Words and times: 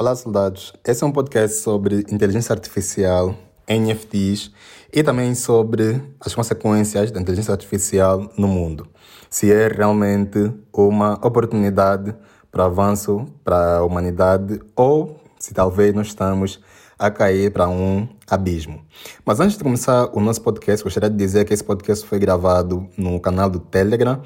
Olá, 0.00 0.14
soldados. 0.14 0.72
Esse 0.86 1.02
é 1.02 1.06
um 1.08 1.10
podcast 1.10 1.56
sobre 1.56 2.06
inteligência 2.08 2.52
artificial, 2.52 3.34
NFTs 3.68 4.52
e 4.92 5.02
também 5.02 5.34
sobre 5.34 6.00
as 6.20 6.32
consequências 6.32 7.10
da 7.10 7.20
inteligência 7.20 7.50
artificial 7.50 8.30
no 8.38 8.46
mundo. 8.46 8.86
Se 9.28 9.52
é 9.52 9.66
realmente 9.66 10.52
uma 10.72 11.14
oportunidade 11.14 12.14
para 12.48 12.66
avanço 12.66 13.26
para 13.42 13.78
a 13.78 13.84
humanidade 13.84 14.60
ou 14.76 15.20
se 15.36 15.52
talvez 15.52 15.92
nós 15.92 16.06
estamos 16.06 16.60
a 16.96 17.10
cair 17.10 17.52
para 17.52 17.68
um 17.68 18.08
abismo. 18.30 18.80
Mas 19.24 19.40
antes 19.40 19.58
de 19.58 19.64
começar 19.64 20.16
o 20.16 20.20
nosso 20.20 20.42
podcast, 20.42 20.84
gostaria 20.84 21.10
de 21.10 21.16
dizer 21.16 21.44
que 21.44 21.52
esse 21.52 21.64
podcast 21.64 22.06
foi 22.06 22.20
gravado 22.20 22.88
no 22.96 23.18
canal 23.18 23.50
do 23.50 23.58
Telegram. 23.58 24.22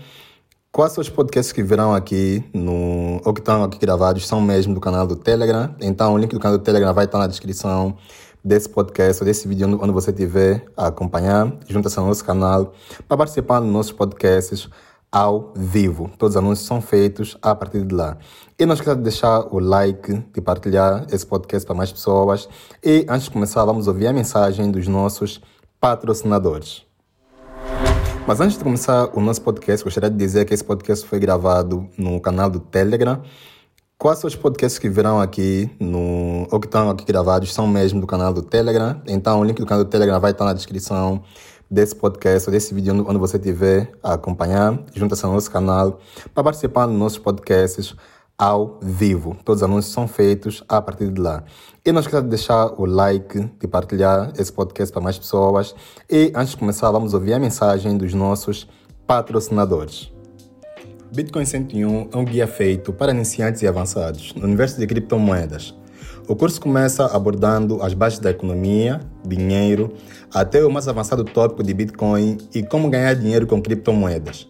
Quase 0.75 0.99
os 0.99 1.11
podcasts 1.11 1.53
que 1.53 1.63
virão 1.63 1.95
aqui 1.95 2.43
no, 2.55 3.21
ou 3.27 3.35
que 3.35 3.41
estão 3.41 3.63
aqui 3.63 3.79
gravados 3.79 4.27
são 4.27 4.41
mesmo 4.41 4.73
do 4.73 4.81
canal 4.81 5.07
do 5.07 5.15
Telegram. 5.15 5.77
Então 5.79 6.15
o 6.15 6.17
link 6.17 6.31
do 6.33 6.41
canal 6.41 6.57
do 6.57 6.65
Telegram 6.65 6.95
vai 6.95 7.05
estar 7.05 7.19
na 7.19 7.27
descrição 7.27 7.95
desse 8.43 8.71
podcast 8.71 9.23
ou 9.23 9.27
desse 9.27 9.47
vídeo 9.47 9.69
onde 9.83 9.93
você 9.93 10.11
estiver 10.13 10.65
a 10.75 10.87
acompanhar. 10.87 11.53
Junta-se 11.69 11.99
ao 11.99 12.07
nosso 12.07 12.25
canal 12.25 12.73
para 13.07 13.19
participar 13.19 13.61
dos 13.61 13.69
nossos 13.69 13.93
podcasts 13.93 14.67
ao 15.13 15.53
vivo. 15.55 16.11
Todos 16.17 16.37
os 16.37 16.39
anúncios 16.39 16.67
são 16.67 16.81
feitos 16.81 17.37
a 17.43 17.55
partir 17.55 17.85
de 17.85 17.95
lá. 17.95 18.17
E 18.59 18.65
não 18.65 18.73
esqueça 18.73 18.97
de 18.97 19.03
deixar 19.03 19.55
o 19.55 19.59
like, 19.59 20.25
de 20.33 20.41
partilhar 20.41 21.05
esse 21.13 21.27
podcast 21.27 21.67
para 21.67 21.77
mais 21.77 21.93
pessoas. 21.93 22.49
E 22.83 23.05
antes 23.11 23.25
de 23.25 23.31
começar, 23.31 23.63
vamos 23.67 23.89
ouvir 23.89 24.07
a 24.07 24.13
mensagem 24.15 24.71
dos 24.71 24.89
nossos 24.89 25.39
patrocinadores. 25.79 26.91
Mas 28.25 28.41
antes 28.41 28.57
de 28.57 28.63
começar 28.63 29.11
o 29.15 29.21
nosso 29.21 29.43
podcast, 29.43 29.83
gostaria 29.85 30.09
de 30.09 30.17
dizer 30.17 30.45
que 30.45 30.55
esse 30.55 30.63
podcast 30.63 31.07
foi 31.07 31.19
gravado 31.19 31.89
no 31.99 32.21
canal 32.21 32.49
do 32.49 32.61
Telegram. 32.61 33.21
Quase 33.99 34.25
os 34.25 34.37
podcasts 34.37 34.79
que 34.79 34.89
virão 34.89 35.21
aqui 35.21 35.69
no, 35.79 36.47
ou 36.51 36.61
que 36.61 36.67
estão 36.67 36.89
aqui 36.89 37.05
gravados 37.05 37.53
são 37.53 37.67
mesmo 37.67 38.01
do 38.01 38.07
canal 38.07 38.33
do 38.33 38.41
Telegram. 38.41 39.03
Então 39.09 39.41
o 39.41 39.45
link 39.45 39.59
do 39.59 39.67
canal 39.67 39.85
do 39.85 39.91
Telegram 39.91 40.21
vai 40.21 40.31
estar 40.31 40.45
na 40.45 40.53
descrição 40.53 41.23
desse 41.69 41.97
podcast 41.97 42.49
ou 42.49 42.53
desse 42.53 42.73
vídeo 42.73 43.05
onde 43.09 43.19
você 43.19 43.39
estiver 43.39 43.91
a 44.03 44.15
acompanhar. 44.15 44.79
Junta-se 44.95 45.25
ao 45.25 45.33
nosso 45.33 45.51
canal 45.51 45.99
para 46.33 46.45
participar 46.45 46.87
dos 46.87 46.97
nossos 46.97 47.19
podcasts 47.19 47.95
ao 48.39 48.79
vivo. 48.83 49.37
Todos 49.45 49.63
os 49.63 49.69
anúncios 49.69 49.93
são 49.93 50.07
feitos 50.07 50.63
a 50.69 50.81
partir 50.81 51.11
de 51.11 51.21
lá. 51.21 51.45
E 51.85 51.91
não 51.91 52.01
esqueça 52.01 52.23
de 52.23 52.29
deixar 52.29 52.81
o 52.81 52.87
like, 52.87 53.51
de 53.59 53.67
partilhar 53.67 54.33
esse 54.39 54.53
podcast 54.53 54.93
para 54.93 55.03
mais 55.03 55.19
pessoas. 55.19 55.75
E 56.09 56.33
antes 56.33 56.51
de 56.51 56.57
começar, 56.57 56.89
vamos 56.93 57.13
ouvir 57.13 57.35
a 57.35 57.41
mensagem 57.41 57.99
dos 57.99 58.15
nossos 58.15 58.69
patrocinadores. 59.05 60.13
Bitcoin 61.13 61.45
101 61.45 62.11
é 62.13 62.17
um 62.17 62.25
guia 62.25 62.47
feito 62.47 62.93
para 62.93 63.11
iniciantes 63.11 63.63
e 63.63 63.67
avançados 63.67 64.33
no 64.35 64.45
universo 64.45 64.79
de 64.79 64.87
criptomoedas. 64.87 65.75
O 66.29 66.37
curso 66.37 66.61
começa 66.61 67.05
abordando 67.07 67.83
as 67.83 67.95
bases 67.95 68.21
da 68.21 68.31
economia, 68.31 69.01
dinheiro, 69.27 69.93
até 70.33 70.65
o 70.65 70.71
mais 70.71 70.87
avançado 70.87 71.25
tópico 71.25 71.65
de 71.65 71.75
Bitcoin 71.75 72.39
e 72.55 72.63
como 72.63 72.89
ganhar 72.89 73.15
dinheiro 73.15 73.45
com 73.45 73.61
criptomoedas. 73.61 74.47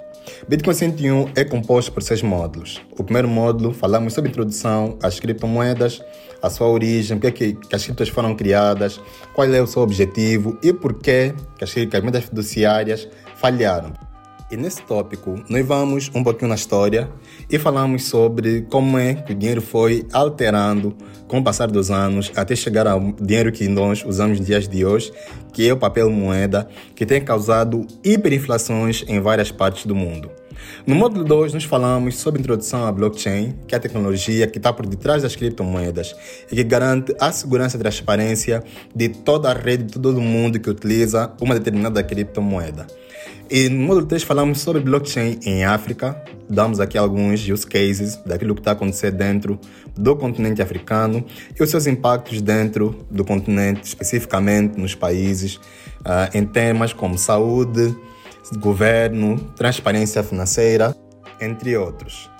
Bitcoin 0.48 0.74
101 0.74 1.30
é 1.34 1.44
composto 1.44 1.92
por 1.92 2.02
seis 2.02 2.22
módulos. 2.22 2.80
O 2.98 3.04
primeiro 3.04 3.28
módulo 3.28 3.72
falamos 3.72 4.12
sobre 4.12 4.30
introdução 4.30 4.98
às 5.02 5.18
criptomoedas, 5.18 6.02
a 6.42 6.50
sua 6.50 6.68
origem, 6.68 7.18
por 7.18 7.30
que, 7.30 7.54
que 7.54 7.74
as 7.74 7.84
criptos 7.84 8.08
foram 8.08 8.34
criadas, 8.34 9.00
qual 9.32 9.52
é 9.52 9.62
o 9.62 9.66
seu 9.66 9.82
objetivo 9.82 10.58
e 10.62 10.72
por 10.72 10.94
que, 10.94 11.34
as, 11.60 11.72
que 11.72 11.88
as 11.92 12.02
moedas 12.02 12.24
fiduciárias 12.24 13.08
falharam. 13.36 14.11
E 14.52 14.56
nesse 14.56 14.82
tópico, 14.82 15.42
nós 15.48 15.64
vamos 15.64 16.10
um 16.14 16.22
pouquinho 16.22 16.50
na 16.50 16.56
história 16.56 17.08
e 17.48 17.58
falamos 17.58 18.04
sobre 18.04 18.60
como 18.68 18.98
é 18.98 19.14
que 19.14 19.32
o 19.32 19.34
dinheiro 19.34 19.62
foi 19.62 20.06
alterando 20.12 20.94
com 21.26 21.38
o 21.38 21.42
passar 21.42 21.70
dos 21.70 21.90
anos 21.90 22.30
até 22.36 22.54
chegar 22.54 22.86
ao 22.86 23.00
dinheiro 23.18 23.50
que 23.50 23.66
nós 23.66 24.04
usamos 24.04 24.38
nos 24.38 24.46
dias 24.46 24.68
de 24.68 24.84
hoje, 24.84 25.10
que 25.54 25.66
é 25.66 25.72
o 25.72 25.76
papel 25.78 26.10
moeda, 26.10 26.68
que 26.94 27.06
tem 27.06 27.24
causado 27.24 27.86
hiperinflações 28.04 29.02
em 29.08 29.18
várias 29.20 29.50
partes 29.50 29.86
do 29.86 29.94
mundo. 29.94 30.30
No 30.86 30.94
módulo 30.94 31.24
2, 31.24 31.54
nós 31.54 31.64
falamos 31.64 32.18
sobre 32.18 32.38
a 32.38 32.42
introdução 32.42 32.86
à 32.86 32.92
blockchain, 32.92 33.54
que 33.66 33.74
é 33.74 33.78
a 33.78 33.80
tecnologia 33.80 34.46
que 34.46 34.58
está 34.58 34.70
por 34.70 34.84
detrás 34.84 35.22
das 35.22 35.34
criptomoedas 35.34 36.14
e 36.50 36.56
que 36.56 36.62
garante 36.62 37.14
a 37.18 37.32
segurança 37.32 37.78
e 37.78 37.80
transparência 37.80 38.62
de 38.94 39.08
toda 39.08 39.50
a 39.50 39.54
rede, 39.54 39.84
de 39.84 39.98
todo 39.98 40.20
mundo 40.20 40.60
que 40.60 40.68
utiliza 40.68 41.32
uma 41.40 41.54
determinada 41.54 42.02
criptomoeda. 42.02 42.86
E 43.54 43.68
no 43.68 43.86
módulo 43.86 44.06
3 44.06 44.22
falamos 44.22 44.62
sobre 44.62 44.80
blockchain 44.80 45.38
em 45.44 45.62
África, 45.62 46.24
damos 46.48 46.80
aqui 46.80 46.96
alguns 46.96 47.46
use 47.46 47.66
cases 47.66 48.16
daquilo 48.24 48.54
que 48.54 48.62
está 48.62 48.70
acontecendo 48.70 49.18
dentro 49.18 49.60
do 49.94 50.16
continente 50.16 50.62
africano 50.62 51.22
e 51.54 51.62
os 51.62 51.68
seus 51.68 51.86
impactos 51.86 52.40
dentro 52.40 53.04
do 53.10 53.26
continente, 53.26 53.82
especificamente 53.82 54.80
nos 54.80 54.94
países, 54.94 55.56
uh, 55.56 56.32
em 56.32 56.46
temas 56.46 56.94
como 56.94 57.18
saúde, 57.18 57.94
governo, 58.56 59.36
transparência 59.54 60.22
financeira, 60.22 60.96
entre 61.38 61.76
outros. 61.76 62.30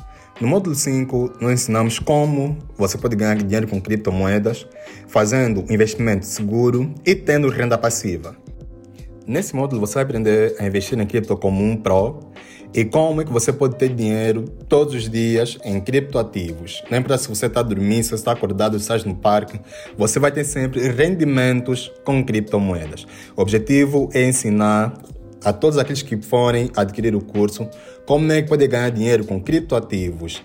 No 0.41 0.49
módulo 0.49 0.75
5, 0.75 1.35
nós 1.43 1.53
ensinamos 1.53 1.99
como 1.99 2.57
você 2.75 2.97
pode 2.97 3.17
ganhar 3.17 3.37
dinheiro 3.37 3.69
com 3.69 3.79
criptomoedas, 3.83 4.67
fazendo 5.09 5.63
investimento 5.71 6.25
seguro 6.25 6.91
e 7.05 7.15
tendo 7.15 7.51
renda 7.51 7.77
passiva. 7.77 8.35
Nesse 9.33 9.57
módulo 9.57 9.81
você 9.81 9.95
vai 9.95 10.03
aprender 10.03 10.57
a 10.59 10.67
investir 10.67 11.01
em 11.01 11.07
cripto 11.07 11.35
como 11.39 11.65
um 11.65 11.75
pro 11.75 12.21
e 12.75 12.85
como 12.85 13.23
é 13.23 13.25
que 13.25 13.33
você 13.33 13.51
pode 13.51 13.77
ter 13.77 13.89
dinheiro 13.89 14.45
todos 14.69 14.93
os 14.93 15.09
dias 15.09 15.57
em 15.65 15.81
criptoativos. 15.81 16.85
Lembra 16.91 17.17
se 17.17 17.31
você 17.31 17.47
está 17.47 17.63
dormindo, 17.63 18.03
se 18.03 18.11
você 18.11 18.17
está 18.17 18.33
acordado, 18.33 18.79
se 18.79 18.95
está 18.95 19.09
no 19.09 19.17
parque, 19.17 19.59
você 19.97 20.19
vai 20.19 20.31
ter 20.31 20.45
sempre 20.45 20.87
rendimentos 20.87 21.91
com 22.05 22.23
criptomoedas. 22.23 23.07
O 23.35 23.41
objetivo 23.41 24.11
é 24.13 24.23
ensinar 24.23 24.93
a 25.43 25.51
todos 25.51 25.79
aqueles 25.79 26.03
que 26.03 26.21
forem 26.21 26.71
adquirir 26.77 27.17
o 27.17 27.23
curso 27.23 27.67
como 28.05 28.31
é 28.33 28.43
que 28.43 28.51
pode 28.51 28.69
ganhar 28.69 28.91
dinheiro 28.91 29.25
com 29.25 29.41
criptoativos 29.41 30.43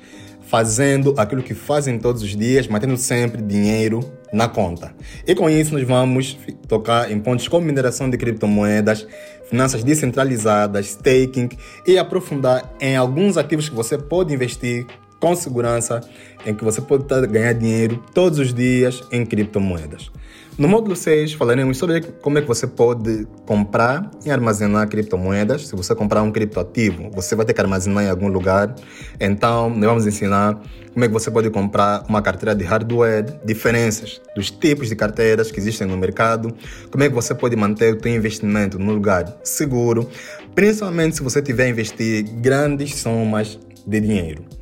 fazendo 0.48 1.14
aquilo 1.18 1.44
que 1.44 1.54
fazem 1.54 2.00
todos 2.00 2.24
os 2.24 2.36
dias, 2.36 2.68
mantendo 2.68 2.98
sempre 2.98 3.42
dinheiro 3.42 4.00
na 4.32 4.48
conta. 4.48 4.94
E 5.26 5.36
com 5.36 5.50
isso 5.50 5.74
nós 5.74 5.84
vamos 5.84 6.38
tocar 6.68 7.12
em 7.12 7.20
pontos 7.20 7.48
como 7.48 7.66
mineração 7.66 8.10
de 8.10 8.18
criptomoedas, 8.18 9.06
finanças 9.50 9.84
descentralizadas, 9.84 10.88
staking 10.88 11.50
e 11.86 11.98
aprofundar 11.98 12.74
em 12.80 12.96
alguns 12.96 13.38
ativos 13.38 13.70
que 13.70 13.76
você 13.76 13.98
pode 13.98 14.34
investir 14.34 14.86
com 15.20 15.36
segurança, 15.36 16.02
em 16.46 16.54
que 16.54 16.64
você 16.64 16.82
pode 16.82 17.06
ganhar 17.28 17.54
dinheiro 17.54 18.04
todos 18.14 18.40
os 18.40 18.54
dias 18.54 19.02
em 19.12 19.26
criptomoedas. 19.26 20.12
No 20.58 20.68
módulo 20.68 20.96
6 20.96 21.34
falaremos 21.34 21.78
sobre 21.78 22.02
como 22.02 22.40
é 22.40 22.42
que 22.42 22.48
você 22.48 22.66
pode 22.66 23.28
comprar 23.46 24.10
e 24.26 24.32
armazenar 24.32 24.90
criptomoedas. 24.90 25.68
Se 25.68 25.76
você 25.76 25.94
comprar 25.94 26.24
um 26.24 26.32
criptoativo, 26.32 27.12
você 27.12 27.36
vai 27.36 27.46
ter 27.46 27.54
que 27.54 27.62
armazenar 27.62 28.04
em 28.04 28.10
algum 28.10 28.28
lugar. 28.28 28.74
Então, 29.20 29.70
nós 29.70 29.86
vamos 29.88 30.08
ensinar 30.08 30.60
como 30.92 31.06
é 31.06 31.08
que 31.08 31.14
você 31.14 31.30
pode 31.30 31.52
comprar 31.52 32.04
uma 32.10 32.24
carteira 32.24 32.56
de 32.56 32.64
hardware, 32.64 33.40
diferenças 33.46 34.20
dos 34.36 34.50
tipos 34.50 34.90
de 34.90 34.96
carteiras 34.96 35.52
que 35.52 35.60
existem 35.60 35.86
no 35.86 35.96
mercado, 35.96 36.52
como 36.90 37.04
é 37.04 37.08
que 37.08 37.14
você 37.14 37.36
pode 37.36 37.56
manter 37.56 37.96
o 37.96 38.02
seu 38.02 38.12
investimento 38.12 38.80
no 38.80 38.94
lugar 38.94 39.38
seguro, 39.44 40.10
principalmente 40.56 41.18
se 41.18 41.22
você 41.22 41.40
tiver 41.40 41.70
investir 41.70 42.24
grandes 42.42 42.96
somas 42.96 43.60
de 43.86 44.00
dinheiro. 44.00 44.57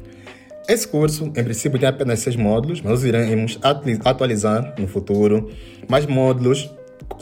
Esse 0.68 0.88
curso, 0.88 1.26
em 1.26 1.44
princípio, 1.44 1.78
tem 1.78 1.88
apenas 1.88 2.20
seis 2.20 2.36
módulos, 2.36 2.81
mas 2.81 2.94
nós 2.94 3.03
iremos 3.03 3.59
atualizar 4.03 4.74
no 4.80 4.88
futuro 4.88 5.52
mais 5.88 6.08
módulos 6.08 6.72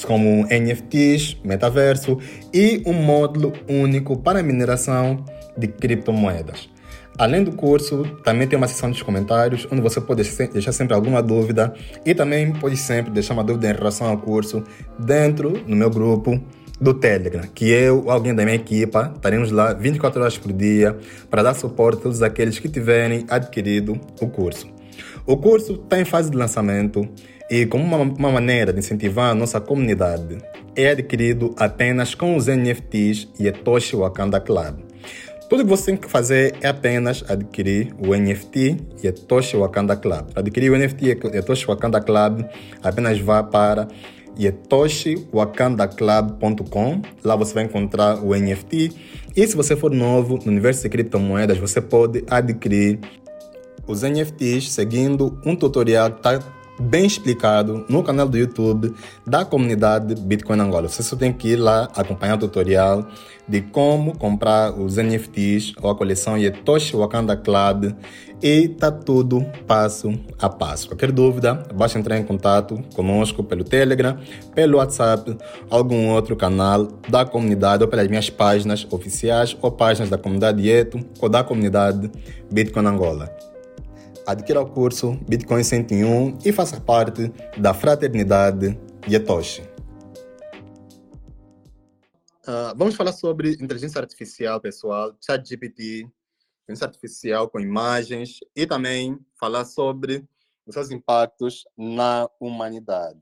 como 0.06 0.48
NFTs, 0.48 1.38
metaverso 1.44 2.18
e 2.54 2.82
um 2.86 2.94
módulo 2.94 3.52
único 3.68 4.18
para 4.18 4.42
mineração 4.42 5.26
de 5.58 5.68
criptomoedas. 5.68 6.70
Além 7.18 7.44
do 7.44 7.52
curso, 7.52 8.04
também 8.24 8.48
tem 8.48 8.58
uma 8.58 8.68
seção 8.68 8.90
dos 8.90 9.02
comentários, 9.02 9.68
onde 9.70 9.82
você 9.82 10.00
pode 10.00 10.24
deixar 10.52 10.72
sempre 10.72 10.96
alguma 10.96 11.22
dúvida 11.22 11.74
e 12.06 12.16
também 12.16 12.52
pode 12.54 12.78
sempre 12.78 13.12
deixar 13.12 13.34
uma 13.34 13.44
dúvida 13.44 13.70
em 13.70 13.74
relação 13.74 14.08
ao 14.08 14.18
curso 14.18 14.64
dentro 14.98 15.52
do 15.52 15.76
meu 15.76 15.90
grupo 15.90 16.42
do 16.80 16.94
Telegram, 16.94 17.44
que 17.54 17.70
eu, 17.70 18.10
alguém 18.10 18.34
da 18.34 18.44
minha 18.44 18.56
equipa, 18.56 19.12
estaremos 19.16 19.52
lá 19.52 19.74
24 19.74 20.22
horas 20.22 20.38
por 20.38 20.52
dia 20.52 20.98
para 21.30 21.44
dar 21.44 21.54
suporte 21.54 22.00
a 22.00 22.02
todos 22.04 22.22
aqueles 22.22 22.60
que 22.60 22.68
tiverem 22.68 23.26
adquirido 23.30 24.00
o 24.20 24.28
curso. 24.28 24.68
O 25.26 25.38
curso 25.38 25.74
está 25.74 26.00
em 26.00 26.06
fase 26.06 26.30
de 26.30 26.38
lançamento 26.38 27.08
e, 27.50 27.66
como 27.66 27.84
uma, 27.84 27.98
uma 27.98 28.32
maneira 28.32 28.74
de 28.74 28.80
incentivar 28.80 29.32
a 29.32 29.36
nossa 29.36 29.62
comunidade, 29.62 30.38
é 30.76 30.90
adquirido 30.90 31.54
apenas 31.58 32.16
com 32.16 32.36
os 32.36 32.48
NFTs 32.48 33.30
e 33.40 33.48
a 33.48 33.52
Toshi 33.52 33.96
Wakanda 33.96 34.40
Club. 34.40 34.80
Tudo 35.50 35.64
que 35.64 35.70
você 35.70 35.88
tem 35.88 35.98
que 35.98 36.10
fazer 36.10 36.56
é 36.62 36.68
apenas 36.68 37.24
adquirir 37.30 37.94
o 38.00 38.16
NFT 38.16 38.78
e 39.04 39.08
a 39.08 39.14
Toshi 39.14 39.56
Wakanda 39.56 39.96
Club. 39.96 40.30
Adquirir 40.36 40.72
o 40.72 40.78
NFT 40.78 41.20
e 41.32 41.38
a 41.38 41.44
Toshi 41.44 41.68
Wakanda 41.68 42.02
Club, 42.02 42.44
apenas 42.82 43.20
vá 43.20 43.44
para 43.44 43.88
yetoshiwakandaclub.com. 44.38 47.02
Lá 47.24 47.36
você 47.36 47.54
vai 47.54 47.66
encontrar 47.66 48.24
o 48.24 48.34
NFT. 48.36 48.92
E 49.36 49.48
se 49.48 49.56
você 49.56 49.76
for 49.76 49.92
novo 49.92 50.40
no 50.46 50.52
universo 50.52 50.84
de 50.84 50.90
criptomoedas, 50.90 51.58
você 51.58 51.82
pode 51.82 52.24
adquirir 52.30 53.00
os 53.88 54.04
NFTs 54.04 54.72
seguindo 54.72 55.42
um 55.46 55.56
tutorial 55.56 56.12
que 56.12 56.18
está 56.18 56.40
bem 56.80 57.06
explicado 57.06 57.86
no 57.88 58.04
canal 58.04 58.28
do 58.28 58.38
YouTube 58.38 58.94
da 59.26 59.46
comunidade 59.46 60.16
Bitcoin 60.16 60.60
Angola. 60.60 60.90
Você 60.90 61.04
só 61.04 61.16
tem 61.16 61.32
que 61.32 61.50
ir 61.50 61.56
lá 61.56 61.90
acompanhar 61.96 62.36
o 62.36 62.40
tutorial 62.40 63.08
de 63.48 63.62
como 63.62 64.18
comprar 64.18 64.72
os 64.72 64.96
NFTs 64.98 65.74
ou 65.82 65.90
a 65.90 65.96
coleção 65.96 66.38
Yetoshi 66.38 66.96
Wakanda 66.96 67.36
Club 67.36 67.94
e 68.42 68.68
tá 68.68 68.92
tudo 68.92 69.46
passo 69.68 70.14
a 70.40 70.50
passo. 70.50 70.88
Qualquer 70.88 71.12
dúvida, 71.12 71.64
basta 71.74 72.00
entrar 72.00 72.18
em 72.18 72.24
contato 72.24 72.82
conosco 72.96 73.44
pelo 73.44 73.64
Telegram, 73.64 74.18
pelo 74.54 74.78
WhatsApp, 74.78 75.38
algum 75.70 76.10
outro 76.10 76.36
canal 76.36 76.88
da 77.08 77.26
comunidade 77.26 77.84
ou 77.84 77.90
pelas 77.90 78.08
minhas 78.08 78.30
páginas 78.30 78.88
oficiais 78.90 79.56
ou 79.62 79.72
páginas 79.72 80.10
da 80.10 80.18
comunidade 80.18 80.68
Yeto 80.68 81.00
ou 81.20 81.30
da 81.30 81.44
comunidade 81.44 82.10
Bitcoin 82.52 82.86
Angola 82.86 83.53
adquira 84.26 84.62
o 84.62 84.70
curso 84.70 85.14
Bitcoin 85.28 85.64
101 85.64 86.40
e 86.46 86.52
faça 86.52 86.80
parte 86.80 87.30
da 87.58 87.74
fraternidade 87.74 88.80
Yetoshi. 89.08 89.62
Uh, 92.46 92.76
vamos 92.76 92.96
falar 92.96 93.14
sobre 93.14 93.52
inteligência 93.54 94.02
artificial, 94.02 94.60
pessoal, 94.60 95.16
ChatGPT, 95.22 96.08
inteligência 96.64 96.88
artificial 96.88 97.50
com 97.50 97.60
imagens 97.60 98.40
e 98.56 98.66
também 98.66 99.18
falar 99.40 99.66
sobre 99.66 100.26
os 100.66 100.74
seus 100.74 100.92
impactos 100.92 101.64
na 101.78 102.30
humanidade. 102.40 103.20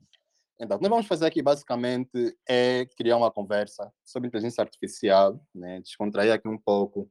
Então, 0.60 0.76
o 0.76 0.78
que 0.78 0.84
nós 0.84 0.90
vamos 0.90 1.06
fazer 1.06 1.26
aqui 1.26 1.42
basicamente 1.42 2.36
é 2.48 2.86
criar 2.96 3.16
uma 3.16 3.32
conversa 3.32 3.92
sobre 4.04 4.28
inteligência 4.28 4.62
artificial, 4.62 5.40
né? 5.52 5.80
descontrair 5.80 6.32
aqui 6.32 6.48
um 6.48 6.58
pouco 6.58 7.10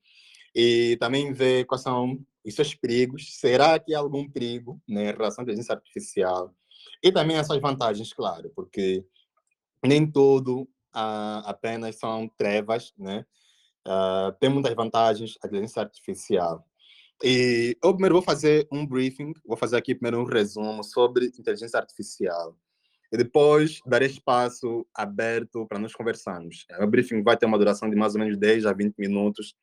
e 0.55 0.97
também 0.99 1.33
ver 1.33 1.65
quais 1.65 1.81
são 1.81 2.17
os 2.45 2.55
seus 2.55 2.73
perigos. 2.73 3.37
Será 3.37 3.79
que 3.79 3.93
há 3.93 3.99
algum 3.99 4.29
perigo 4.29 4.81
né, 4.87 5.09
em 5.09 5.13
relação 5.13 5.41
à 5.41 5.43
inteligência 5.43 5.73
artificial? 5.73 6.53
E 7.03 7.11
também 7.11 7.37
as 7.37 7.47
suas 7.47 7.61
vantagens, 7.61 8.13
claro, 8.13 8.51
porque 8.55 9.05
nem 9.83 10.09
tudo 10.09 10.61
uh, 10.95 11.41
apenas 11.45 11.97
são 11.97 12.27
trevas, 12.37 12.93
né? 12.97 13.25
Uh, 13.87 14.31
tem 14.39 14.49
muitas 14.49 14.73
vantagens 14.75 15.37
a 15.43 15.47
inteligência 15.47 15.81
artificial. 15.81 16.65
E 17.23 17.77
eu 17.83 17.93
primeiro 17.93 18.15
vou 18.15 18.23
fazer 18.23 18.67
um 18.71 18.85
briefing, 18.85 19.33
vou 19.45 19.57
fazer 19.57 19.77
aqui 19.77 19.93
primeiro 19.93 20.19
um 20.19 20.25
resumo 20.25 20.83
sobre 20.83 21.27
inteligência 21.27 21.79
artificial. 21.79 22.55
E 23.11 23.17
depois 23.17 23.79
darei 23.85 24.07
espaço 24.07 24.87
aberto 24.93 25.67
para 25.67 25.77
nós 25.77 25.93
conversarmos. 25.93 26.65
O 26.79 26.87
briefing 26.87 27.21
vai 27.21 27.35
ter 27.35 27.45
uma 27.45 27.57
duração 27.57 27.89
de 27.89 27.95
mais 27.95 28.15
ou 28.15 28.21
menos 28.21 28.37
10 28.37 28.65
a 28.65 28.73
20 28.73 28.95
minutos 28.97 29.53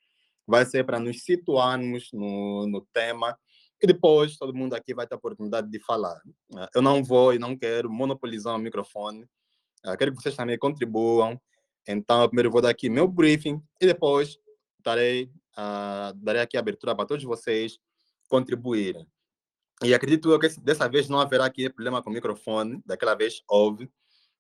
vai 0.49 0.65
ser 0.65 0.85
para 0.85 0.99
nos 0.99 1.23
situarmos 1.23 2.09
no, 2.13 2.67
no 2.67 2.81
tema 2.93 3.39
e 3.81 3.87
depois 3.87 4.37
todo 4.39 4.55
mundo 4.55 4.75
aqui 4.75 4.95
vai 4.95 5.07
ter 5.07 5.15
a 5.15 5.19
oportunidade 5.19 5.71
de 5.71 5.79
falar. 5.79 6.19
Ah, 6.57 6.69
eu 6.75 6.81
não 6.81 7.05
vou 7.05 7.35
e 7.35 7.39
não 7.39 7.57
quero 7.57 7.91
monopolizar 7.91 8.57
o 8.57 8.59
microfone, 8.59 9.27
ah, 9.85 9.97
quero 9.97 10.13
que 10.13 10.23
vocês 10.23 10.35
também 10.35 10.59
contribuam. 10.59 11.39
Então, 11.87 12.23
eu 12.23 12.29
primeiro 12.29 12.51
vou 12.51 12.61
dar 12.61 12.71
aqui 12.71 12.89
meu 12.89 13.07
briefing 13.07 13.63
e 13.81 13.87
depois 13.87 14.39
darei, 14.83 15.31
uh, 15.57 16.13
darei 16.17 16.43
aqui 16.43 16.57
a 16.57 16.61
abertura 16.61 16.95
para 16.95 17.07
todos 17.07 17.25
vocês 17.25 17.79
contribuírem. 18.29 19.07
E 19.83 19.95
acredito 19.95 20.39
que 20.39 20.49
dessa 20.61 20.89
vez 20.89 21.09
não 21.09 21.21
haverá 21.21 21.47
aqui 21.47 21.71
problema 21.71 22.03
com 22.03 22.11
o 22.11 22.13
microfone, 22.13 22.83
daquela 22.85 23.15
vez 23.15 23.43
houve, 23.49 23.91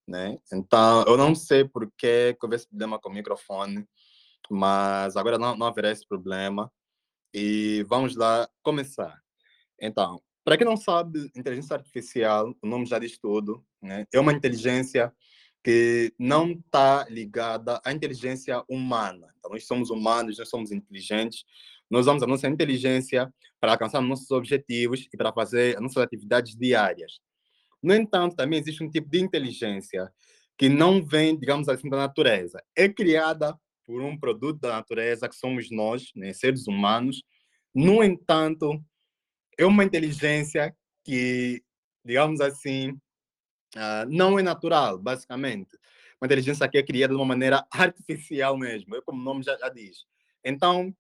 né? 0.06 0.37
Então, 0.52 1.05
eu 1.06 1.16
não 1.16 1.34
sei 1.34 1.64
por 1.64 1.90
que 1.96 2.37
houve 2.43 2.56
esse 2.56 2.69
problema 2.69 2.99
com 2.99 3.08
o 3.08 3.12
microfone 3.12 3.87
mas 4.50 5.17
agora 5.17 5.38
não, 5.38 5.56
não 5.56 5.67
haverá 5.67 5.90
esse 5.90 6.06
problema. 6.06 6.70
E 7.35 7.85
vamos 7.88 8.17
lá 8.17 8.49
começar. 8.62 9.20
Então, 9.81 10.20
para 10.44 10.56
quem 10.56 10.67
não 10.67 10.76
sabe, 10.76 11.31
inteligência 11.37 11.76
artificial, 11.76 12.55
o 12.62 12.67
nome 12.67 12.87
já 12.87 12.99
diz 12.99 13.19
tudo, 13.19 13.62
né? 13.82 14.06
é 14.12 14.19
uma 14.19 14.32
inteligência 14.32 15.12
que 15.62 16.12
não 16.19 16.52
está 16.52 17.06
ligada 17.11 17.81
à 17.85 17.93
inteligência 17.93 18.64
humana. 18.69 19.29
Então, 19.38 19.50
nós 19.50 19.67
somos 19.67 19.90
humanos, 19.90 20.38
nós 20.38 20.49
somos 20.49 20.73
inteligentes, 20.73 21.44
nós 21.91 22.02
usamos 22.02 22.23
a 22.23 22.26
nossa 22.26 22.49
inteligência 22.49 23.32
para 23.61 23.73
alcançar 23.73 24.00
nossos 24.00 24.31
objetivos 24.31 25.06
e 25.12 25.17
para 25.17 25.32
fazer 25.32 25.76
as 25.76 25.82
nossas 25.82 26.02
atividades 26.02 26.56
diárias. 26.56 27.20
No 27.82 27.94
entanto, 27.94 28.37
também 28.37 28.58
existe 28.58 28.82
um 28.82 28.91
tipo 28.91 29.08
de 29.11 29.20
inteligência 29.20 30.11
que 30.56 30.69
não 30.69 31.05
vem, 31.05 31.38
digamos 31.38 31.69
assim, 31.69 31.88
da 31.88 31.96
natureza. 31.96 32.62
É 32.76 32.88
criada 32.88 33.55
por 33.88 34.02
um 34.02 34.19
produto 34.19 34.61
da 34.61 34.73
natureza 34.73 35.31
que 35.31 35.35
somos 35.35 35.70
nós, 35.70 36.11
né, 36.14 36.35
seres 36.35 36.69
humanos. 36.69 37.23
No 37.75 38.05
entanto, 38.05 38.79
é 39.58 39.64
uma 39.64 39.82
inteligência 39.82 40.76
que, 41.02 41.62
digamos 42.05 42.38
assim, 42.43 42.90
uh, 42.90 44.05
não 44.11 44.38
é 44.38 44.43
natural, 44.43 44.99
basicamente. 44.99 45.70
Uma 46.20 46.26
inteligência 46.26 46.69
que 46.69 46.76
é 46.76 46.82
criada 46.82 47.14
de 47.14 47.17
uma 47.19 47.25
maneira 47.25 47.67
artificial 47.73 48.58
mesmo, 48.58 48.94
é 48.94 49.00
como 49.00 49.19
o 49.19 49.25
nome 49.25 49.43
já, 49.43 49.56
já 49.56 49.70
diz. 49.70 50.05
Então, 50.44 50.94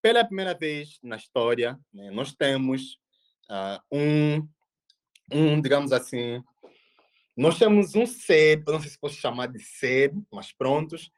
pela 0.00 0.24
primeira 0.24 0.54
vez 0.54 1.00
na 1.02 1.16
história, 1.16 1.76
né, 1.92 2.12
nós 2.12 2.32
temos 2.32 2.96
uh, 3.50 3.82
um, 3.90 4.48
um, 5.32 5.60
digamos 5.60 5.90
assim, 5.90 6.40
nós 7.36 7.58
temos 7.58 7.96
um 7.96 8.06
ser, 8.06 8.62
não 8.68 8.78
sei 8.78 8.90
se 8.90 9.00
posso 9.00 9.16
chamar 9.16 9.48
de 9.48 9.58
ser, 9.58 10.12
mas 10.30 10.52
prontos, 10.52 11.10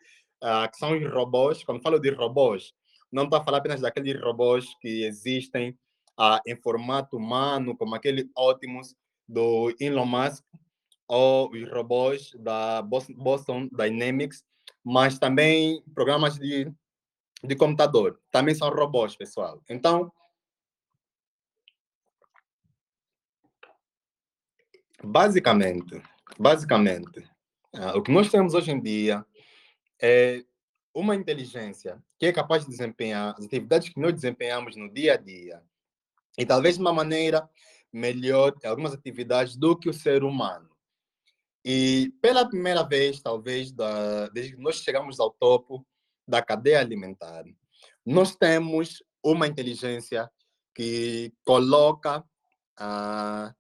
uh, 0.43 0.71
que 0.71 0.77
são 0.77 0.97
os 0.97 1.11
robôs. 1.11 1.65
Quando 1.65 1.83
falo 1.83 1.99
de 1.99 2.11
robôs, 2.11 2.75
não 3.11 3.25
estou 3.25 3.39
a 3.39 3.45
falar 3.45 3.59
apenas 3.59 3.81
daqueles 3.81 4.21
robôs 4.21 4.75
que 4.81 5.05
existem 5.05 5.71
uh, 6.19 6.41
em 6.47 6.57
formato 6.57 7.17
humano, 7.17 7.77
como 7.77 7.95
aquele 7.95 8.31
Optimus 8.37 8.95
do 9.29 9.75
Elon 9.81 10.07
Musk, 10.07 10.45
ou 11.09 11.51
os 11.51 11.71
robôs 11.71 12.31
da 12.39 12.83
Boston 12.83 13.69
Dynamics, 13.71 14.45
mas 14.85 15.19
também 15.19 15.83
programas 15.95 16.39
de, 16.39 16.73
de 17.45 17.57
computador. 17.57 18.21
Também 18.31 18.55
são 18.55 18.71
robôs, 18.71 19.15
pessoal. 19.15 19.63
Então, 19.69 20.11
basicamente, 25.05 26.03
basicamente, 26.39 27.21
uh, 27.75 27.97
o 27.97 28.03
que 28.03 28.11
nós 28.11 28.31
temos 28.31 28.55
hoje 28.55 28.71
em 28.71 28.81
dia 28.81 29.25
é 30.03 30.45
uma 30.93 31.15
inteligência 31.15 32.03
que 32.19 32.27
é 32.27 32.33
capaz 32.33 32.65
de 32.65 32.71
desempenhar 32.71 33.35
as 33.39 33.45
atividades 33.45 33.89
que 33.89 34.01
nós 34.01 34.13
desempenhamos 34.13 34.77
no 34.77 34.93
dia 34.93 35.15
a 35.15 35.17
dia 35.17 35.63
e 36.37 36.45
talvez 36.45 36.77
de 36.77 36.81
uma 36.81 36.93
maneira 36.93 37.49
melhor 37.93 38.55
algumas 38.65 38.93
atividades 38.93 39.57
do 39.57 39.77
que 39.77 39.89
o 39.89 39.95
ser 39.95 40.25
humano. 40.25 40.69
E 41.65 42.13
pela 42.21 42.49
primeira 42.49 42.83
vez, 42.83 43.21
talvez, 43.21 43.71
da, 43.71 44.29
desde 44.29 44.57
que 44.57 44.63
nós 44.63 44.77
chegamos 44.77 45.21
ao 45.21 45.31
topo 45.31 45.87
da 46.27 46.43
cadeia 46.43 46.81
alimentar, 46.81 47.45
nós 48.05 48.35
temos 48.35 49.03
uma 49.23 49.47
inteligência 49.47 50.29
que 50.75 51.33
coloca 51.45 52.19
uh, 52.19 53.55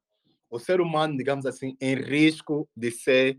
o 0.50 0.58
ser 0.58 0.80
humano, 0.80 1.16
digamos 1.16 1.46
assim, 1.46 1.76
em 1.80 1.94
risco 1.94 2.68
de 2.76 2.90
ser 2.90 3.38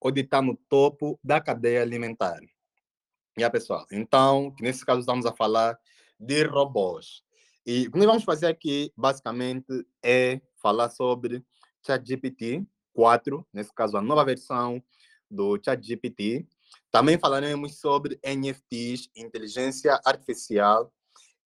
ou 0.00 0.10
de 0.10 0.20
estar 0.22 0.42
no 0.42 0.56
topo 0.68 1.18
da 1.22 1.40
cadeia 1.40 1.82
alimentar. 1.82 2.40
E 2.42 3.40
yeah, 3.40 3.52
pessoal, 3.52 3.86
então, 3.92 4.54
nesse 4.60 4.84
caso 4.84 5.00
estamos 5.00 5.26
a 5.26 5.32
falar 5.32 5.78
de 6.18 6.44
robôs. 6.44 7.22
E 7.64 7.86
o 7.86 7.92
que 7.92 7.98
nós 7.98 8.06
vamos 8.06 8.24
fazer 8.24 8.46
aqui, 8.46 8.92
basicamente, 8.96 9.86
é 10.02 10.40
falar 10.56 10.90
sobre 10.90 11.44
ChatGPT 11.86 12.66
4, 12.92 13.46
nesse 13.52 13.72
caso, 13.72 13.96
a 13.96 14.02
nova 14.02 14.24
versão 14.24 14.82
do 15.30 15.58
ChatGPT. 15.62 16.46
Também 16.90 17.18
falaremos 17.18 17.78
sobre 17.78 18.18
NFTs, 18.24 19.08
inteligência 19.14 20.00
artificial, 20.04 20.92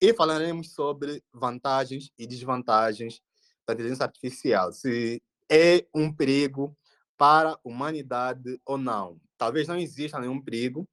e 0.01 0.15
falaremos 0.15 0.73
sobre 0.73 1.23
vantagens 1.33 2.11
e 2.19 2.27
desvantagens 2.27 3.21
da 3.67 3.75
inteligência 3.75 4.05
artificial. 4.05 4.73
Se 4.73 5.23
é 5.51 5.87
um 5.95 6.13
perigo 6.13 6.77
para 7.23 7.53
a 7.53 7.59
humanidade 7.63 8.61
ou 8.67 8.77
não. 8.77 9.21
Talvez 9.39 9.69
não 9.69 9.77
exista 9.77 10.19
nenhum 10.19 10.43
perigo, 10.43 10.89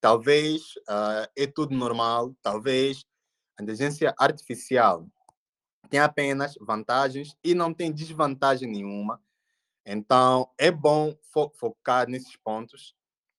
talvez 0.00 0.62
uh, 0.88 1.28
é 1.36 1.46
tudo 1.46 1.76
normal, 1.76 2.34
talvez 2.40 3.04
a 3.58 3.62
inteligência 3.62 4.14
artificial 4.18 5.06
tem 5.90 6.00
apenas 6.00 6.54
vantagens 6.58 7.36
e 7.44 7.54
não 7.54 7.74
tem 7.74 7.92
desvantagem 7.92 8.66
nenhuma. 8.66 9.20
Então, 9.84 10.50
é 10.56 10.70
bom 10.70 11.14
fo 11.30 11.52
focar 11.54 12.08
nesses 12.08 12.34
pontos. 12.34 12.96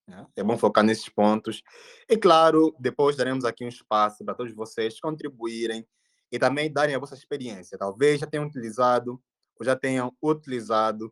Né? 0.08 0.24
É 0.36 0.44
bom 0.44 0.56
focar 0.56 0.84
nesses 0.84 1.10
pontos. 1.10 1.64
E, 2.08 2.16
claro, 2.16 2.76
depois 2.80 3.16
daremos 3.16 3.44
aqui 3.44 3.66
um 3.66 3.70
espaço 3.70 4.24
para 4.24 4.36
todos 4.36 4.54
vocês 4.54 5.00
contribuírem 5.00 5.84
e 6.32 6.38
também 6.38 6.72
darem 6.72 6.94
a 6.94 7.00
vossa 7.00 7.16
experiência. 7.16 7.76
Talvez 7.76 8.20
já 8.20 8.28
tenham 8.28 8.46
utilizado 8.46 9.20
ou 9.60 9.66
já 9.66 9.76
tenham 9.76 10.16
utilizado 10.22 11.12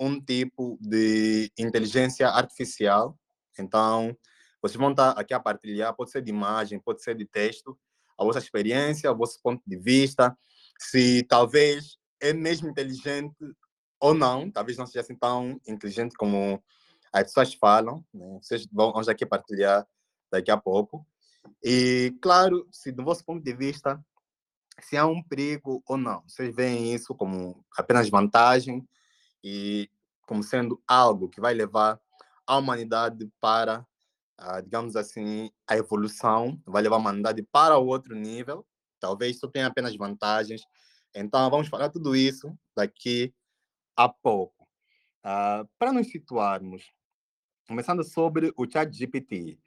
um 0.00 0.18
tipo 0.18 0.78
de 0.80 1.52
inteligência 1.58 2.26
artificial. 2.28 3.18
Então, 3.58 4.16
vocês 4.62 4.78
vão 4.78 4.92
estar 4.92 5.10
aqui 5.10 5.34
a 5.34 5.38
partilhar, 5.38 5.94
pode 5.94 6.10
ser 6.10 6.22
de 6.22 6.30
imagem, 6.30 6.80
pode 6.80 7.02
ser 7.02 7.14
de 7.14 7.26
texto, 7.26 7.78
a 8.18 8.24
vossa 8.24 8.38
experiência, 8.38 9.12
o 9.12 9.16
vosso 9.16 9.38
ponto 9.42 9.62
de 9.66 9.76
vista. 9.76 10.36
se 10.78 11.22
talvez 11.24 11.98
é 12.18 12.32
mesmo 12.32 12.70
inteligente 12.70 13.36
ou 14.00 14.14
não, 14.14 14.50
talvez 14.50 14.78
não 14.78 14.86
seja 14.86 15.00
assim 15.00 15.14
tão 15.14 15.60
inteligente 15.66 16.14
como 16.16 16.62
as 17.12 17.24
pessoas 17.24 17.52
falam, 17.54 18.04
né? 18.14 18.38
vocês 18.42 18.66
vão, 18.72 18.92
vão 18.92 19.02
aqui 19.02 19.26
partilhar 19.26 19.86
daqui 20.30 20.50
a 20.50 20.56
pouco. 20.56 21.06
E, 21.62 22.16
claro, 22.22 22.66
se 22.72 22.90
do 22.92 23.04
vosso 23.04 23.24
ponto 23.24 23.42
de 23.42 23.52
vista, 23.52 24.02
se 24.80 24.96
há 24.96 25.06
um 25.06 25.22
perigo 25.22 25.82
ou 25.86 25.96
não, 25.98 26.22
vocês 26.26 26.54
veem 26.54 26.94
isso 26.94 27.14
como 27.14 27.62
apenas 27.76 28.08
vantagem 28.08 28.86
e 29.42 29.90
como 30.22 30.42
sendo 30.42 30.82
algo 30.86 31.28
que 31.28 31.40
vai 31.40 31.54
levar 31.54 32.00
a 32.46 32.56
humanidade 32.56 33.30
para, 33.40 33.86
uh, 34.40 34.62
digamos 34.62 34.96
assim, 34.96 35.50
a 35.66 35.76
evolução, 35.76 36.60
vai 36.66 36.82
levar 36.82 36.96
a 36.96 36.98
humanidade 36.98 37.42
para 37.42 37.78
outro 37.78 38.14
nível. 38.14 38.66
Talvez 38.98 39.36
isso 39.36 39.48
tenha 39.48 39.66
apenas 39.66 39.96
vantagens. 39.96 40.62
Então, 41.14 41.48
vamos 41.50 41.68
falar 41.68 41.88
tudo 41.88 42.14
isso 42.14 42.56
daqui 42.76 43.34
a 43.96 44.08
pouco. 44.08 44.64
Uh, 45.24 45.68
para 45.78 45.92
nos 45.92 46.08
situarmos, 46.08 46.92
começando 47.66 48.02
sobre 48.02 48.52
o 48.56 48.70
chat 48.70 48.92
GPT. 48.92 49.58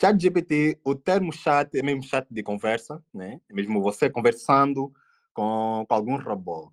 Chat 0.00 0.20
GPT, 0.20 0.80
o 0.84 0.94
termo 0.94 1.32
chat 1.32 1.74
é 1.78 1.82
mesmo 1.82 2.02
chat 2.02 2.26
de 2.30 2.42
conversa, 2.42 3.02
né? 3.12 3.40
É 3.48 3.54
mesmo 3.54 3.80
você 3.80 4.10
conversando 4.10 4.92
com, 5.32 5.84
com 5.88 5.94
algum 5.94 6.16
robô. 6.16 6.72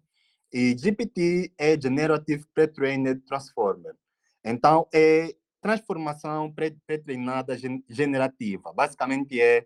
E 0.54 0.78
GPT 0.78 1.54
é 1.58 1.80
Generative 1.80 2.46
Pre-Trained 2.54 3.22
Transformer. 3.22 3.96
Então, 4.44 4.88
é 4.94 5.36
transformação 5.62 6.52
pré-treinada 6.52 7.56
generativa. 7.88 8.74
Basicamente, 8.74 9.40
é 9.40 9.66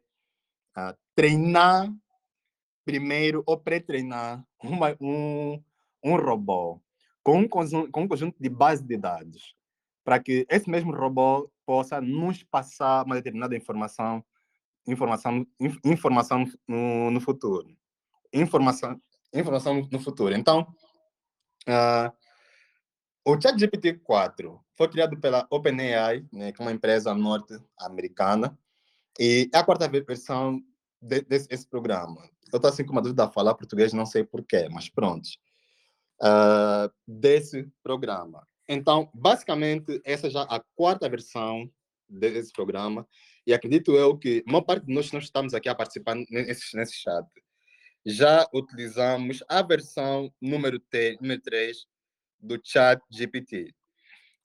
uh, 0.78 0.96
treinar 1.16 1.92
primeiro 2.84 3.42
ou 3.46 3.58
pré-treinar 3.58 4.46
um, 5.02 5.64
um 6.04 6.16
robô 6.16 6.80
com 7.24 7.40
um, 7.40 7.48
conjunto, 7.48 7.92
com 7.92 8.04
um 8.04 8.08
conjunto 8.08 8.38
de 8.40 8.50
base 8.50 8.84
de 8.84 8.96
dados 8.96 9.56
para 10.04 10.20
que 10.20 10.46
esse 10.48 10.70
mesmo 10.70 10.96
robô 10.96 11.52
possa 11.66 12.00
nos 12.00 12.44
passar 12.44 13.04
uma 13.04 13.16
determinada 13.16 13.56
informação 13.56 14.24
informação 14.88 15.48
informação 15.84 16.46
no, 16.68 17.10
no 17.10 17.20
futuro 17.20 17.76
informação 18.32 19.02
informação 19.40 19.88
no 19.92 20.00
futuro. 20.00 20.36
Então 20.36 20.68
uh, 21.68 22.12
o 23.26 23.40
ChatGPT 23.40 23.96
4 23.96 24.60
foi 24.76 24.90
criado 24.90 25.20
pela 25.20 25.48
OpenAI 25.50 26.26
né, 26.32 26.52
que 26.52 26.62
é 26.62 26.66
uma 26.66 26.72
empresa 26.72 27.14
norte-americana 27.14 28.58
e 29.20 29.50
é 29.54 29.58
a 29.58 29.64
quarta 29.64 29.88
versão 29.88 30.62
de, 31.02 31.22
desse 31.22 31.68
programa. 31.68 32.22
Eu 32.52 32.58
estou 32.58 32.70
assim 32.70 32.86
com 32.86 32.92
uma 32.92 33.02
dúvida 33.02 33.26
a 33.26 33.32
falar 33.32 33.56
português 33.56 33.94
não 33.94 34.06
sei 34.06 34.24
porquê 34.24 34.68
mas 34.70 34.90
pronto. 34.90 35.28
Uh, 36.22 36.90
desse 37.06 37.70
programa. 37.84 38.48
Então, 38.68 39.10
basicamente, 39.14 40.02
essa 40.04 40.28
é 40.28 40.30
já 40.30 40.44
a 40.44 40.62
quarta 40.76 41.08
versão 41.10 41.70
desse 42.10 42.52
programa. 42.52 43.08
E 43.46 43.54
acredito 43.54 43.92
eu 43.92 44.18
que 44.18 44.44
a 44.48 44.52
maior 44.52 44.64
parte 44.64 44.86
de 44.86 44.94
nós 44.94 45.10
que 45.10 45.16
nós 45.16 45.26
estamos 45.26 45.54
aqui 45.54 45.70
a 45.70 45.76
participar 45.76 46.16
nesse, 46.16 46.76
nesse 46.76 46.96
chat 46.96 47.26
já 48.06 48.48
utilizamos 48.54 49.44
a 49.50 49.62
versão 49.62 50.32
número, 50.40 50.80
T, 50.80 51.18
número 51.20 51.42
3 51.42 51.88
do 52.40 52.60
chat 52.64 53.02
GPT. 53.10 53.74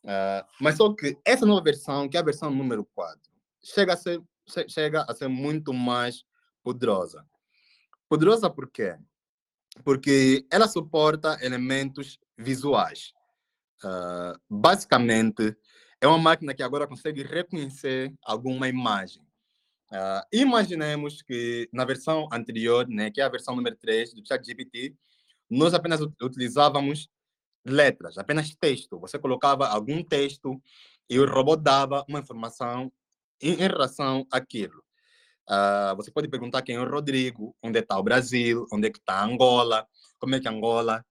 Uh, 0.03 0.09
ah, 0.09 0.47
mas 0.59 0.77
só 0.77 0.95
que 0.95 1.19
essa 1.25 1.45
nova 1.45 1.63
versão, 1.63 2.09
que 2.09 2.17
é 2.17 2.21
a 2.21 2.25
versão 2.25 2.51
número 2.51 2.87
4, 2.95 3.21
chega 3.63 3.93
a 3.93 3.97
ser, 3.97 4.23
chega 4.69 5.05
a 5.07 5.15
ser 5.15 5.29
muito 5.29 5.75
mais 5.75 6.25
poderosa. 6.63 7.27
Poderosa 8.09 8.49
por 8.49 8.71
quê? 8.71 8.97
Porque 9.85 10.47
ela 10.51 10.67
suporta 10.67 11.39
elementos 11.43 12.19
visuais. 12.37 13.13
Uh, 13.85 14.39
basicamente, 14.49 15.57
é 16.01 16.07
uma 16.07 16.19
máquina 16.19 16.55
que 16.55 16.63
agora 16.63 16.87
consegue 16.87 17.23
reconhecer 17.23 18.13
alguma 18.25 18.69
imagem. 18.69 19.23
Uh, 19.93 20.23
imaginemos 20.33 21.21
que 21.21 21.69
na 21.73 21.85
versão 21.85 22.29
anterior, 22.33 22.87
né, 22.89 23.11
que 23.11 23.21
é 23.21 23.25
a 23.25 23.29
versão 23.29 23.57
número 23.57 23.77
3 23.77 24.15
do 24.15 24.27
ChatGPT, 24.27 24.95
nós 25.49 25.75
apenas 25.75 26.01
utilizávamos 26.01 27.09
letras, 27.67 28.17
apenas 28.17 28.55
texto. 28.55 29.01
Você 29.01 29.19
colocava 29.19 29.67
algum 29.67 30.03
texto 30.03 30.63
e 31.09 31.19
o 31.19 31.29
robô 31.29 31.57
dava 31.57 32.05
uma 32.09 32.21
informação 32.21 32.93
em, 33.41 33.55
em 33.55 33.57
relação 33.57 34.27
àquilo. 34.31 34.83
Uh, 35.49 35.97
você 35.97 36.13
pode 36.13 36.29
perguntar 36.29 36.63
quem 36.63 36.77
é 36.77 36.81
o 36.81 36.89
Rodrigo, 36.89 37.57
onde 37.61 37.81
está 37.81 37.99
o 37.99 38.03
Brasil, 38.03 38.67
onde 38.73 38.87
é 38.87 38.91
que 38.91 38.99
está 38.99 39.25
Angola, 39.25 39.85
como 40.21 40.37
é 40.37 40.41
que 40.41 40.49
Angola 40.49 41.05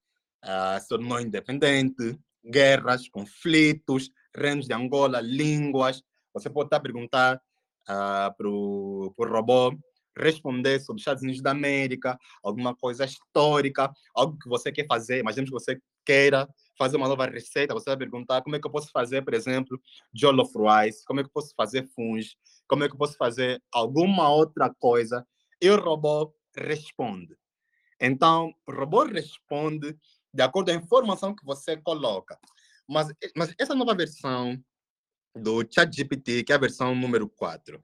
uh, 0.45 0.79
se 0.79 0.87
tornou 0.87 1.19
independente, 1.19 2.17
guerras, 2.45 3.09
conflitos, 3.09 4.09
reinos 4.33 4.67
de 4.67 4.73
Angola, 4.73 5.19
línguas. 5.19 6.01
Você 6.33 6.49
pode 6.49 6.67
estar 6.67 6.77
a 6.77 6.81
perguntar 6.81 7.41
uh, 7.89 8.35
para 8.35 8.47
o 8.47 9.13
robô 9.19 9.77
responder 10.17 10.79
sobre 10.79 10.99
os 10.99 11.01
Estados 11.01 11.23
Unidos 11.23 11.41
da 11.41 11.51
América, 11.51 12.17
alguma 12.43 12.75
coisa 12.75 13.05
histórica, 13.05 13.91
algo 14.13 14.37
que 14.37 14.49
você 14.49 14.71
quer 14.71 14.85
fazer. 14.85 15.19
Imaginemos 15.19 15.49
que 15.49 15.53
você 15.53 15.81
queira 16.05 16.47
fazer 16.77 16.97
uma 16.97 17.07
nova 17.07 17.25
receita, 17.25 17.73
você 17.73 17.89
vai 17.89 17.97
perguntar 17.97 18.41
como 18.41 18.55
é 18.55 18.59
que 18.59 18.65
eu 18.65 18.71
posso 18.71 18.89
fazer, 18.91 19.23
por 19.23 19.33
exemplo, 19.33 19.79
jollof 20.13 20.51
rice, 20.55 21.03
como 21.05 21.19
é 21.19 21.23
que 21.23 21.29
eu 21.29 21.33
posso 21.33 21.53
fazer 21.55 21.87
funge, 21.95 22.35
como 22.67 22.83
é 22.83 22.87
que 22.87 22.93
eu 22.93 22.97
posso 22.97 23.17
fazer 23.17 23.61
alguma 23.71 24.29
outra 24.29 24.73
coisa, 24.79 25.25
e 25.61 25.69
o 25.69 25.79
robô 25.79 26.33
responde. 26.55 27.35
Então, 27.99 28.53
o 28.65 28.71
robô 28.71 29.03
responde 29.03 29.97
de 30.33 30.41
acordo 30.41 30.71
com 30.71 30.77
a 30.77 30.81
informação 30.81 31.35
que 31.35 31.45
você 31.45 31.75
coloca. 31.75 32.39
Mas, 32.87 33.11
mas 33.35 33.53
essa 33.59 33.75
nova 33.75 33.93
versão 33.93 34.57
do 35.35 35.65
ChatGPT, 35.69 36.43
que 36.43 36.51
é 36.51 36.55
a 36.55 36.59
versão 36.59 36.95
número 36.95 37.27
4, 37.29 37.81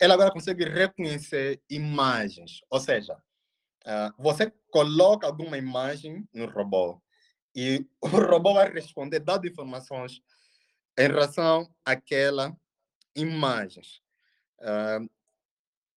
ela 0.00 0.14
agora 0.14 0.30
consegue 0.30 0.64
reconhecer 0.64 1.60
imagens. 1.70 2.60
Ou 2.70 2.80
seja, 2.80 3.14
uh, 3.14 4.22
você 4.22 4.52
coloca 4.70 5.26
alguma 5.26 5.56
imagem 5.56 6.28
no 6.32 6.46
robô 6.46 7.00
e 7.54 7.86
o 8.00 8.08
robô 8.08 8.54
vai 8.54 8.70
responder 8.70 9.20
dando 9.20 9.46
informações 9.46 10.20
em 10.98 11.06
relação 11.06 11.68
àquela 11.84 12.54
imagem. 13.14 13.82
Uh, 14.60 15.08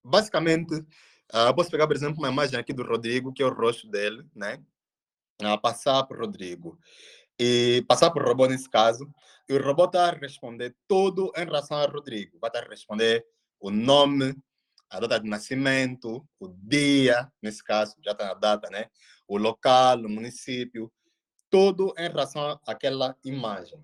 basicamente, 0.03 0.73
uh, 0.75 1.53
posso 1.55 1.69
pegar, 1.69 1.87
por 1.87 1.95
exemplo, 1.95 2.17
uma 2.17 2.29
imagem 2.29 2.59
aqui 2.59 2.73
do 2.73 2.83
Rodrigo, 2.83 3.33
que 3.33 3.43
é 3.43 3.45
o 3.45 3.53
rosto 3.53 3.87
dele, 3.89 4.25
né? 4.33 4.63
a 5.41 5.57
passar 5.57 6.03
para 6.03 6.17
o 6.17 6.19
Rodrigo. 6.21 6.77
E 7.39 7.83
passar 7.87 8.11
para 8.11 8.23
o 8.23 8.27
robô 8.27 8.45
nesse 8.47 8.69
caso, 8.69 9.09
e 9.49 9.53
o 9.55 9.63
robô 9.63 9.85
está 9.85 10.09
a 10.09 10.11
responder 10.11 10.75
tudo 10.87 11.33
em 11.35 11.43
relação 11.43 11.75
ao 11.75 11.89
Rodrigo. 11.89 12.37
Vai 12.39 12.51
estar 12.51 12.63
a 12.63 12.69
responder 12.69 13.25
o 13.59 13.71
nome, 13.71 14.35
a 14.87 14.99
data 14.99 15.19
de 15.19 15.27
nascimento, 15.27 16.23
o 16.39 16.47
dia, 16.47 17.27
nesse 17.41 17.63
caso, 17.63 17.95
já 18.05 18.11
está 18.11 18.27
na 18.27 18.33
data, 18.35 18.69
né? 18.69 18.91
O 19.27 19.37
local, 19.37 19.97
o 19.97 20.09
município, 20.09 20.91
tudo 21.49 21.95
em 21.97 22.07
relação 22.07 22.59
àquela 22.67 23.17
imagem. 23.25 23.83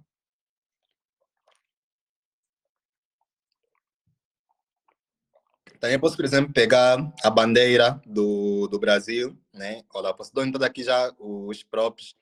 Também 5.80 6.00
posso, 6.00 6.16
por 6.16 6.26
exemplo, 6.26 6.54
pegar 6.54 6.98
a 7.24 7.30
bandeira 7.30 8.00
do, 8.06 8.68
do 8.68 8.80
Brasil, 8.80 9.36
né? 9.52 9.84
Olha, 9.94 10.14
posso 10.14 10.34
dar 10.34 10.46
então 10.46 10.64
aqui 10.64 10.84
já 10.84 11.12
os 11.20 11.64
props. 11.64 12.16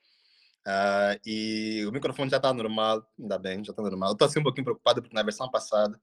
Uh, 0.65 1.19
e 1.25 1.85
o 1.85 1.91
microfone 1.91 2.29
já 2.29 2.37
está 2.37 2.53
normal, 2.53 3.05
ainda 3.19 3.37
bem, 3.37 3.63
já 3.63 3.71
está 3.71 3.81
normal. 3.81 4.09
Eu 4.09 4.13
estou 4.13 4.27
assim 4.27 4.39
um 4.39 4.43
pouquinho 4.43 4.65
preocupado 4.65 5.01
porque 5.01 5.15
na 5.15 5.23
versão 5.23 5.49
passada 5.49 5.99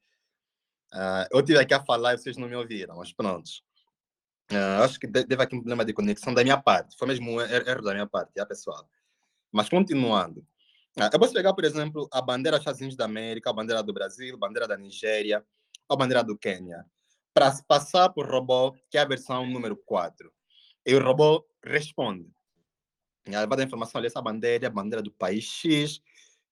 uh, 0.92 1.26
eu 1.30 1.42
tive 1.42 1.58
aqui 1.58 1.72
a 1.72 1.82
falar 1.82 2.14
e 2.14 2.18
vocês 2.18 2.36
não 2.36 2.48
me 2.48 2.56
ouviram, 2.56 2.96
mas 2.96 3.12
pronto. 3.12 3.48
Uh, 4.52 4.82
acho 4.82 4.98
que 4.98 5.06
deve 5.06 5.42
aqui 5.42 5.54
um 5.54 5.60
problema 5.60 5.84
de 5.84 5.92
conexão 5.92 6.34
da 6.34 6.42
minha 6.42 6.60
parte. 6.60 6.96
Foi 6.98 7.08
mesmo 7.08 7.30
um 7.30 7.40
erro 7.40 7.82
da 7.82 7.92
minha 7.92 8.06
parte, 8.06 8.32
é 8.36 8.44
pessoal. 8.44 8.88
Mas 9.52 9.68
continuando. 9.68 10.46
eu 10.96 11.18
posso 11.18 11.32
pegar, 11.32 11.54
por 11.54 11.64
exemplo, 11.64 12.08
a 12.12 12.20
bandeira 12.20 12.60
Unidos 12.60 12.96
da 12.96 13.04
América, 13.04 13.50
a 13.50 13.52
bandeira 13.52 13.82
do 13.82 13.92
Brasil, 13.92 14.34
a 14.34 14.38
bandeira 14.38 14.68
da 14.68 14.76
Nigéria, 14.76 15.44
a 15.88 15.96
bandeira 15.96 16.22
do 16.22 16.36
Quênia 16.36 16.84
para 17.32 17.52
passar 17.66 18.10
por 18.10 18.28
robô, 18.28 18.76
que 18.90 18.98
é 18.98 19.00
a 19.00 19.04
versão 19.04 19.46
número 19.46 19.76
4. 19.76 20.30
E 20.86 20.94
o 20.94 21.02
robô 21.02 21.46
responde. 21.64 22.28
Ela 23.34 23.46
vai 23.46 23.58
dar 23.58 23.64
informação 23.64 23.98
ali, 23.98 24.06
essa 24.06 24.22
bandeira 24.22 24.66
é 24.66 24.68
a 24.68 24.70
bandeira 24.70 25.02
do 25.02 25.10
país 25.12 25.44
X, 25.44 26.00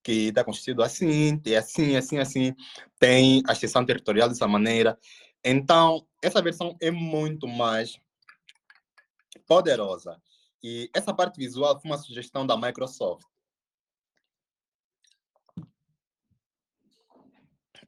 que 0.02 0.28
está 0.28 0.44
constituído 0.44 0.82
assim, 0.82 1.38
tem 1.38 1.56
assim, 1.56 1.96
assim, 1.96 2.18
assim, 2.18 2.54
tem 2.98 3.42
a 3.46 3.52
extensão 3.52 3.84
territorial 3.84 4.28
dessa 4.28 4.46
maneira. 4.46 4.98
Então, 5.44 6.06
essa 6.22 6.42
versão 6.42 6.76
é 6.80 6.90
muito 6.90 7.46
mais 7.46 7.98
poderosa. 9.46 10.20
E 10.62 10.90
essa 10.94 11.14
parte 11.14 11.36
visual 11.36 11.80
foi 11.80 11.90
uma 11.90 11.98
sugestão 11.98 12.46
da 12.46 12.56
Microsoft. 12.56 13.24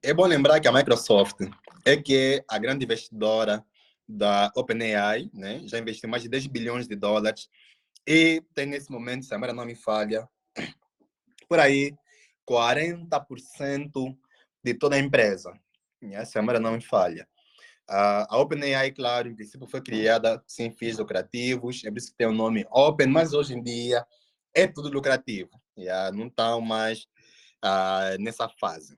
É 0.03 0.15
bom 0.15 0.25
lembrar 0.25 0.61
que 0.61 0.69
a 0.69 0.73
Microsoft 0.73 1.41
é 1.85 1.97
que 1.97 2.17
é 2.17 2.45
a 2.49 2.59
grande 2.59 2.85
investidora 2.85 3.65
da 4.09 4.51
OpenAI, 4.57 5.31
né? 5.33 5.61
já 5.67 5.79
investiu 5.79 6.09
mais 6.09 6.23
de 6.23 6.29
10 6.29 6.47
bilhões 6.47 6.89
de 6.89 6.97
dólares 6.97 7.49
e 8.07 8.43
tem 8.55 8.67
nesse 8.67 8.91
momento, 8.91 9.25
se 9.25 9.35
a 9.35 9.37
memória 9.37 9.55
não 9.55 9.65
me 9.65 9.75
falha, 9.75 10.29
por 11.49 11.59
aí 11.59 11.95
40% 12.49 14.17
de 14.65 14.75
toda 14.75 14.97
a 14.97 14.99
empresa. 14.99 15.53
Né? 16.01 16.25
Se 16.25 16.39
a 16.39 16.43
memória 16.43 16.61
não 16.61 16.73
me 16.73 16.81
falha. 16.81 17.29
Uh, 17.89 18.23
a 18.29 18.39
OpenAI, 18.39 18.93
claro, 18.93 19.29
em 19.29 19.35
princípio 19.35 19.67
foi 19.67 19.81
criada 19.81 20.41
sem 20.47 20.71
fins 20.71 20.99
lucrativos, 20.99 21.85
é 21.85 21.91
por 21.91 21.99
isso 21.99 22.13
que 22.13 22.17
tem 22.17 22.29
o 22.29 22.33
nome 22.33 22.65
Open, 22.71 23.09
mas 23.09 23.33
hoje 23.33 23.55
em 23.55 23.61
dia 23.61 24.07
é 24.55 24.65
tudo 24.69 24.89
lucrativo, 24.89 25.51
yeah? 25.77 26.17
não 26.17 26.29
estão 26.29 26.61
mais 26.61 27.09
uh, 27.65 28.21
nessa 28.21 28.49
fase. 28.49 28.97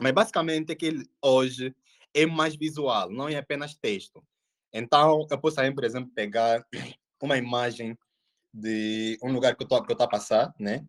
Mas 0.00 0.12
basicamente 0.12 0.72
é 0.72 0.74
que 0.74 1.04
hoje 1.22 1.72
é 2.12 2.26
mais 2.26 2.56
visual, 2.56 3.10
não 3.10 3.28
é 3.28 3.36
apenas 3.36 3.76
texto. 3.76 4.24
Então, 4.72 5.26
eu 5.30 5.38
posso 5.38 5.56
por 5.72 5.84
exemplo, 5.84 6.10
pegar 6.12 6.66
uma 7.22 7.36
imagem 7.36 7.96
de 8.52 9.18
um 9.22 9.32
lugar 9.32 9.56
que 9.56 9.62
eu 9.62 9.64
estou 9.64 9.78
a 9.78 10.08
passar, 10.08 10.54
né? 10.58 10.86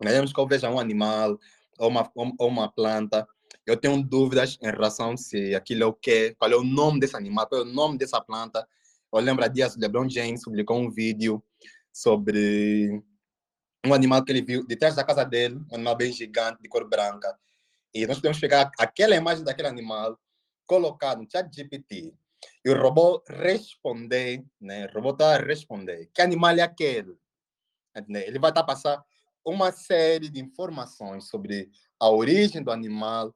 Digamos 0.00 0.32
que 0.32 0.40
eu 0.40 0.46
veja 0.46 0.70
um 0.70 0.78
animal 0.78 1.38
ou 1.78 1.88
uma, 1.88 2.10
ou 2.14 2.48
uma 2.48 2.70
planta, 2.70 3.26
eu 3.68 3.76
tenho 3.76 4.02
dúvidas 4.02 4.58
em 4.62 4.66
relação 4.66 5.16
se 5.16 5.54
aquilo 5.54 5.82
é 5.82 5.86
o 5.86 5.92
quê, 5.92 6.34
qual 6.38 6.50
é 6.50 6.56
o 6.56 6.64
nome 6.64 7.00
desse 7.00 7.16
animal, 7.16 7.46
qual 7.46 7.60
é 7.60 7.64
o 7.64 7.66
nome 7.66 7.98
dessa 7.98 8.20
planta. 8.20 8.66
Eu 9.12 9.20
lembro 9.20 9.44
há 9.44 9.48
dias, 9.48 9.76
o 9.76 9.80
LeBron 9.80 10.08
James 10.08 10.42
publicou 10.42 10.78
um 10.78 10.90
vídeo 10.90 11.42
sobre 11.92 13.02
um 13.84 13.92
animal 13.92 14.24
que 14.24 14.32
ele 14.32 14.42
viu 14.42 14.66
de 14.66 14.74
trás 14.74 14.94
da 14.94 15.04
casa 15.04 15.24
dele, 15.24 15.56
um 15.70 15.74
animal 15.74 15.96
bem 15.96 16.12
gigante, 16.12 16.62
de 16.62 16.68
cor 16.68 16.88
branca. 16.88 17.38
E 17.94 18.06
nós 18.06 18.16
podemos 18.16 18.40
pegar 18.40 18.70
aquela 18.78 19.14
imagem 19.14 19.44
daquele 19.44 19.68
animal, 19.68 20.18
colocar 20.66 21.16
no 21.16 21.26
chat 21.30 21.54
GPT, 21.54 22.14
e 22.68 22.70
o 22.70 22.78
robô 22.78 23.22
responder, 23.26 24.44
né? 24.60 24.86
O 24.88 24.94
robô 24.96 25.10
está 25.10 25.36
a 25.36 25.38
responder. 25.38 26.10
Que 26.12 26.20
animal 26.20 26.54
é 26.54 26.60
aquele? 26.60 27.16
Ele 27.94 28.38
vai 28.38 28.50
estar 28.50 28.60
tá 28.60 28.64
passar 28.64 29.02
uma 29.42 29.72
série 29.72 30.28
de 30.28 30.38
informações 30.38 31.28
sobre 31.28 31.70
a 31.98 32.10
origem 32.10 32.62
do 32.62 32.70
animal, 32.70 33.34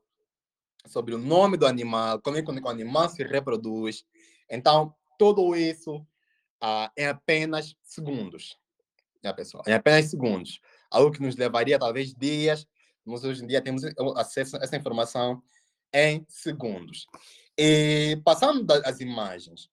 sobre 0.86 1.14
o 1.14 1.18
nome 1.18 1.56
do 1.56 1.66
animal, 1.66 2.20
como 2.20 2.36
é 2.36 2.42
que 2.42 2.50
o 2.50 2.68
animal 2.68 3.08
se 3.08 3.22
reproduz. 3.24 4.04
Então, 4.50 4.94
tudo 5.18 5.56
isso 5.56 6.06
ah, 6.60 6.92
em 6.94 7.06
apenas 7.06 7.74
segundos. 7.82 8.58
Né, 9.24 9.32
pessoal? 9.32 9.64
Em 9.66 9.72
apenas 9.72 10.10
segundos. 10.10 10.60
Algo 10.90 11.10
que 11.10 11.22
nos 11.22 11.36
levaria 11.36 11.78
talvez 11.78 12.14
dias, 12.14 12.66
nós 13.06 13.24
hoje 13.24 13.42
em 13.42 13.46
dia 13.46 13.62
temos 13.62 13.82
acesso 14.14 14.58
a 14.58 14.60
essa 14.62 14.76
informação 14.76 15.42
em 15.90 16.26
segundos. 16.28 17.06
E 17.58 18.20
passando 18.24 18.64
das 18.64 19.00
imagens, 19.00 19.68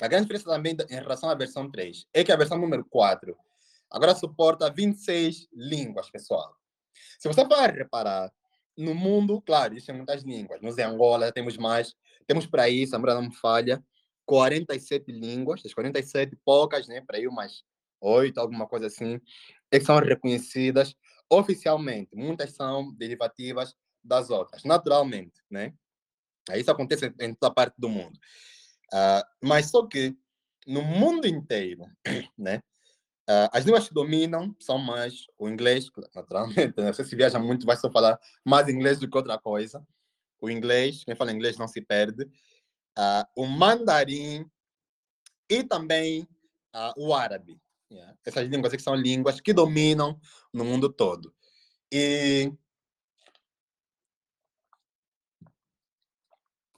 a 0.00 0.08
grande 0.08 0.24
diferença 0.24 0.50
também 0.50 0.76
em 0.90 0.94
relação 0.94 1.28
à 1.30 1.34
versão 1.34 1.70
3 1.70 2.06
é 2.12 2.24
que 2.24 2.32
a 2.32 2.36
versão 2.36 2.58
número 2.58 2.84
4 2.84 3.36
agora 3.90 4.14
suporta 4.14 4.70
26 4.70 5.48
línguas, 5.52 6.10
pessoal. 6.10 6.56
Se 7.18 7.28
você 7.28 7.44
for 7.44 7.70
reparar, 7.70 8.32
no 8.76 8.94
mundo, 8.94 9.40
claro, 9.42 9.74
existem 9.74 9.94
muitas 9.94 10.22
línguas. 10.22 10.60
Em 10.78 10.82
Angola 10.82 11.30
temos 11.30 11.56
mais, 11.56 11.94
temos 12.26 12.46
para 12.46 12.64
aí, 12.64 12.86
se 12.86 12.94
a 12.96 12.98
não 12.98 13.22
me 13.22 13.34
falha, 13.34 13.84
47 14.26 15.12
línguas, 15.12 15.62
das 15.62 15.74
47, 15.74 16.36
poucas, 16.44 16.88
né, 16.88 17.00
para 17.00 17.18
aí 17.18 17.28
umas 17.28 17.62
8, 18.00 18.38
alguma 18.38 18.66
coisa 18.66 18.86
assim, 18.86 19.20
é 19.70 19.78
que 19.78 19.84
são 19.84 19.98
reconhecidas 19.98 20.94
oficialmente. 21.30 22.16
Muitas 22.16 22.52
são 22.52 22.92
derivativas 22.94 23.74
das 24.02 24.30
outras, 24.30 24.64
naturalmente, 24.64 25.40
né? 25.50 25.72
Isso 26.52 26.70
acontece 26.70 27.12
em 27.20 27.34
toda 27.34 27.54
parte 27.54 27.74
do 27.78 27.88
mundo. 27.88 28.18
Uh, 28.92 29.24
mas 29.42 29.70
só 29.70 29.86
que 29.86 30.16
no 30.66 30.82
mundo 30.82 31.26
inteiro, 31.26 31.84
né? 32.36 32.62
Uh, 33.28 33.48
as 33.52 33.64
línguas 33.64 33.88
que 33.88 33.94
dominam 33.94 34.54
são 34.60 34.76
mais 34.76 35.26
o 35.38 35.48
inglês, 35.48 35.90
naturalmente. 36.14 36.74
Né? 36.76 36.92
Você 36.92 37.04
se 37.04 37.16
viaja 37.16 37.38
muito, 37.38 37.64
vai 37.64 37.76
só 37.76 37.90
falar 37.90 38.18
mais 38.44 38.68
inglês 38.68 38.98
do 38.98 39.08
que 39.08 39.16
outra 39.16 39.38
coisa. 39.38 39.82
O 40.40 40.50
inglês, 40.50 41.04
quem 41.04 41.14
fala 41.14 41.32
inglês 41.32 41.56
não 41.56 41.66
se 41.66 41.80
perde. 41.80 42.24
Uh, 42.96 43.24
o 43.34 43.46
mandarim 43.46 44.44
e 45.48 45.64
também 45.64 46.28
uh, 46.74 46.92
o 46.98 47.14
árabe. 47.14 47.58
Yeah. 47.90 48.14
Essas 48.26 48.46
línguas 48.48 48.72
que 48.72 48.82
são 48.82 48.94
línguas 48.94 49.40
que 49.40 49.54
dominam 49.54 50.20
no 50.52 50.64
mundo 50.64 50.92
todo. 50.92 51.34
E 51.90 52.52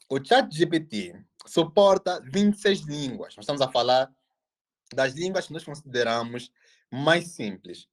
o 0.08 0.24
ChatGPT 0.24 1.14
suporta 1.46 2.20
26 2.32 2.80
línguas. 2.80 3.36
Nós 3.36 3.44
estamos 3.44 3.62
a 3.62 3.70
falar 3.70 4.10
das 4.92 5.14
línguas 5.14 5.46
que 5.46 5.52
nós 5.52 5.64
consideramos 5.64 6.50
mais 6.92 7.28
simples, 7.28 7.88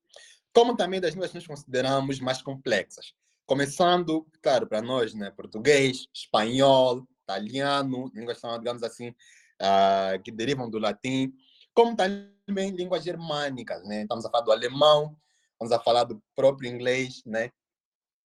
como 0.54 0.76
também 0.76 1.02
das 1.02 1.14
línguas 1.14 1.32
que 1.32 1.38
nós 1.38 1.48
consideramos 1.48 2.20
mais 2.20 2.42
complexas. 2.42 3.14
Começando, 3.46 4.26
claro, 4.42 4.68
para 4.68 4.82
nós, 4.82 5.14
né, 5.14 5.32
português, 5.32 6.08
espanhol, 6.14 7.06
italiano, 7.24 8.12
línguas 8.14 8.40
são, 8.40 8.58
digamos 8.58 8.84
assim, 8.84 9.10
uh, 9.10 10.22
que 10.24 10.32
derivam 10.32 10.70
do 10.70 10.78
latim, 10.78 11.34
como 11.74 11.96
também 11.96 12.70
línguas 12.72 13.04
germânicas, 13.04 13.84
né? 13.84 14.04
Estamos 14.04 14.26
a 14.26 14.30
falar 14.30 14.44
do 14.44 14.52
alemão, 14.52 15.18
estamos 15.54 15.72
a 15.72 15.80
falar 15.80 16.04
do 16.04 16.22
próprio 16.36 16.70
inglês, 16.70 17.24
né? 17.26 17.48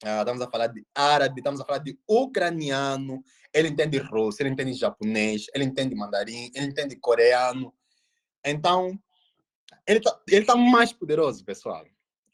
Uh, 0.05 0.20
estamos 0.20 0.42
a 0.42 0.51
falar 0.51 0.68
de 0.68 0.87
árabe, 0.94 1.40
estamos 1.40 1.61
a 1.61 1.64
falar 1.64 1.79
de 1.79 1.98
ucraniano, 2.07 3.24
ele 3.59 3.68
entende 3.68 3.99
russo, 3.99 4.42
ele 4.42 4.51
entende 4.51 4.73
japonês, 4.75 5.47
ele 5.55 5.64
entende 5.64 5.94
mandarim, 5.94 6.51
ele 6.55 6.66
entende 6.66 6.97
coreano, 6.97 7.73
então, 8.44 8.99
ele 9.87 9.99
está 9.99 10.21
ele 10.29 10.44
tá 10.44 10.57
mais 10.57 10.92
poderoso, 10.92 11.44
pessoal. 11.44 11.85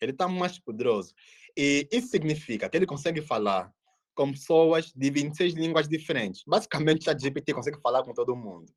Ele 0.00 0.12
está 0.12 0.28
mais 0.28 0.58
poderoso. 0.58 1.14
E 1.56 1.88
isso 1.90 2.08
significa 2.08 2.68
que 2.68 2.76
ele 2.76 2.86
consegue 2.86 3.22
falar 3.22 3.72
com 4.14 4.30
pessoas 4.30 4.92
de 4.94 5.10
26 5.10 5.54
línguas 5.54 5.88
diferentes. 5.88 6.42
Basicamente, 6.46 7.08
o 7.08 7.18
GPT 7.18 7.54
consegue 7.54 7.80
falar 7.80 8.02
com 8.04 8.12
todo 8.12 8.36
mundo. 8.36 8.72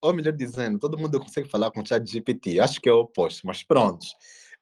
Ou 0.00 0.14
melhor 0.14 0.32
dizendo, 0.32 0.78
todo 0.78 0.98
mundo 0.98 1.18
consegue 1.18 1.48
falar 1.48 1.70
com 1.70 1.80
o 1.80 1.84
GPT. 1.84 2.60
Acho 2.60 2.80
que 2.80 2.88
é 2.88 2.92
o 2.92 3.00
oposto, 3.00 3.46
mas 3.46 3.62
pronto. 3.62 4.06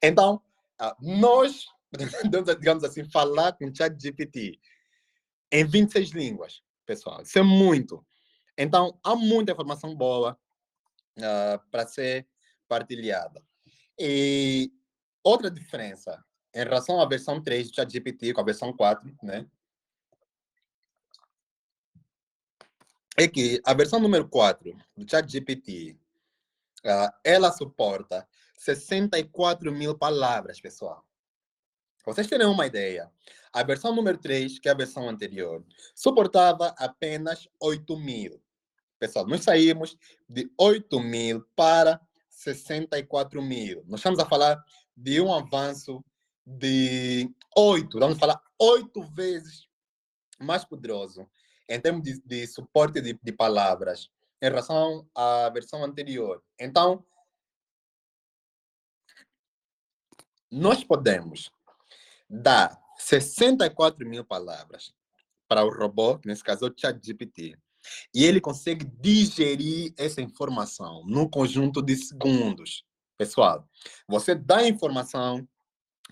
Então, 0.02 0.40
ah, 0.78 0.96
nós, 1.00 1.66
digamos 2.58 2.84
assim, 2.84 3.04
falar 3.10 3.52
com 3.52 3.66
o 3.66 3.72
GPT 3.72 4.58
em 5.52 5.64
26 5.64 6.10
línguas, 6.10 6.62
pessoal. 6.86 7.22
Isso 7.22 7.38
é 7.38 7.42
muito. 7.42 8.04
Então, 8.56 8.98
há 9.04 9.14
muita 9.14 9.52
informação 9.52 9.94
boa 9.94 10.38
uh, 11.18 11.70
para 11.70 11.86
ser 11.86 12.26
partilhada. 12.66 13.42
E 13.98 14.72
outra 15.22 15.50
diferença 15.50 16.24
em 16.54 16.60
relação 16.60 17.00
à 17.00 17.06
versão 17.06 17.42
3 17.42 17.68
do 17.68 17.74
ChatGPT 17.74 18.32
com 18.32 18.40
a 18.40 18.44
versão 18.44 18.72
4, 18.74 19.14
né? 19.22 19.46
É 23.18 23.26
que 23.26 23.60
a 23.64 23.74
versão 23.74 23.98
número 23.98 24.28
4 24.28 24.76
do 24.96 25.10
ChatGPT, 25.10 25.98
uh, 26.84 27.12
ela 27.24 27.50
suporta 27.52 28.26
64 28.56 29.72
mil 29.72 29.96
palavras, 29.96 30.60
pessoal. 30.60 31.06
Pra 32.06 32.14
vocês 32.14 32.28
terem 32.28 32.46
uma 32.46 32.68
ideia, 32.68 33.10
a 33.52 33.64
versão 33.64 33.92
número 33.92 34.16
3, 34.16 34.60
que 34.60 34.68
é 34.68 34.70
a 34.70 34.76
versão 34.76 35.08
anterior, 35.08 35.66
suportava 35.92 36.72
apenas 36.78 37.48
8 37.60 37.98
mil. 37.98 38.40
Pessoal, 38.96 39.26
nós 39.26 39.42
saímos 39.42 39.98
de 40.28 40.48
8 40.56 41.00
mil 41.00 41.44
para 41.56 42.00
64 42.28 43.42
mil. 43.42 43.82
Nós 43.88 43.98
estamos 43.98 44.20
a 44.20 44.24
falar 44.24 44.56
de 44.96 45.20
um 45.20 45.34
avanço 45.34 46.00
de 46.46 47.28
8, 47.56 47.98
vamos 47.98 48.20
falar 48.20 48.40
8 48.56 49.02
vezes 49.10 49.66
mais 50.38 50.64
poderoso 50.64 51.28
em 51.68 51.80
termos 51.80 52.04
de, 52.04 52.22
de 52.24 52.46
suporte 52.46 53.00
de, 53.00 53.18
de 53.20 53.32
palavras 53.32 54.12
em 54.40 54.46
relação 54.46 55.04
à 55.12 55.50
versão 55.50 55.82
anterior. 55.82 56.40
Então, 56.56 57.04
nós 60.48 60.84
podemos 60.84 61.50
dar 62.28 62.78
64 62.98 64.08
mil 64.08 64.24
palavras 64.24 64.92
para 65.48 65.64
o 65.64 65.70
robô, 65.70 66.20
nesse 66.24 66.42
caso 66.42 66.66
o 66.66 66.74
ChatGPT, 66.76 67.56
e 68.14 68.24
ele 68.24 68.40
consegue 68.40 68.84
digerir 68.84 69.92
essa 69.96 70.20
informação 70.20 71.04
num 71.06 71.28
conjunto 71.28 71.80
de 71.80 71.96
segundos. 71.96 72.84
Pessoal, 73.16 73.66
você 74.08 74.34
dá 74.34 74.58
a 74.58 74.68
informação 74.68 75.46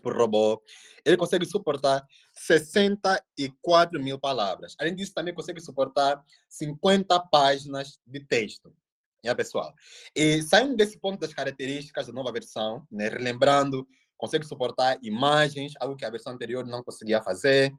para 0.03 0.14
o 0.14 0.18
robô, 0.18 0.62
ele 1.05 1.16
consegue 1.16 1.46
suportar 1.46 2.05
64 2.33 4.03
mil 4.03 4.18
palavras. 4.18 4.74
Além 4.79 4.94
disso, 4.94 5.12
também 5.14 5.35
consegue 5.35 5.61
suportar 5.61 6.22
50 6.48 7.18
páginas 7.29 7.98
de 8.07 8.20
texto. 8.20 8.74
É, 9.22 9.35
pessoal? 9.35 9.72
E 10.14 10.42
saindo 10.42 10.77
desse 10.77 10.98
ponto 10.98 11.18
das 11.18 11.33
características 11.33 12.07
da 12.07 12.12
nova 12.12 12.31
versão, 12.31 12.87
né, 12.90 13.09
relembrando, 13.09 13.87
consegue 14.25 14.47
suportar 14.47 14.99
imagens, 15.03 15.75
algo 15.79 15.95
que 15.95 16.05
a 16.05 16.11
versão 16.11 16.33
anterior 16.33 16.67
não 16.67 16.83
conseguia 16.83 17.23
fazer. 17.23 17.75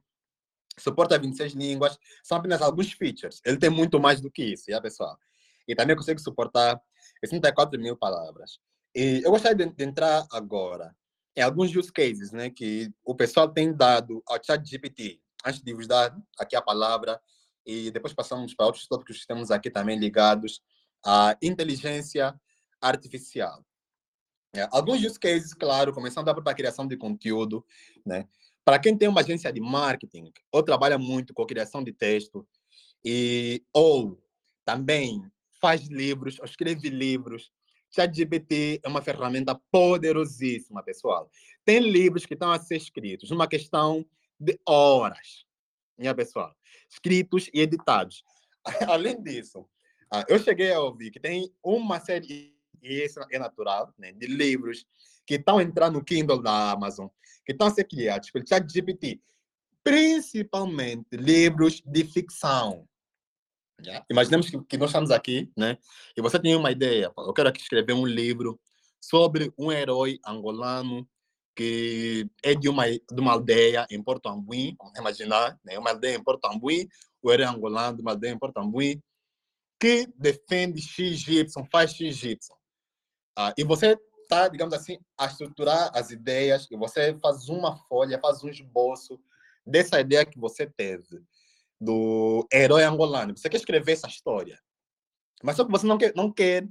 suporta 0.78 1.18
26 1.18 1.54
línguas, 1.54 1.98
são 2.22 2.38
apenas 2.38 2.62
alguns 2.62 2.92
features. 2.92 3.40
Ele 3.44 3.56
tem 3.56 3.68
muito 3.68 3.98
mais 3.98 4.20
do 4.20 4.30
que 4.30 4.44
isso, 4.44 4.64
já, 4.68 4.80
pessoal? 4.80 5.18
E 5.66 5.74
também 5.74 5.96
consegue 5.96 6.20
suportar 6.20 6.80
64 7.24 7.80
mil 7.80 7.96
palavras. 7.96 8.60
E 8.94 9.22
eu 9.24 9.32
gostaria 9.32 9.56
de, 9.66 9.74
de 9.74 9.84
entrar 9.84 10.24
agora 10.30 10.94
em 11.36 11.42
alguns 11.42 11.74
use 11.74 11.92
cases 11.92 12.30
né, 12.30 12.48
que 12.48 12.90
o 13.04 13.14
pessoal 13.14 13.48
tem 13.48 13.74
dado 13.74 14.22
ao 14.26 14.42
chat 14.42 14.64
GPT. 14.64 15.20
Antes 15.44 15.60
de 15.60 15.74
vos 15.74 15.88
dar 15.88 16.16
aqui 16.38 16.54
a 16.54 16.62
palavra, 16.62 17.20
e 17.64 17.90
depois 17.90 18.14
passamos 18.14 18.54
para 18.54 18.66
outros 18.66 18.86
tópicos 18.86 19.18
que 19.18 19.26
temos 19.26 19.50
aqui 19.50 19.68
também 19.68 19.98
ligados 19.98 20.62
à 21.04 21.36
inteligência 21.42 22.38
artificial. 22.80 23.64
É, 24.56 24.66
alguns 24.72 25.04
use 25.04 25.18
cases, 25.18 25.52
claro, 25.52 25.92
começando 25.92 26.28
a 26.28 26.34
própria 26.34 26.54
criação 26.54 26.86
de 26.86 26.96
conteúdo, 26.96 27.64
né? 28.04 28.26
Para 28.64 28.78
quem 28.78 28.96
tem 28.96 29.08
uma 29.08 29.20
agência 29.20 29.52
de 29.52 29.60
marketing 29.60 30.32
ou 30.50 30.62
trabalha 30.62 30.98
muito 30.98 31.34
com 31.34 31.44
criação 31.44 31.84
de 31.84 31.92
texto 31.92 32.46
e 33.04 33.62
ou 33.72 34.18
também 34.64 35.22
faz 35.60 35.86
livros, 35.88 36.38
ou 36.40 36.44
escreve 36.46 36.88
livros, 36.88 37.52
ChatGPT 37.94 38.80
é 38.82 38.88
uma 38.88 39.02
ferramenta 39.02 39.54
poderosíssima, 39.70 40.82
pessoal. 40.82 41.30
Tem 41.64 41.78
livros 41.78 42.26
que 42.26 42.34
estão 42.34 42.50
a 42.50 42.58
ser 42.58 42.76
escritos 42.76 43.30
numa 43.30 43.46
questão 43.46 44.04
de 44.40 44.58
horas, 44.66 45.46
minha 45.98 46.14
pessoal, 46.14 46.54
escritos 46.90 47.48
e 47.52 47.60
editados. 47.60 48.24
Além 48.88 49.22
disso, 49.22 49.66
ah, 50.12 50.24
eu 50.28 50.38
cheguei 50.38 50.72
a 50.72 50.80
ouvir 50.80 51.10
que 51.10 51.20
tem 51.20 51.52
uma 51.62 52.00
série, 52.00 52.55
e 52.82 53.04
isso 53.04 53.20
é 53.30 53.38
natural, 53.38 53.92
né, 53.98 54.12
de 54.12 54.26
livros 54.26 54.86
que 55.26 55.34
estão 55.34 55.60
entrando 55.60 55.94
no 55.94 56.04
Kindle 56.04 56.40
da 56.40 56.72
Amazon, 56.72 57.08
que 57.44 57.52
estão 57.52 57.66
a 57.66 57.70
ser 57.70 57.84
criados 57.84 58.30
pelo 58.30 58.46
ChatGPT, 58.46 59.20
principalmente 59.82 61.16
livros 61.16 61.82
de 61.84 62.04
ficção. 62.04 62.88
Yeah. 63.82 64.06
Imaginemos 64.10 64.48
que, 64.48 64.58
que, 64.64 64.78
nós 64.78 64.90
estamos 64.90 65.10
aqui, 65.10 65.50
né? 65.56 65.76
E 66.16 66.22
você 66.22 66.38
tem 66.40 66.56
uma 66.56 66.70
ideia. 66.70 67.12
Eu 67.16 67.32
quero 67.34 67.48
aqui 67.48 67.60
escrever 67.60 67.92
um 67.92 68.06
livro 68.06 68.58
sobre 69.00 69.52
um 69.58 69.70
herói 69.70 70.18
angolano 70.26 71.06
que 71.56 72.28
é 72.42 72.54
de 72.54 72.68
uma, 72.68 72.84
de 72.86 73.18
uma 73.18 73.32
aldeia 73.32 73.86
em 73.90 74.02
Porto 74.02 74.28
Ambuim, 74.28 74.76
vamos 74.78 74.98
imaginar, 74.98 75.58
né? 75.64 75.78
uma 75.78 75.90
aldeia 75.90 76.14
em 76.14 76.22
Porto 76.22 76.44
Ambuim, 76.44 76.86
o 77.22 77.32
herói 77.32 77.46
angolano 77.46 77.96
de 77.96 78.02
uma 78.02 78.10
aldeia 78.10 78.32
em 78.32 78.38
Porto 78.38 78.58
Ambuim, 78.58 79.02
que 79.80 80.06
defende 80.18 80.82
XY, 80.82 81.46
faz 81.72 81.92
XY. 81.94 82.36
Ah, 83.36 83.52
e 83.56 83.62
você 83.62 83.98
está, 84.22 84.48
digamos 84.48 84.72
assim, 84.72 84.98
a 85.18 85.26
estruturar 85.26 85.90
as 85.94 86.10
ideias 86.10 86.66
e 86.70 86.76
você 86.76 87.14
faz 87.18 87.48
uma 87.48 87.76
folha, 87.76 88.18
faz 88.18 88.42
um 88.42 88.48
esboço 88.48 89.20
dessa 89.64 90.00
ideia 90.00 90.24
que 90.24 90.38
você 90.38 90.66
teve 90.66 91.22
do 91.80 92.46
herói 92.52 92.82
angolano. 92.82 93.36
Você 93.36 93.48
quer 93.48 93.58
escrever 93.58 93.92
essa 93.92 94.08
história, 94.08 94.58
mas 95.42 95.56
só 95.56 95.64
que 95.64 95.70
você 95.70 95.86
não 95.86 95.98
quer, 95.98 96.12
não 96.16 96.32
quer 96.32 96.66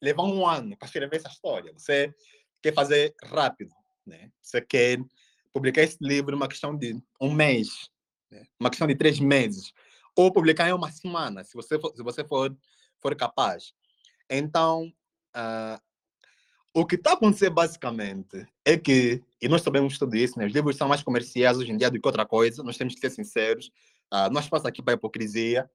levar 0.00 0.22
um 0.22 0.46
ano 0.46 0.76
para 0.76 0.86
escrever 0.86 1.16
essa 1.16 1.28
história. 1.28 1.72
Você 1.72 2.14
quer 2.62 2.72
fazer 2.72 3.14
rápido, 3.24 3.74
né? 4.06 4.30
Você 4.40 4.60
quer 4.60 4.98
publicar 5.52 5.82
esse 5.82 5.98
livro 6.00 6.32
numa 6.32 6.48
questão 6.48 6.76
de 6.76 6.96
um 7.20 7.32
mês, 7.32 7.90
né? 8.30 8.44
uma 8.58 8.70
questão 8.70 8.86
de 8.86 8.94
três 8.94 9.18
meses, 9.18 9.72
ou 10.16 10.32
publicar 10.32 10.68
em 10.68 10.72
uma 10.72 10.90
semana, 10.90 11.44
se 11.44 11.54
você 11.54 11.78
for, 11.78 11.94
se 11.94 12.02
você 12.02 12.24
for, 12.24 12.56
for 13.00 13.16
capaz. 13.16 13.72
Então, 14.28 14.92
uh, 15.36 15.80
o 16.74 16.84
que 16.84 16.96
está 16.96 17.12
acontecendo 17.12 17.54
basicamente 17.54 18.44
é 18.64 18.76
que, 18.76 19.22
e 19.40 19.48
nós 19.48 19.62
sabemos 19.62 19.96
tudo 19.96 20.16
isso, 20.16 20.36
né? 20.36 20.44
os 20.44 20.52
livros 20.52 20.76
são 20.76 20.88
mais 20.88 21.04
comerciais 21.04 21.56
hoje 21.56 21.70
em 21.70 21.76
dia 21.76 21.88
do 21.88 22.00
que 22.00 22.06
outra 22.06 22.26
coisa, 22.26 22.64
nós 22.64 22.76
temos 22.76 22.94
que 22.94 23.00
ser 23.00 23.10
sinceros, 23.10 23.70
uh, 24.12 24.28
não 24.32 24.40
espaço 24.40 24.66
aqui 24.66 24.82
para 24.82 24.94
a 24.94 24.96
hipocrisia, 24.96 25.70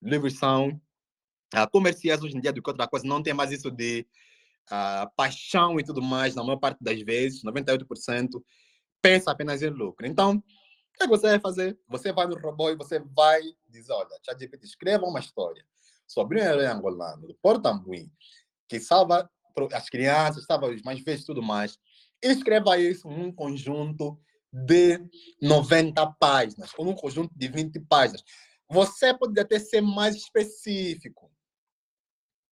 os 0.00 0.08
livros 0.08 0.38
são 0.38 0.68
uh, 0.68 1.70
comerciais 1.72 2.22
hoje 2.22 2.36
em 2.36 2.40
dia 2.40 2.52
do 2.52 2.62
que 2.62 2.70
outra 2.70 2.86
coisa, 2.86 3.04
não 3.04 3.20
tem 3.20 3.34
mais 3.34 3.50
isso 3.50 3.68
de 3.68 4.06
uh, 4.70 5.10
paixão 5.16 5.80
e 5.80 5.82
tudo 5.82 6.00
mais, 6.00 6.36
na 6.36 6.44
maior 6.44 6.58
parte 6.58 6.78
das 6.80 7.02
vezes, 7.02 7.42
98%, 7.42 8.40
pensa 9.02 9.32
apenas 9.32 9.60
em 9.60 9.70
lucro. 9.70 10.06
Então, 10.06 10.36
o 10.36 10.98
que 10.98 11.08
você 11.08 11.30
vai 11.30 11.40
fazer? 11.40 11.76
Você 11.88 12.12
vai 12.12 12.28
no 12.28 12.38
robô 12.38 12.70
e 12.70 12.76
você 12.76 13.00
vai 13.00 13.42
dizer, 13.68 13.92
olha, 13.92 14.20
ChatGPT, 14.24 14.64
escreva 14.64 15.04
uma 15.04 15.18
história 15.18 15.64
sobre 16.06 16.40
um 16.40 16.44
herói 16.44 16.66
angolano, 16.66 17.26
do 17.26 17.34
Porto 17.34 17.66
Ambuim, 17.66 18.08
que 18.68 18.78
salva 18.78 19.28
as 19.72 19.88
crianças, 19.88 20.44
sabe, 20.44 20.66
os 20.66 20.82
mais 20.82 21.02
velhos 21.02 21.22
e 21.22 21.26
tudo 21.26 21.42
mais. 21.42 21.78
Escreva 22.22 22.78
isso 22.78 23.08
num 23.08 23.32
conjunto 23.32 24.18
de 24.52 25.00
90 25.42 26.06
páginas, 26.18 26.70
ou 26.76 26.84
num 26.84 26.94
conjunto 26.94 27.32
de 27.36 27.48
20 27.48 27.80
páginas. 27.80 28.22
Você 28.70 29.12
pode 29.16 29.38
até 29.38 29.58
ser 29.58 29.80
mais 29.80 30.14
específico. 30.14 31.30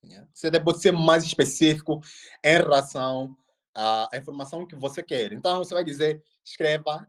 Né? 0.03 0.27
Você 0.33 0.51
pode 0.61 0.81
ser 0.81 0.93
mais 0.93 1.25
específico 1.25 2.01
em 2.45 2.57
relação 2.57 3.37
à 3.75 4.09
informação 4.15 4.67
que 4.67 4.77
você 4.77 5.03
quer. 5.03 5.33
Então, 5.33 5.59
você 5.59 5.75
vai 5.75 5.85
dizer, 5.85 6.23
escreva 6.45 7.09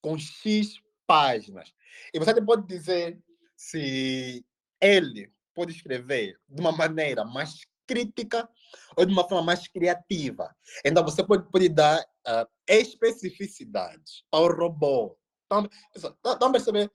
com 0.00 0.18
X 0.18 0.80
páginas. 1.06 1.72
E 2.12 2.18
você 2.18 2.40
pode 2.42 2.66
dizer 2.66 3.18
se 3.56 4.44
ele 4.80 5.32
pode 5.54 5.72
escrever 5.72 6.38
de 6.48 6.60
uma 6.60 6.72
maneira 6.72 7.24
mais 7.24 7.58
crítica 7.86 8.48
ou 8.96 9.04
de 9.04 9.12
uma 9.12 9.28
forma 9.28 9.42
mais 9.42 9.66
criativa. 9.68 10.54
Então, 10.84 11.04
você 11.04 11.24
pode, 11.24 11.50
pode 11.50 11.68
dar 11.68 12.00
uh, 12.00 12.46
especificidades 12.66 14.24
ao 14.30 14.48
robô. 14.48 15.16
Então, 15.46 15.68
estão 15.94 16.52
perceber 16.52 16.90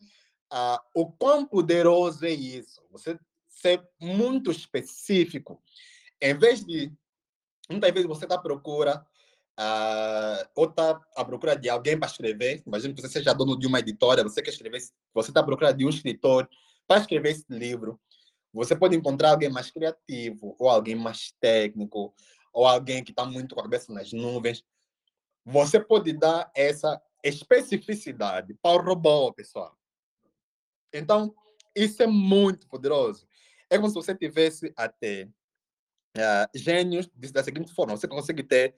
uh, 0.51 0.79
o 0.93 1.11
quão 1.11 1.45
poderoso 1.45 2.25
é 2.25 2.31
isso? 2.31 2.81
Você 2.91 3.17
ser 3.47 3.81
muito 3.99 4.51
específico. 4.51 5.61
Em 6.19 6.37
vez 6.37 6.65
de, 6.65 6.91
muitas 7.69 7.91
vezes, 7.91 8.07
você 8.07 8.25
está 8.25 8.35
à 8.35 8.41
procura 8.41 9.05
Uh, 9.59 10.47
ou 10.55 10.65
está 10.65 10.99
à 11.15 11.25
procura 11.25 11.55
de 11.55 11.69
alguém 11.69 11.99
para 11.99 12.09
escrever. 12.09 12.63
Imagina 12.65 12.95
que 12.95 13.01
você 13.01 13.09
seja 13.09 13.33
dono 13.33 13.59
de 13.59 13.67
uma 13.67 13.79
editora, 13.79 14.23
você 14.23 14.41
quer 14.41 14.49
escrever, 14.49 14.81
você 15.13 15.29
está 15.29 15.41
à 15.41 15.43
procura 15.43 15.73
de 15.73 15.85
um 15.85 15.89
escritor 15.89 16.49
para 16.87 17.01
escrever 17.01 17.31
esse 17.31 17.45
livro. 17.49 17.99
Você 18.53 18.75
pode 18.75 18.95
encontrar 18.95 19.31
alguém 19.31 19.49
mais 19.49 19.71
criativo, 19.71 20.55
ou 20.59 20.69
alguém 20.69 20.95
mais 20.95 21.33
técnico, 21.39 22.13
ou 22.53 22.65
alguém 22.67 23.03
que 23.03 23.11
está 23.11 23.25
muito 23.25 23.55
com 23.55 23.61
a 23.61 23.63
cabeça 23.63 23.93
nas 23.93 24.11
nuvens. 24.11 24.63
Você 25.45 25.79
pode 25.79 26.13
dar 26.13 26.51
essa 26.55 27.01
especificidade 27.23 28.53
para 28.61 28.81
o 28.81 28.85
robô, 28.85 29.31
pessoal. 29.33 29.77
Então, 30.93 31.33
isso 31.75 32.03
é 32.03 32.07
muito 32.07 32.67
poderoso. 32.67 33.25
É 33.69 33.77
como 33.77 33.87
se 33.87 33.95
você 33.95 34.13
tivesse 34.13 34.73
até 34.75 35.29
uh, 36.17 36.49
gênios 36.53 37.07
da 37.31 37.43
seguinte 37.43 37.73
forma: 37.73 37.95
você 37.95 38.07
consegue 38.07 38.43
ter 38.43 38.75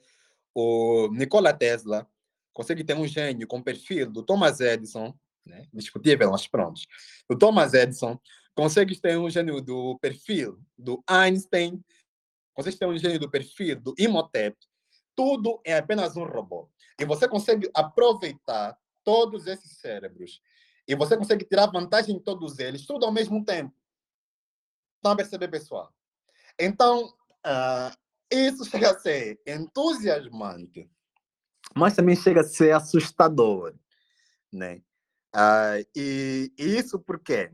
o 0.54 1.08
Nikola 1.12 1.52
Tesla, 1.52 2.08
consegue 2.52 2.84
ter 2.84 2.94
um 2.94 3.06
gênio 3.06 3.46
com 3.46 3.60
perfil 3.60 4.10
do 4.10 4.22
Thomas 4.22 4.60
Edison, 4.60 5.12
né? 5.44 5.66
discutível, 5.72 6.30
mas 6.30 6.46
pronto, 6.46 6.80
do 7.28 7.36
Thomas 7.36 7.74
Edison, 7.74 8.18
consegues 8.54 9.00
ter 9.00 9.18
um 9.18 9.28
gênio 9.28 9.60
do 9.60 9.98
perfil 9.98 10.58
do 10.78 11.02
Einstein, 11.06 11.82
consegues 12.54 12.78
ter 12.78 12.86
um 12.86 12.96
gênio 12.96 13.18
do 13.18 13.30
perfil 13.30 13.80
do 13.80 13.94
Imhotep, 13.98 14.56
tudo 15.14 15.60
é 15.64 15.76
apenas 15.76 16.16
um 16.16 16.24
robô. 16.24 16.70
E 16.98 17.04
você 17.04 17.28
consegue 17.28 17.70
aproveitar 17.74 18.78
todos 19.02 19.46
esses 19.46 19.78
cérebros 19.78 20.40
e 20.86 20.94
você 20.94 21.16
consegue 21.16 21.44
tirar 21.44 21.66
vantagem 21.66 22.16
em 22.16 22.20
todos 22.20 22.58
eles, 22.58 22.86
tudo 22.86 23.04
ao 23.06 23.12
mesmo 23.12 23.44
tempo. 23.44 23.74
Estão 24.96 25.12
a 25.12 25.16
perceber, 25.16 25.48
pessoal? 25.48 25.92
Então, 26.58 27.06
uh, 27.46 27.96
isso 28.30 28.64
chega 28.70 28.90
a 28.90 28.98
ser 28.98 29.40
entusiasmante, 29.46 30.90
mas 31.74 31.94
também 31.94 32.16
chega 32.16 32.40
a 32.40 32.44
ser 32.44 32.72
assustador, 32.72 33.74
né? 34.52 34.82
Uh, 35.34 35.84
e 35.96 36.52
isso 36.56 36.98
por 36.98 37.18
quê? 37.18 37.52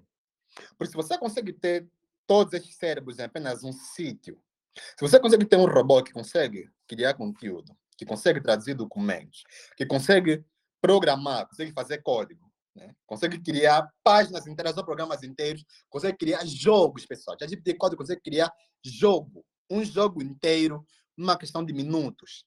Porque 0.77 0.91
se 0.91 0.97
você 0.97 1.19
consegue 1.19 1.53
ter 1.53 1.89
todos 2.27 2.53
esses 2.55 2.75
cérebros 2.77 3.19
em 3.19 3.23
apenas 3.23 3.65
um 3.65 3.73
sítio, 3.73 4.41
se 4.75 5.01
você 5.01 5.19
consegue 5.19 5.45
ter 5.45 5.57
um 5.57 5.67
robô 5.67 6.03
que 6.03 6.13
consegue 6.13 6.71
criar 6.87 7.15
conteúdo, 7.15 7.77
que 7.97 8.07
consegue 8.07 8.41
traduzir 8.41 8.75
documentos, 8.75 9.45
que 9.77 9.85
consegue 9.85 10.45
programar, 10.81 11.47
consegue 11.49 11.73
fazer 11.73 11.99
código, 11.99 12.51
né? 12.75 12.95
consegue 13.07 13.39
criar 13.41 13.89
páginas 14.03 14.47
inteiras 14.47 14.77
ou 14.77 14.85
programas 14.85 15.23
inteiros, 15.23 15.65
consegue 15.89 16.17
criar 16.17 16.45
jogos, 16.47 17.05
pessoal. 17.05 17.37
Já 17.41 17.47
de 17.47 17.75
código 17.75 18.01
consegue 18.01 18.23
criar 18.23 18.53
jogo, 18.83 19.45
um 19.69 19.85
jogo 19.85 20.23
inteiro, 20.23 20.85
numa 21.17 21.37
questão 21.37 21.65
de 21.65 21.73
minutos. 21.73 22.45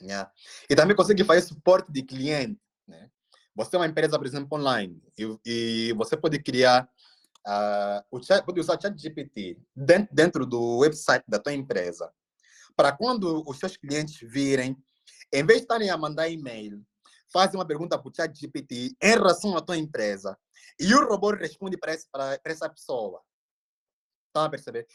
Né? 0.00 0.26
E 0.70 0.74
também 0.74 0.96
consegue 0.96 1.24
fazer 1.24 1.42
suporte 1.42 1.92
de 1.92 2.02
cliente. 2.02 2.60
Né? 2.86 3.10
Você 3.54 3.76
é 3.76 3.78
uma 3.78 3.86
empresa, 3.86 4.18
por 4.18 4.26
exemplo, 4.26 4.58
online, 4.58 5.02
e, 5.18 5.38
e 5.44 5.92
você 5.94 6.16
pode 6.16 6.42
criar 6.42 6.88
Uh, 7.46 8.02
o 8.10 8.20
chat, 8.20 8.44
pode 8.44 8.58
usar 8.58 8.76
o 8.76 8.80
chat 8.80 8.98
GPT 9.00 9.58
dentro, 9.74 10.14
dentro 10.14 10.46
do 10.46 10.78
website 10.78 11.24
da 11.28 11.38
tua 11.38 11.52
empresa. 11.52 12.12
Para 12.74 12.90
quando 12.90 13.42
os 13.48 13.58
seus 13.58 13.76
clientes 13.76 14.18
virem, 14.20 14.76
em 15.32 15.46
vez 15.46 15.60
de 15.60 15.64
estarem 15.64 15.88
a 15.90 15.96
mandar 15.96 16.28
e-mail, 16.28 16.84
faz 17.32 17.54
uma 17.54 17.64
pergunta 17.64 17.98
para 17.98 18.08
o 18.08 18.14
chat 18.14 18.36
GPT 18.36 18.96
em 19.00 19.10
relação 19.10 19.56
à 19.56 19.60
tua 19.60 19.76
empresa 19.76 20.36
e 20.78 20.92
o 20.94 21.08
robô 21.08 21.30
responde 21.30 21.76
para 21.76 21.96
essa 22.44 22.68
pessoa. 22.68 23.22
Estão 24.26 24.44
a 24.44 24.50
perceber? 24.50 24.86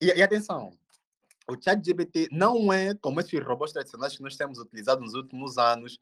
E, 0.00 0.06
e 0.06 0.22
atenção, 0.22 0.76
o 1.48 1.60
chat 1.60 1.84
GPT 1.84 2.28
não 2.32 2.72
é 2.72 2.94
como 2.94 3.20
esses 3.20 3.44
robôs 3.44 3.72
tradicionais 3.72 4.16
que 4.16 4.22
nós 4.22 4.36
temos 4.36 4.58
utilizado 4.58 5.00
nos 5.00 5.14
últimos 5.14 5.58
anos, 5.58 5.98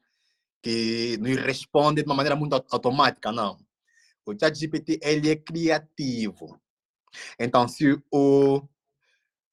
que 0.61 1.17
nos 1.19 1.35
responde 1.37 2.01
de 2.01 2.07
uma 2.07 2.15
maneira 2.15 2.35
muito 2.35 2.53
automática, 2.53 3.31
não. 3.31 3.59
O 4.25 4.37
chat 4.37 4.57
GPT 4.57 4.99
ele 5.01 5.29
é 5.29 5.35
criativo. 5.35 6.59
Então, 7.39 7.67
se 7.67 8.01
o, 8.11 8.67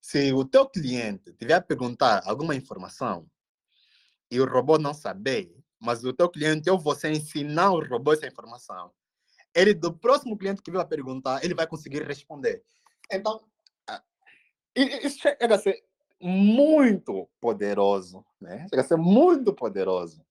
se 0.00 0.32
o 0.32 0.44
teu 0.44 0.68
cliente 0.68 1.32
tiver 1.32 1.54
a 1.54 1.60
perguntar 1.60 2.22
alguma 2.24 2.54
informação 2.54 3.28
e 4.30 4.40
o 4.40 4.46
robô 4.46 4.78
não 4.78 4.94
saber, 4.94 5.54
mas 5.80 6.04
o 6.04 6.12
teu 6.12 6.28
cliente 6.28 6.70
ou 6.70 6.78
você 6.78 7.10
ensinar 7.10 7.72
o 7.72 7.86
robô 7.86 8.12
essa 8.12 8.26
informação, 8.26 8.92
ele 9.54 9.74
do 9.74 9.92
próximo 9.92 10.36
cliente 10.36 10.62
que 10.62 10.70
vai 10.70 10.86
perguntar, 10.86 11.42
ele 11.44 11.54
vai 11.54 11.66
conseguir 11.66 12.02
responder. 12.02 12.62
Então, 13.10 13.42
isso 14.76 15.18
chega 15.18 15.54
a 15.54 15.58
ser 15.58 15.82
muito 16.20 17.28
poderoso, 17.40 18.24
né? 18.40 18.66
Chega 18.68 18.82
a 18.82 18.84
ser 18.84 18.96
muito 18.96 19.52
poderoso. 19.52 20.24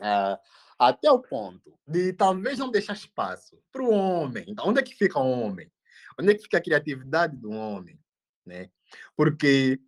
Uh, 0.00 0.36
até 0.78 1.10
o 1.10 1.18
ponto 1.18 1.78
de 1.86 2.12
talvez 2.12 2.58
não 2.58 2.70
deixar 2.70 2.94
espaço 2.94 3.58
para 3.72 3.82
o 3.82 3.90
homem. 3.90 4.44
Então, 4.48 4.68
onde 4.68 4.80
é 4.80 4.82
que 4.82 4.94
fica 4.94 5.18
o 5.18 5.30
homem? 5.30 5.70
Onde 6.18 6.30
é 6.30 6.34
que 6.34 6.42
fica 6.42 6.58
a 6.58 6.62
criatividade 6.62 7.36
do 7.36 7.50
homem? 7.50 7.98
Né? 8.44 8.70
Porque 9.16 9.80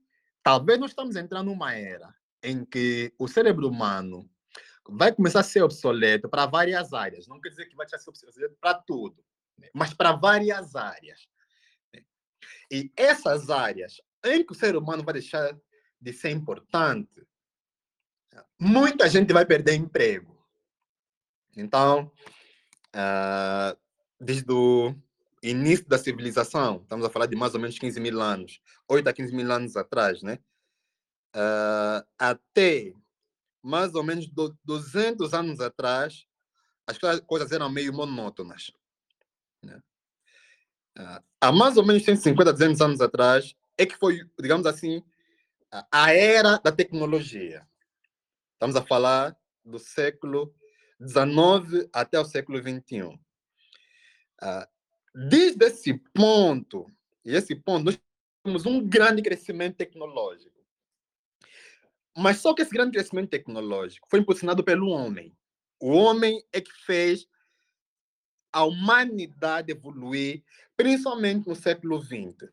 talvez 0.43 0.79
nós 0.79 0.91
estamos 0.91 1.17
entrando 1.17 1.47
numa 1.47 1.75
era 1.75 2.15
em 2.43 2.65
que 2.65 3.13
o 3.19 3.27
cérebro 3.27 3.69
humano 3.69 4.29
vai 4.89 5.13
começar 5.13 5.41
a 5.41 5.45
ser 5.45 5.63
obsoleto 5.63 6.29
para 6.29 6.47
várias 6.47 6.93
áreas. 6.93 7.27
Não 7.27 7.41
quer 7.41 7.51
dizer 7.51 7.67
que 7.67 7.77
vai 7.77 7.89
ser 7.89 7.99
obsoleto 8.09 8.57
para 8.61 8.75
tudo, 8.75 9.25
né? 9.59 9.69
mas 9.75 9.93
para 9.93 10.13
várias 10.13 10.77
áreas. 10.77 11.29
Né? 11.93 12.05
E 12.71 12.93
essas 12.97 13.51
áreas 13.51 14.01
em 14.25 14.45
que 14.45 14.53
o 14.53 14.57
ser 14.57 14.77
humano 14.77 15.03
vai 15.03 15.15
deixar 15.15 15.57
de 16.01 16.13
ser 16.13 16.31
importante, 16.31 17.27
muita 18.59 19.09
gente 19.09 19.33
vai 19.33 19.45
perder 19.45 19.75
emprego. 19.75 20.36
Então, 21.57 22.13
uh, 22.95 23.77
desde 24.21 24.53
o 24.53 24.95
início 25.43 25.89
da 25.89 25.97
civilização, 25.97 26.83
estamos 26.83 27.05
a 27.07 27.11
falar 27.11 27.27
de 27.27 27.37
mais 27.37 27.55
ou 27.55 27.61
menos 27.61 27.79
15 27.79 27.99
mil 27.99 28.21
anos, 28.21 28.61
8 28.89 29.09
a 29.09 29.13
15 29.13 29.35
mil 29.35 29.51
anos 29.51 29.77
atrás, 29.77 30.23
né? 30.23 30.39
Uh, 31.35 32.07
até 32.19 32.93
mais 33.63 33.95
ou 33.95 34.05
menos 34.05 34.29
200 34.65 35.35
anos 35.35 35.61
atrás, 35.61 36.27
as 36.87 36.99
coisas 37.27 37.51
eram 37.51 37.69
meio 37.69 37.93
monótonas. 37.93 38.71
Né? 39.63 39.83
Uh, 40.97 41.23
há 41.41 41.53
mais 41.53 41.77
ou 41.77 41.85
menos 41.85 42.05
150, 42.05 42.53
200 42.53 42.81
anos 42.81 43.01
atrás, 43.01 43.57
é 43.77 43.85
que 43.85 43.97
foi, 43.97 44.21
digamos 44.41 44.67
assim, 44.67 45.03
a 45.91 46.13
era 46.13 46.59
da 46.59 46.71
tecnologia. 46.71 47.67
Estamos 48.53 48.77
a 48.77 48.83
falar 48.83 49.37
do 49.65 49.79
século 49.79 50.55
XIX 51.01 51.89
até 51.93 52.19
o 52.19 52.25
século 52.25 52.59
XXI. 52.59 53.19
Ah, 54.41 54.69
desde 55.15 55.65
esse 55.67 55.95
ponto, 56.15 56.91
e 57.25 57.35
esse 57.35 57.55
ponto, 57.55 57.85
nós 57.85 58.01
temos 58.45 58.67
um 58.67 58.87
grande 58.87 59.23
crescimento 59.23 59.77
tecnológico. 59.77 60.55
Mas 62.17 62.39
só 62.39 62.55
que 62.55 62.63
esse 62.63 62.73
grande 62.73 62.93
crescimento 62.93 63.31
tecnológico 63.31 64.09
foi 64.09 64.21
impulsionado 64.21 64.65
pelo 64.65 64.89
homem. 64.89 65.37
O 65.81 65.91
homem 65.91 66.43
é 66.53 66.61
que 66.61 66.73
fez 66.73 67.27
a 68.53 68.65
humanidade 68.65 69.71
evoluir, 69.71 70.43
principalmente 70.77 71.47
no 71.47 71.55
século 71.55 72.01
XX. 72.01 72.51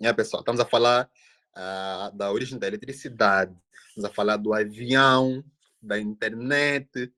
Né, 0.00 0.12
pessoal? 0.12 0.40
Estamos 0.40 0.60
a 0.60 0.64
falar 0.64 1.08
uh, 1.54 2.16
da 2.16 2.32
origem 2.32 2.58
da 2.58 2.66
eletricidade, 2.66 3.56
estamos 3.88 4.10
a 4.10 4.12
falar 4.12 4.36
do 4.36 4.52
avião, 4.52 5.44
da 5.80 5.98
internet, 5.98 7.12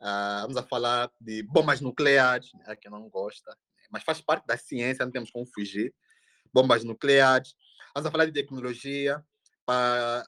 Uh, 0.00 0.42
vamos 0.42 0.56
a 0.56 0.62
falar 0.62 1.10
de 1.20 1.42
bombas 1.42 1.80
nucleares, 1.80 2.50
né, 2.54 2.74
que 2.74 2.88
não 2.88 3.08
gosta, 3.10 3.54
mas 3.90 4.02
faz 4.02 4.20
parte 4.20 4.46
da 4.46 4.56
ciência, 4.56 5.04
não 5.04 5.12
temos 5.12 5.30
como 5.30 5.44
fugir. 5.46 5.94
Bombas 6.52 6.84
nucleares. 6.84 7.54
Vamos 7.94 8.06
a 8.08 8.10
falar 8.10 8.26
de 8.26 8.32
tecnologia 8.32 9.22
para 9.66 10.26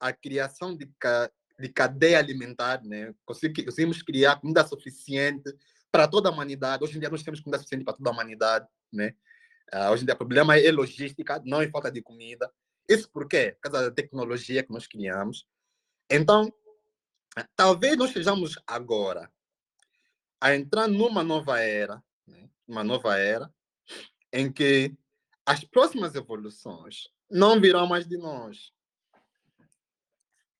a 0.00 0.12
criação 0.12 0.76
de, 0.76 0.86
ca 0.98 1.30
de 1.58 1.68
cadeia 1.68 2.18
alimentar, 2.18 2.82
né? 2.82 3.14
Conseguimos 3.24 4.02
criar 4.02 4.40
comida 4.40 4.66
suficiente 4.66 5.54
para 5.90 6.08
toda 6.08 6.28
a 6.28 6.32
humanidade. 6.32 6.82
Hoje 6.82 6.96
em 6.96 7.00
dia 7.00 7.08
nós 7.08 7.22
temos 7.22 7.40
comida 7.40 7.58
suficiente 7.58 7.84
para 7.84 7.94
toda 7.94 8.10
a 8.10 8.12
humanidade, 8.12 8.66
né? 8.92 9.14
Uh, 9.72 9.90
hoje 9.92 10.02
em 10.02 10.06
dia 10.06 10.14
o 10.14 10.18
problema 10.18 10.58
é 10.58 10.72
logística, 10.72 11.40
não 11.44 11.62
é 11.62 11.70
falta 11.70 11.90
de 11.90 12.02
comida. 12.02 12.50
Isso 12.88 13.08
por 13.10 13.28
quê? 13.28 13.56
Por 13.62 13.70
causa 13.70 13.88
da 13.88 13.94
tecnologia 13.94 14.62
que 14.62 14.72
nós 14.72 14.86
criamos. 14.86 15.46
Então, 16.10 16.52
talvez 17.56 17.96
nós 17.96 18.08
estejamos 18.08 18.58
agora 18.66 19.30
a 20.40 20.54
entrar 20.54 20.88
numa 20.88 21.22
nova 21.22 21.60
era, 21.60 22.02
né? 22.26 22.50
uma 22.66 22.82
nova 22.82 23.16
era, 23.16 23.52
em 24.32 24.52
que 24.52 24.94
as 25.46 25.64
próximas 25.64 26.14
evoluções 26.14 27.08
não 27.30 27.60
virão 27.60 27.86
mais 27.86 28.06
de 28.06 28.16
nós. 28.16 28.72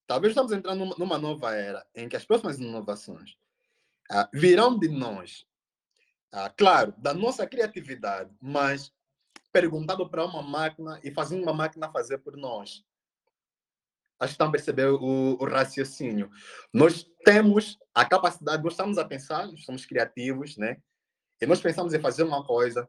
Talvez 0.06 0.32
estamos 0.32 0.52
entrando 0.52 0.96
numa 0.98 1.18
nova 1.18 1.54
era 1.54 1.86
em 1.94 2.08
que 2.08 2.16
as 2.16 2.24
próximas 2.24 2.58
inovações 2.58 3.36
ah, 4.10 4.28
virão 4.32 4.78
de 4.78 4.88
nós. 4.88 5.46
Ah, 6.30 6.50
claro, 6.50 6.94
da 6.98 7.12
nossa 7.12 7.46
criatividade, 7.46 8.34
mas 8.40 8.92
perguntado 9.52 10.08
para 10.08 10.24
uma 10.24 10.42
máquina 10.42 11.00
e 11.04 11.10
fazendo 11.10 11.42
uma 11.42 11.52
máquina 11.52 11.90
fazer 11.90 12.18
por 12.18 12.36
nós 12.36 12.84
estão 14.30 14.48
a 14.48 14.50
perceber 14.50 14.86
o, 14.86 15.36
o, 15.40 15.44
raciocínio. 15.44 16.30
Nós 16.72 17.04
temos 17.24 17.78
a 17.94 18.04
capacidade, 18.04 18.62
nós 18.62 18.72
estamos 18.72 18.98
a 18.98 19.04
pensar, 19.04 19.46
nós 19.46 19.64
somos 19.64 19.84
criativos, 19.84 20.56
né? 20.56 20.76
E 21.40 21.46
nós 21.46 21.60
pensamos 21.60 21.92
em 21.92 22.00
fazer 22.00 22.22
uma 22.22 22.44
coisa, 22.44 22.88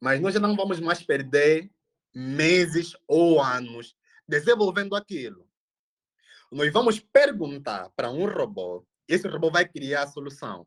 mas 0.00 0.20
nós 0.20 0.34
já 0.34 0.40
não 0.40 0.56
vamos 0.56 0.80
mais 0.80 1.02
perder 1.02 1.70
meses 2.14 2.96
ou 3.06 3.40
anos 3.40 3.96
desenvolvendo 4.26 4.96
aquilo. 4.96 5.48
Nós 6.50 6.72
vamos 6.72 6.98
perguntar 7.00 7.90
para 7.94 8.10
um 8.10 8.26
robô, 8.26 8.86
e 9.08 9.14
esse 9.14 9.28
robô 9.28 9.50
vai 9.50 9.68
criar 9.68 10.02
a 10.02 10.08
solução. 10.08 10.66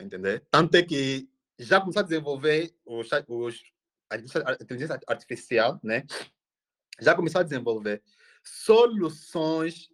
Entender? 0.00 0.44
Tanto 0.50 0.74
é 0.76 0.82
que 0.82 1.28
já 1.58 1.80
começou 1.80 2.00
a 2.00 2.04
desenvolver 2.04 2.74
os, 2.84 3.12
a 4.10 4.54
inteligência 4.60 4.98
artificial, 5.06 5.78
né? 5.82 6.04
Já 7.00 7.14
começou 7.14 7.40
a 7.40 7.44
desenvolver 7.44 8.02
soluções 8.42 9.90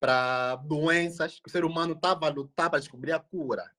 para 0.00 0.56
doenças 0.56 1.40
que 1.40 1.48
o 1.48 1.50
ser 1.50 1.64
humano 1.64 1.94
estava 1.94 2.26
a 2.26 2.30
lutar 2.30 2.68
para 2.68 2.78
descobrir 2.78 3.12
a 3.12 3.20
cura. 3.20 3.70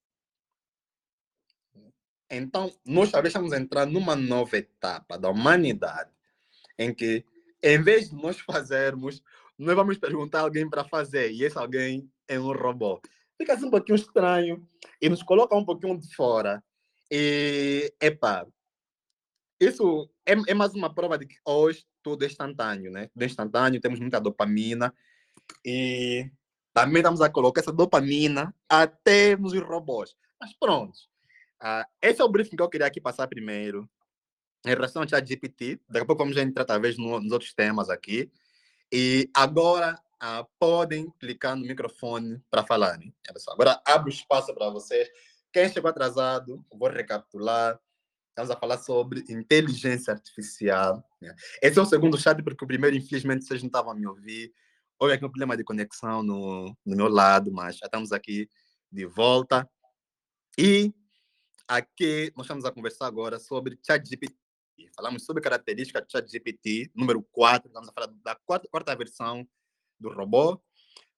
Então, 2.29 2.73
nós 2.83 3.11
talvez 3.11 3.31
estamos 3.31 3.53
entrando 3.53 3.91
numa 3.91 4.15
nova 4.15 4.57
etapa 4.57 5.17
da 5.17 5.29
humanidade, 5.29 6.11
em 6.77 6.93
que, 6.93 7.23
em 7.61 7.81
vez 7.81 8.09
de 8.09 8.15
nós 8.15 8.39
fazermos, 8.39 9.21
nós 9.57 9.75
vamos 9.75 9.97
perguntar 9.97 10.39
a 10.39 10.41
alguém 10.41 10.67
para 10.69 10.83
fazer, 10.83 11.31
e 11.31 11.43
esse 11.43 11.57
alguém 11.57 12.11
é 12.27 12.39
um 12.39 12.51
robô. 12.51 12.99
Fica 13.37 13.53
assim 13.53 13.65
um 13.65 13.71
pouquinho 13.71 13.95
estranho 13.95 14.67
e 15.01 15.09
nos 15.09 15.21
coloca 15.21 15.55
um 15.55 15.65
pouquinho 15.65 15.99
de 15.99 16.13
fora. 16.15 16.63
E, 17.11 17.93
epa, 18.01 18.47
isso 19.59 20.09
é, 20.25 20.33
é 20.47 20.53
mais 20.53 20.73
uma 20.73 20.93
prova 20.93 21.17
de 21.17 21.27
que 21.27 21.35
hoje 21.45 21.85
tudo 22.05 22.23
é 22.23 22.27
instantâneo, 22.27 22.91
né? 22.91 23.07
Tudo 23.07 23.25
instantâneo, 23.25 23.81
temos 23.81 23.99
muita 23.99 24.21
dopamina 24.21 24.93
e 25.65 26.29
também 26.71 26.97
estamos 26.97 27.19
a 27.19 27.31
colocar 27.31 27.61
essa 27.61 27.73
dopamina 27.73 28.53
até 28.69 29.35
nos 29.35 29.59
robôs. 29.59 30.15
Mas 30.39 30.53
pronto. 30.53 30.93
Uh, 31.59 31.83
esse 31.99 32.21
é 32.21 32.23
o 32.23 32.29
briefing 32.29 32.55
que 32.55 32.61
eu 32.61 32.69
queria 32.69 32.85
aqui 32.85 33.01
passar 33.01 33.27
primeiro. 33.27 33.89
Em 34.63 34.69
relação 34.69 35.01
ao 35.01 35.09
chat 35.09 35.27
GPT, 35.27 35.81
daqui 35.89 36.03
a 36.03 36.05
pouco 36.05 36.21
vamos 36.21 36.37
entrar 36.37 36.63
talvez 36.63 36.95
no, 36.95 37.19
nos 37.19 37.31
outros 37.31 37.55
temas 37.55 37.89
aqui. 37.89 38.31
E 38.93 39.27
agora 39.35 39.99
uh, 40.21 40.47
podem 40.59 41.09
clicar 41.19 41.55
no 41.55 41.65
microfone 41.65 42.39
para 42.51 42.63
falarem. 42.63 43.11
É, 43.27 43.33
agora 43.51 43.81
abro 43.83 44.09
espaço 44.09 44.53
para 44.53 44.69
vocês. 44.69 45.09
Quem 45.51 45.67
chegou 45.69 45.89
atrasado, 45.89 46.63
vou 46.71 46.87
recapitular. 46.87 47.79
Estamos 48.35 48.51
a 48.51 48.59
falar 48.59 48.77
sobre 48.79 49.23
inteligência 49.29 50.11
artificial. 50.11 51.01
Né? 51.21 51.33
Esse 51.61 51.79
é 51.79 51.81
o 51.81 51.85
segundo 51.85 52.19
chat, 52.19 52.43
porque 52.43 52.65
o 52.65 52.67
primeiro, 52.67 52.93
infelizmente, 52.93 53.45
vocês 53.45 53.61
não 53.61 53.67
estavam 53.67 53.93
a 53.93 53.95
me 53.95 54.05
ouvir. 54.05 54.53
Houve 54.99 55.13
aqui 55.13 55.23
um 55.23 55.29
problema 55.29 55.55
de 55.55 55.63
conexão 55.63 56.21
no, 56.21 56.75
no 56.85 56.97
meu 56.97 57.07
lado, 57.07 57.49
mas 57.49 57.77
já 57.77 57.85
estamos 57.85 58.11
aqui 58.11 58.49
de 58.91 59.05
volta. 59.05 59.65
E 60.57 60.93
aqui 61.65 62.29
nós 62.35 62.45
estamos 62.45 62.65
a 62.65 62.73
conversar 62.73 63.07
agora 63.07 63.39
sobre 63.39 63.79
ChatGPT. 63.81 64.35
Falamos 64.93 65.23
sobre 65.23 65.41
características 65.41 66.03
do 66.03 66.11
ChatGPT, 66.11 66.91
número 66.93 67.23
4. 67.31 67.69
Estamos 67.69 67.87
a 67.87 67.93
falar 67.93 68.07
da 68.21 68.35
quarta, 68.35 68.67
quarta 68.69 68.93
versão 68.97 69.47
do 69.97 70.09
robô. 70.09 70.61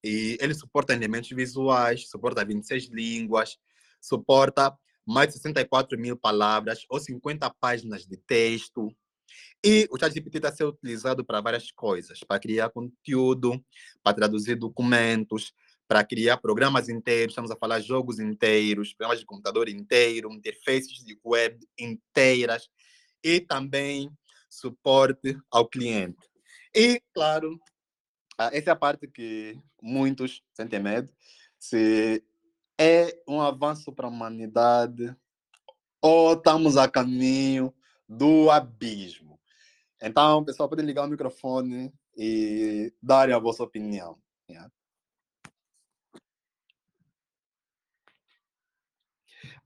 E 0.04 0.38
ele 0.40 0.54
suporta 0.54 0.92
elementos 0.92 1.30
visuais, 1.30 2.08
suporta 2.08 2.44
26 2.44 2.90
línguas, 2.90 3.58
suporta 4.00 4.72
mais 5.08 5.28
de 5.28 5.34
64 5.34 5.98
mil 5.98 6.16
palavras 6.16 6.84
ou 6.88 7.00
50 7.00 7.48
páginas 7.58 8.06
de 8.06 8.16
texto. 8.16 8.94
E 9.64 9.88
o 9.90 9.98
ChatGPT 9.98 10.38
está 10.38 10.52
sendo 10.52 10.70
utilizado 10.70 11.24
para 11.24 11.40
várias 11.40 11.72
coisas, 11.72 12.20
para 12.20 12.38
criar 12.38 12.70
conteúdo, 12.70 13.62
para 14.02 14.14
traduzir 14.14 14.56
documentos, 14.56 15.52
para 15.86 16.04
criar 16.04 16.36
programas 16.36 16.88
inteiros, 16.88 17.32
estamos 17.32 17.50
a 17.50 17.56
falar 17.56 17.80
jogos 17.80 18.18
inteiros, 18.18 18.92
programas 18.92 19.20
de 19.20 19.26
computador 19.26 19.68
inteiro, 19.68 20.30
interfaces 20.30 21.04
de 21.04 21.18
web 21.24 21.58
inteiras 21.78 22.68
e 23.24 23.40
também 23.40 24.10
suporte 24.50 25.36
ao 25.50 25.66
cliente. 25.66 26.28
E, 26.74 27.02
claro, 27.14 27.58
essa 28.52 28.70
é 28.70 28.72
a 28.72 28.76
parte 28.76 29.08
que 29.08 29.58
muitos 29.82 30.42
sentem 30.52 30.78
medo, 30.78 31.08
se 31.58 32.22
é 32.78 33.20
um 33.26 33.40
avanço 33.40 33.92
para 33.92 34.06
a 34.06 34.10
humanidade 34.10 35.14
ou 36.00 36.34
estamos 36.34 36.76
a 36.76 36.88
caminho 36.88 37.74
do 38.08 38.50
abismo. 38.50 39.40
Então, 40.00 40.44
pessoal, 40.44 40.68
podem 40.68 40.86
ligar 40.86 41.04
o 41.04 41.08
microfone 41.08 41.92
e 42.16 42.92
darem 43.02 43.34
a 43.34 43.38
vossa 43.38 43.64
opinião. 43.64 44.16
Yeah. 44.48 44.70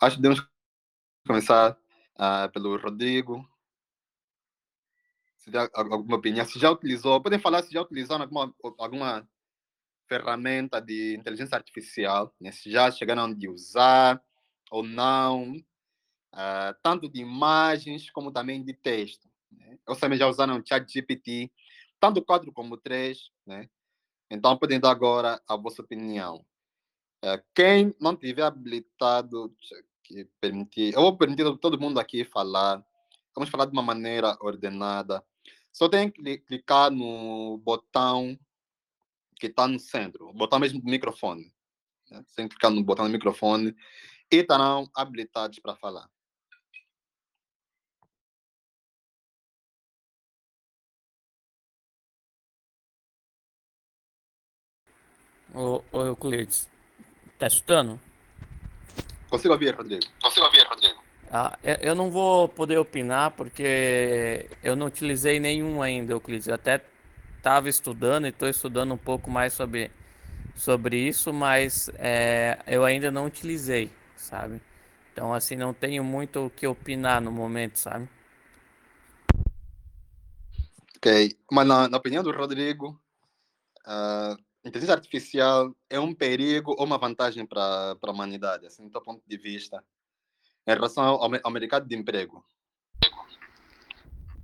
Acho 0.01 0.16
que 0.16 0.22
devemos 0.22 0.48
começar 1.27 1.79
uh, 2.16 2.51
pelo 2.53 2.77
Rodrigo. 2.79 3.46
Se 5.37 5.51
tem 5.51 5.61
alguma 5.75 6.16
opinião, 6.16 6.46
se 6.46 6.59
já 6.59 6.70
utilizou, 6.70 7.20
podem 7.20 7.38
falar 7.38 7.62
se 7.62 7.72
já 7.72 7.83
utilizaram 7.83 8.22
alguma, 8.22 8.55
alguma 8.79 9.29
ferramenta 10.08 10.80
de 10.80 11.16
inteligência 11.16 11.56
artificial, 11.56 12.34
né? 12.40 12.52
se 12.52 12.70
já 12.70 12.90
chegaram 12.90 13.24
a 13.24 13.50
usar 13.50 14.22
ou 14.70 14.82
não, 14.82 15.52
uh, 16.32 16.74
tanto 16.82 17.08
de 17.08 17.20
imagens 17.20 18.10
como 18.10 18.32
também 18.32 18.62
de 18.62 18.72
texto. 18.72 19.28
Né? 19.50 19.78
Ou 19.86 19.96
também 19.96 20.18
já 20.18 20.26
usaram 20.26 20.58
o 20.58 20.66
chat 20.66 20.90
GPT, 20.90 21.50
tanto 22.00 22.24
4 22.24 22.52
como 22.52 22.76
3, 22.76 23.30
né? 23.46 23.68
Então 24.30 24.56
podem 24.56 24.80
dar 24.80 24.90
agora 24.90 25.40
a 25.46 25.56
vossa 25.56 25.82
opinião. 25.82 26.44
Uh, 27.24 27.40
quem 27.54 27.94
não 28.00 28.16
tiver 28.16 28.42
habilitado, 28.42 29.54
que 30.02 30.24
permitir, 30.40 30.94
eu 30.94 31.02
vou 31.02 31.16
permitir 31.16 31.44
todo 31.58 31.78
mundo 31.78 32.00
aqui 32.00 32.24
falar, 32.24 32.82
vamos 33.34 33.50
falar 33.50 33.66
de 33.66 33.72
uma 33.72 33.82
maneira 33.82 34.36
ordenada. 34.40 35.22
Só 35.72 35.88
tem 35.88 36.10
que 36.10 36.38
clicar 36.38 36.90
no 36.90 37.58
botão 37.58 38.38
que 39.42 39.48
está 39.48 39.66
no 39.66 39.81
centro, 39.81 40.28
o 40.28 40.33
botão 40.33 40.61
mesmo 40.61 40.81
do 40.81 40.88
microfone. 40.88 41.52
Né? 42.09 42.24
Que 42.37 42.48
clicar 42.48 42.70
no 42.70 42.81
botão 42.85 43.07
do 43.07 43.11
microfone 43.11 43.74
e 44.31 44.37
estarão 44.37 44.88
habilitados 44.94 45.59
para 45.59 45.74
falar. 45.74 46.09
Ô, 55.52 55.83
ô 55.90 56.05
Euclides, 56.05 56.70
tá 57.37 57.48
escutando? 57.48 58.00
Consigo 59.28 59.55
ouvir, 59.55 59.74
Rodrigo. 59.74 60.05
Consigo 60.22 60.46
ouvir, 60.46 60.64
Rodrigo. 60.68 61.02
Ah, 61.33 61.59
eu 61.81 61.96
não 61.96 62.12
vou 62.12 62.48
poder 62.48 62.78
opinar 62.78 63.33
porque 63.33 64.48
eu 64.62 64.76
não 64.76 64.87
utilizei 64.87 65.40
nenhum 65.40 65.83
ainda, 65.83 66.12
Euclides. 66.12 66.46
Eu 66.46 66.55
até 66.55 66.91
estava 67.42 67.68
estudando 67.68 68.26
e 68.26 68.28
estou 68.28 68.48
estudando 68.48 68.94
um 68.94 68.96
pouco 68.96 69.28
mais 69.28 69.52
sobre, 69.52 69.90
sobre 70.55 70.96
isso, 70.96 71.33
mas 71.33 71.90
é, 71.98 72.61
eu 72.68 72.85
ainda 72.85 73.11
não 73.11 73.26
utilizei, 73.26 73.90
sabe? 74.16 74.62
Então, 75.12 75.35
assim, 75.35 75.57
não 75.57 75.74
tenho 75.74 76.05
muito 76.05 76.46
o 76.46 76.50
que 76.50 76.68
opinar 76.68 77.20
no 77.20 77.33
momento, 77.33 77.81
sabe? 77.81 78.09
Ok, 80.96 81.37
mas 81.50 81.66
na, 81.66 81.88
na 81.88 81.98
opinião 81.98 82.22
do 82.22 82.31
Rodrigo, 82.31 82.96
a 83.85 84.37
inteligência 84.64 84.94
artificial 84.94 85.74
é 85.90 85.98
um 85.98 86.14
perigo 86.14 86.76
ou 86.78 86.87
uma 86.87 86.96
vantagem 86.96 87.44
para 87.44 87.96
a 88.00 88.11
humanidade, 88.11 88.66
assim, 88.66 88.88
do 88.88 89.02
ponto 89.02 89.20
de 89.26 89.37
vista, 89.37 89.85
em 90.64 90.72
relação 90.72 91.02
ao, 91.02 91.24
ao 91.24 91.50
mercado 91.50 91.88
de 91.88 91.96
emprego? 91.96 92.44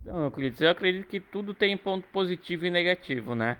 Não, 0.09 0.25
Euclides, 0.25 0.61
eu 0.63 0.71
acredito 0.71 1.07
que 1.07 1.21
tudo 1.21 1.53
tem 1.53 1.77
ponto 1.77 2.09
positivo 2.09 2.65
e 2.65 2.71
negativo, 2.71 3.35
né? 3.35 3.59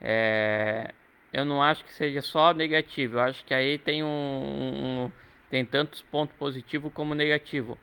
É, 0.00 0.94
eu 1.32 1.44
não 1.44 1.60
acho 1.60 1.84
que 1.84 1.92
seja 1.92 2.22
só 2.22 2.54
negativo, 2.54 3.16
eu 3.16 3.20
acho 3.22 3.44
que 3.44 3.52
aí 3.52 3.76
tem 3.76 4.04
um, 4.04 4.06
um 4.06 5.12
tem 5.50 5.64
tantos 5.64 6.00
pontos 6.02 6.36
positivos 6.36 6.92
como 6.92 7.12
negativo. 7.12 7.76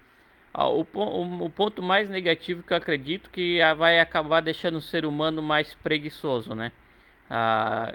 Ah, 0.53 0.69
o, 0.69 0.87
o, 0.93 1.45
o, 1.45 1.49
ponto 1.49 1.83
mais 1.83 2.09
negativo 2.09 2.63
que 2.63 2.71
eu 2.73 2.77
acredito 2.77 3.29
que 3.29 3.59
vai 3.77 3.99
acabar 3.99 4.41
deixando 4.41 4.77
o 4.77 4.81
ser 4.81 5.05
humano 5.05 5.41
mais 5.41 5.73
preguiçoso, 5.75 6.55
né? 6.55 6.71
Ah, 7.29 7.93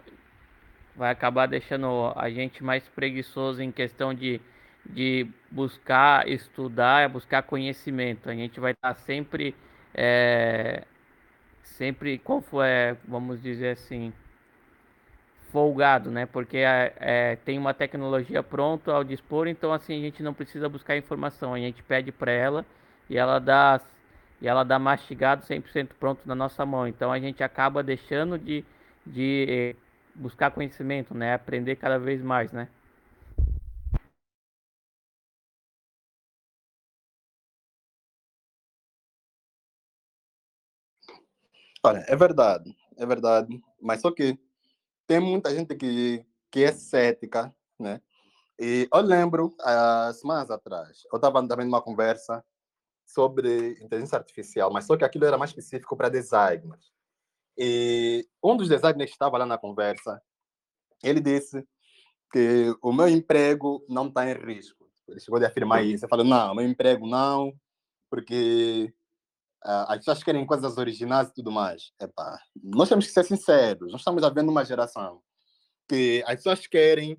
vai 0.94 1.10
acabar 1.10 1.46
deixando 1.46 2.12
a 2.16 2.28
gente 2.30 2.62
mais 2.62 2.86
preguiçoso 2.88 3.62
em 3.62 3.72
questão 3.72 4.12
de, 4.12 4.40
de 4.84 5.26
buscar 5.50 6.28
estudar, 6.28 7.08
buscar 7.08 7.42
conhecimento. 7.42 8.28
A 8.28 8.34
gente 8.34 8.60
vai 8.60 8.72
estar 8.72 8.94
sempre 8.94 9.54
é, 9.94 10.84
sempre, 11.62 12.18
qual 12.18 12.40
foi, 12.40 12.66
é, 12.66 12.96
vamos 13.06 13.42
dizer 13.42 13.70
assim, 13.70 14.12
folgado, 15.50 16.10
né? 16.10 16.26
Porque 16.26 16.58
é, 16.58 16.92
é, 16.98 17.36
tem 17.36 17.58
uma 17.58 17.74
tecnologia 17.74 18.42
pronta 18.42 18.92
ao 18.92 19.04
dispor, 19.04 19.46
então 19.46 19.72
assim 19.72 19.98
a 19.98 20.00
gente 20.00 20.22
não 20.22 20.32
precisa 20.32 20.68
buscar 20.68 20.96
informação, 20.96 21.54
a 21.54 21.58
gente 21.58 21.82
pede 21.82 22.10
para 22.10 22.32
ela 22.32 22.64
e 23.08 23.18
ela 23.18 23.38
dá 23.38 23.80
e 24.40 24.48
ela 24.48 24.64
dá 24.64 24.76
mastigado 24.78 25.44
100% 25.46 25.90
pronto 26.00 26.22
na 26.26 26.34
nossa 26.34 26.66
mão. 26.66 26.88
Então 26.88 27.12
a 27.12 27.18
gente 27.20 27.44
acaba 27.44 27.82
deixando 27.82 28.36
de, 28.36 28.64
de 29.06 29.76
buscar 30.14 30.50
conhecimento, 30.50 31.14
né? 31.14 31.34
Aprender 31.34 31.76
cada 31.76 31.98
vez 31.98 32.20
mais, 32.20 32.50
né? 32.52 32.66
Olha, 41.84 42.04
é 42.06 42.14
verdade, 42.14 42.76
é 42.96 43.04
verdade, 43.04 43.60
mas 43.80 44.00
só 44.00 44.12
que 44.12 44.38
tem 45.06 45.18
muita 45.18 45.54
gente 45.54 45.74
que, 45.74 46.24
que 46.50 46.62
é 46.62 46.72
cética, 46.72 47.54
né? 47.78 48.00
E 48.58 48.88
eu 48.92 49.00
lembro, 49.00 49.52
há 49.60 50.12
semanas 50.14 50.50
atrás, 50.50 51.02
eu 51.12 51.16
estava 51.16 51.46
também 51.48 51.66
numa 51.66 51.82
conversa 51.82 52.44
sobre 53.04 53.72
inteligência 53.82 54.16
artificial, 54.16 54.72
mas 54.72 54.84
só 54.84 54.96
que 54.96 55.04
aquilo 55.04 55.24
era 55.24 55.36
mais 55.36 55.50
específico 55.50 55.96
para 55.96 56.08
designers. 56.08 56.92
E 57.58 58.26
um 58.42 58.56
dos 58.56 58.68
designers 58.68 59.10
que 59.10 59.16
estava 59.16 59.36
lá 59.38 59.44
na 59.44 59.58
conversa, 59.58 60.22
ele 61.02 61.20
disse 61.20 61.66
que 62.32 62.74
o 62.80 62.92
meu 62.92 63.08
emprego 63.08 63.84
não 63.88 64.06
está 64.06 64.30
em 64.30 64.34
risco. 64.34 64.88
Ele 65.08 65.20
chegou 65.20 65.42
a 65.42 65.46
afirmar 65.46 65.84
isso. 65.84 66.04
Eu 66.04 66.08
falei, 66.08 66.26
não, 66.26 66.54
meu 66.54 66.64
emprego 66.64 67.06
não, 67.06 67.52
porque 68.08 68.94
Uh, 69.64 69.86
as 69.88 69.98
pessoas 69.98 70.24
querem 70.24 70.44
coisas 70.44 70.76
originais 70.76 71.28
e 71.28 71.34
tudo 71.34 71.52
mais. 71.52 71.92
Epa, 72.00 72.38
nós 72.62 72.88
temos 72.88 73.06
que 73.06 73.12
ser 73.12 73.24
sinceros. 73.24 73.92
Nós 73.92 74.00
estamos 74.00 74.22
vivendo 74.26 74.48
uma 74.48 74.64
geração 74.64 75.22
que 75.88 76.22
as 76.26 76.36
pessoas 76.36 76.66
querem 76.66 77.16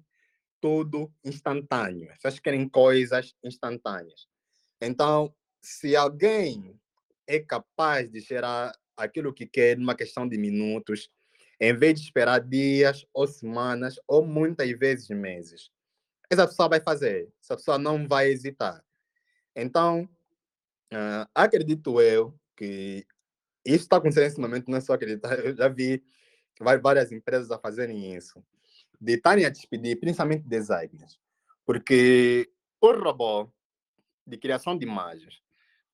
tudo 0.59 1.11
instantâneo. 1.23 2.09
As 2.11 2.17
pessoas 2.17 2.39
querem 2.39 2.67
coisas 2.67 3.33
instantâneas. 3.43 4.27
Então, 4.81 5.33
se 5.61 5.95
alguém 5.95 6.79
é 7.27 7.39
capaz 7.39 8.09
de 8.11 8.19
gerar 8.19 8.73
aquilo 8.97 9.33
que 9.33 9.45
quer 9.45 9.77
numa 9.77 9.95
questão 9.95 10.27
de 10.27 10.37
minutos, 10.37 11.09
em 11.59 11.73
vez 11.73 11.95
de 11.99 12.05
esperar 12.05 12.39
dias 12.41 13.05
ou 13.13 13.27
semanas 13.27 13.95
ou 14.07 14.25
muitas 14.25 14.69
vezes 14.71 15.09
meses, 15.09 15.69
essa 16.29 16.47
pessoa 16.47 16.69
vai 16.69 16.81
fazer. 16.81 17.31
Essa 17.41 17.55
pessoa 17.55 17.77
não 17.77 18.07
vai 18.07 18.29
hesitar. 18.29 18.83
Então, 19.55 20.09
Uh, 20.93 21.25
acredito 21.33 21.99
eu 21.99 22.39
que 22.55 23.03
isso 23.65 23.83
está 23.83 23.97
acontecendo 23.97 24.25
nesse 24.25 24.39
momento, 24.39 24.69
não 24.69 24.77
é 24.77 24.81
só 24.81 24.93
acreditar, 24.93 25.39
eu 25.39 25.55
já 25.55 25.67
vi 25.67 26.03
várias 26.81 27.11
empresas 27.11 27.49
a 27.49 27.57
fazerem 27.57 28.15
isso, 28.15 28.45
de 29.01 29.13
estarem 29.13 29.43
a 29.43 29.49
despedir, 29.49 29.99
principalmente 29.99 30.47
designers, 30.47 31.19
porque 31.65 32.47
o 32.79 32.91
robô 32.91 33.51
de 34.27 34.37
criação 34.37 34.77
de 34.77 34.85
imagens 34.85 35.41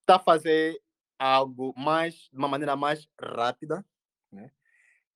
está 0.02 0.18
a 0.18 0.20
fazer 0.20 0.82
algo 1.18 1.74
mais, 1.78 2.30
de 2.32 2.38
uma 2.38 2.50
maneira 2.50 2.76
mais 2.76 3.08
rápida, 3.18 3.86
né? 4.30 4.52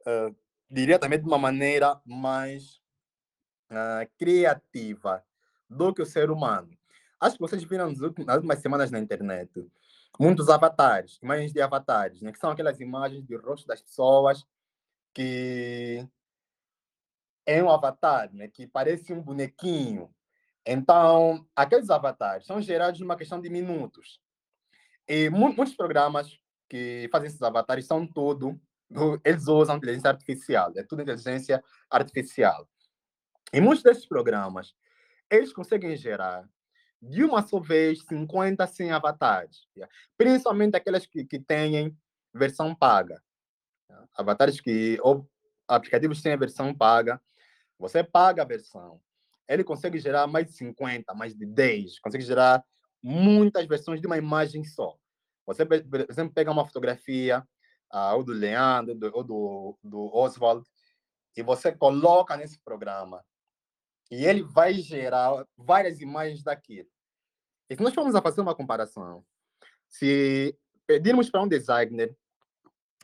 Uh, 0.08 0.34
diria 0.70 0.98
também 0.98 1.20
de 1.20 1.26
uma 1.26 1.38
maneira 1.38 2.00
mais 2.06 2.82
uh, 3.70 4.10
criativa 4.18 5.26
do 5.70 5.94
que 5.94 6.02
o 6.02 6.06
ser 6.06 6.32
humano. 6.32 6.78
Acho 7.24 7.36
que 7.36 7.42
vocês 7.42 7.64
viram 7.64 7.90
nas 7.90 8.02
últimas 8.36 8.60
semanas 8.60 8.92
na 8.92 9.00
internet 9.00 9.66
muitos 10.20 10.50
avatares, 10.50 11.18
imagens 11.24 11.54
de 11.54 11.62
avatares, 11.62 12.22
né? 12.22 12.34
que 12.34 12.38
são 12.38 12.52
aquelas 12.52 12.82
imagens 12.82 13.26
de 13.26 13.36
rosto 13.38 13.66
das 13.66 13.82
pessoas 13.82 14.46
que 15.14 16.06
é 17.46 17.64
um 17.64 17.70
avatar, 17.70 18.34
né, 18.34 18.48
que 18.48 18.68
parece 18.68 19.14
um 19.14 19.22
bonequinho. 19.22 20.14
Então, 20.66 21.46
aqueles 21.56 21.90
avatares 21.90 22.46
são 22.46 22.62
gerados 22.62 23.00
numa 23.00 23.16
questão 23.16 23.40
de 23.40 23.50
minutos. 23.50 24.20
E 25.08 25.30
muitos 25.30 25.76
programas 25.76 26.40
que 26.68 27.08
fazem 27.12 27.28
esses 27.28 27.42
avatares 27.42 27.86
são 27.86 28.08
todo, 28.08 28.60
eles 29.24 29.48
usam 29.48 29.78
inteligência 29.78 30.10
artificial, 30.10 30.74
é 30.76 30.84
tudo 30.84 31.02
inteligência 31.02 31.64
artificial. 31.90 32.68
E 33.54 33.62
muitos 33.62 33.84
desses 33.84 34.08
programas, 34.08 34.74
eles 35.30 35.54
conseguem 35.54 35.96
gerar 35.96 36.50
de 37.10 37.24
uma 37.24 37.46
só 37.46 37.60
vez 37.60 38.02
50, 38.06 38.66
100 38.66 38.92
avatares, 38.92 39.68
principalmente 40.18 40.76
aquelas 40.76 41.06
que, 41.06 41.26
que 41.26 41.40
têm 41.40 41.96
versão 42.34 42.74
paga. 42.74 43.22
Avatares 44.16 44.62
que, 44.62 44.98
ou 45.02 45.30
aplicativos 45.68 46.22
têm 46.22 46.34
a 46.34 46.38
versão 46.38 46.74
paga, 46.74 47.22
você 47.78 48.04
paga 48.04 48.44
a 48.44 48.46
versão, 48.46 49.02
ele 49.48 49.64
consegue 49.64 50.00
gerar 50.00 50.28
mais 50.28 50.48
de 50.48 50.54
50, 50.54 51.14
mais 51.14 51.36
de 51.36 51.46
10, 51.46 52.00
consegue 52.00 52.24
gerar 52.24 52.64
muitas 53.02 53.66
versões 53.68 54.00
de 54.00 54.08
uma 54.08 54.18
imagem 54.18 54.64
só. 54.64 54.96
Você, 55.46 55.66
por 55.66 56.10
exemplo, 56.10 56.34
pega 56.34 56.52
uma 56.52 56.66
fotografia, 56.66 57.46
uh, 57.94 58.16
ou 58.16 58.24
do 58.24 58.32
Leandro, 58.32 58.98
ou 59.14 59.24
do, 59.24 59.78
do 59.84 60.16
Oswald, 60.16 60.66
e 61.36 61.44
você 61.44 61.72
coloca 61.74 62.38
nesse 62.38 62.58
programa, 62.60 63.24
e 64.10 64.26
ele 64.26 64.44
vai 64.44 64.74
gerar 64.76 65.46
várias 65.58 66.00
imagens 66.00 66.44
daquilo. 66.44 66.93
E 67.74 67.76
se 67.76 67.82
nós 67.82 67.96
formos 67.96 68.14
a 68.14 68.22
fazer 68.22 68.40
uma 68.40 68.54
comparação, 68.54 69.26
se 69.90 70.56
pedirmos 70.86 71.28
para 71.32 71.42
um 71.42 71.48
designer 71.48 72.16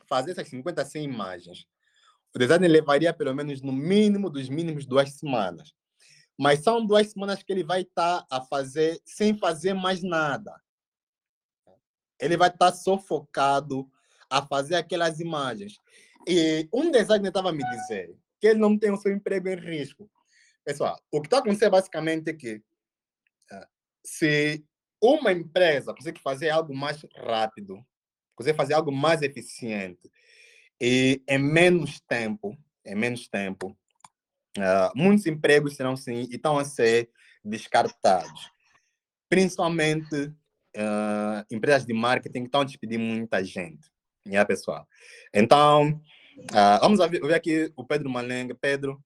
fazer 0.08 0.30
essas 0.30 0.48
50, 0.48 0.84
100 0.84 1.04
imagens, 1.04 1.66
o 2.32 2.38
designer 2.38 2.68
levaria 2.68 3.12
pelo 3.12 3.34
menos 3.34 3.60
no 3.62 3.72
mínimo 3.72 4.30
dos 4.30 4.48
mínimos 4.48 4.86
duas 4.86 5.10
semanas. 5.14 5.74
Mas 6.38 6.60
são 6.60 6.86
duas 6.86 7.08
semanas 7.08 7.42
que 7.42 7.52
ele 7.52 7.64
vai 7.64 7.80
estar 7.80 8.22
tá 8.22 8.26
a 8.30 8.40
fazer 8.42 9.00
sem 9.04 9.36
fazer 9.36 9.74
mais 9.74 10.04
nada. 10.04 10.54
Ele 12.20 12.36
vai 12.36 12.48
estar 12.48 12.70
tá 12.70 12.72
sofocado 12.72 13.90
a 14.30 14.40
fazer 14.46 14.76
aquelas 14.76 15.18
imagens. 15.18 15.80
E 16.28 16.68
um 16.72 16.92
designer 16.92 17.30
estava 17.30 17.50
me 17.50 17.68
dizer 17.68 18.16
que 18.38 18.46
ele 18.46 18.60
não 18.60 18.78
tem 18.78 18.92
o 18.92 18.96
seu 18.96 19.12
emprego 19.12 19.48
em 19.48 19.56
risco. 19.56 20.08
Pessoal, 20.64 20.96
o 21.10 21.20
que 21.20 21.26
está 21.26 21.38
acontecendo 21.38 21.72
basicamente 21.72 22.30
é 22.30 22.32
que 22.32 22.48
é, 22.48 22.69
se 24.04 24.64
uma 25.02 25.32
empresa 25.32 25.94
consegue 25.94 26.20
fazer 26.20 26.50
algo 26.50 26.74
mais 26.74 27.04
rápido, 27.16 27.84
consegue 28.34 28.56
fazer 28.56 28.74
algo 28.74 28.92
mais 28.92 29.22
eficiente 29.22 30.10
e 30.80 31.22
em 31.28 31.38
menos 31.38 32.00
tempo, 32.00 32.56
em 32.84 32.94
menos 32.94 33.28
tempo, 33.28 33.76
uh, 34.58 34.90
muitos 34.94 35.26
empregos 35.26 35.76
serão 35.76 35.94
sim 35.94 36.26
e 36.30 36.36
estão 36.36 36.58
a 36.58 36.64
ser 36.64 37.10
descartados. 37.44 38.50
Principalmente 39.28 40.14
uh, 40.76 41.44
empresas 41.50 41.86
de 41.86 41.92
marketing 41.92 42.40
que 42.40 42.46
estão 42.46 42.62
a 42.62 42.64
despedir 42.64 42.98
muita 42.98 43.44
gente, 43.44 43.90
né, 44.24 44.42
pessoal? 44.44 44.86
Então, 45.34 46.00
uh, 46.38 46.80
vamos 46.80 46.98
ver 46.98 47.34
aqui 47.34 47.70
o 47.76 47.84
Pedro 47.84 48.08
Malenga. 48.08 48.54
Pedro, 48.54 49.02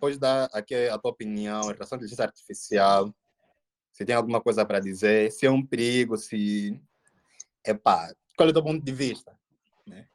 pode 0.00 0.18
dar 0.18 0.48
aqui 0.52 0.74
a 0.74 0.98
tua 0.98 1.12
opinião 1.12 1.62
em 1.70 1.72
relação 1.72 1.96
à 1.96 1.98
inteligência 1.98 2.24
artificial? 2.24 3.14
Se 3.96 4.04
tem 4.04 4.14
alguma 4.14 4.42
coisa 4.42 4.62
para 4.62 4.78
dizer, 4.78 5.32
se 5.32 5.46
é 5.46 5.50
um 5.50 5.64
perigo, 5.64 6.18
se. 6.18 6.78
Epá, 7.66 8.14
qual 8.36 8.46
é 8.46 8.50
o 8.50 8.52
teu 8.52 8.62
ponto 8.62 8.84
de 8.84 8.92
vista? 8.92 9.34
Né? 9.86 10.06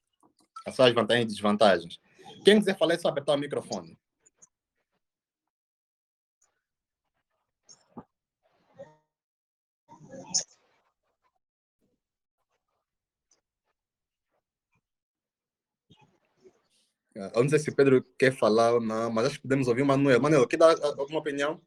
As 0.67 0.75
suas 0.75 0.93
vantagens 0.93 1.25
e 1.25 1.27
desvantagens. 1.34 1.99
Quem 2.45 2.59
quiser 2.59 2.77
falar 2.77 2.93
é 2.93 2.99
só 2.99 3.07
apertar 3.09 3.34
o 3.34 3.39
microfone. 3.39 3.97
Eu 17.15 17.41
não 17.41 17.49
sei 17.49 17.57
se 17.57 17.71
o 17.71 17.75
Pedro 17.75 18.03
quer 18.15 18.32
falar 18.32 18.75
ou 18.75 18.79
não, 18.79 19.11
mas 19.11 19.25
acho 19.25 19.36
que 19.38 19.41
podemos 19.41 19.67
ouvir 19.67 19.82
o 19.82 19.88
Manuel. 19.88 20.21
Manuel, 20.21 20.47
quer 20.47 20.57
dar 20.57 20.75
alguma 20.84 21.19
opinião? 21.19 21.59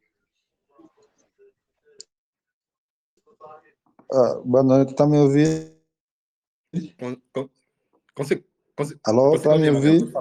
Ah, 4.16 4.40
boa 4.44 4.62
noite, 4.62 4.92
está 4.92 5.08
me 5.08 5.18
ouvindo? 5.18 5.74
consigo, 8.14 8.44
consigo, 8.76 9.00
Alô, 9.04 9.34
está 9.34 9.58
me 9.58 9.68
ouvindo? 9.68 10.12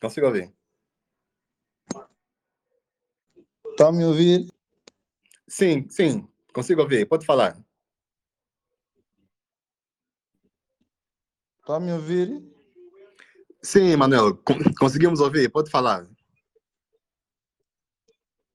Consigo 0.00 0.28
ouvir. 0.28 0.50
Está 3.66 3.92
me 3.92 4.02
ouvir? 4.02 4.48
Sim, 5.46 5.90
sim, 5.90 6.26
consigo 6.54 6.80
ouvir. 6.80 7.06
Pode 7.06 7.26
falar. 7.26 7.62
Está 11.58 11.78
me 11.78 11.92
ouvir? 11.92 12.42
Sim, 13.62 13.94
Manuel, 13.94 14.38
conseguimos 14.78 15.20
ouvir. 15.20 15.52
Pode 15.52 15.70
falar. 15.70 16.08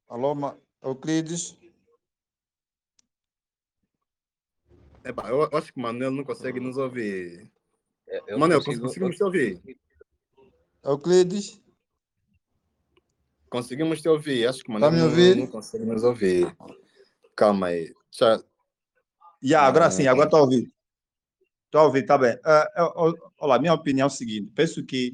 Alô, 0.10 0.34
Euclides? 0.82 1.56
Epá, 5.06 5.30
eu 5.30 5.44
acho 5.56 5.72
que 5.72 5.80
o 5.80 5.84
Manuel 5.84 6.10
não 6.10 6.24
consegue 6.24 6.60
nos 6.60 6.78
ouvir. 6.78 7.52
É, 8.08 8.34
eu 8.34 8.40
Manuel, 8.40 8.64
consigo, 8.64 8.86
conseguimos 8.88 9.16
te 9.16 9.24
ouvir? 9.24 9.62
Euclides? 10.84 11.62
Conseguimos 13.48 14.02
te 14.02 14.10
ouvir. 14.10 14.48
Acho 14.48 14.64
que 14.64 14.70
o 14.70 14.74
Manuel 14.74 14.92
tá 14.92 14.98
não, 14.98 15.36
não, 15.36 15.48
consegue 15.48 15.86
nos 15.86 16.04
ouvir. 16.04 16.58
Calma 17.36 17.68
aí. 17.68 17.94
Já, 18.10 18.44
yeah, 19.44 19.68
agora 19.68 19.92
sim, 19.92 20.08
agora 20.08 20.26
estou 20.26 20.40
a 20.40 20.44
ouvir. 20.44 20.74
Estou 21.66 21.82
a 21.82 21.84
ouvir, 21.84 22.02
está 22.02 22.18
bem. 22.18 22.34
Uh, 22.38 23.10
uh, 23.10 23.32
olha, 23.42 23.62
minha 23.62 23.74
opinião 23.76 24.06
é 24.06 24.08
o 24.08 24.10
seguinte. 24.10 24.52
Penso 24.56 24.84
que... 24.84 25.12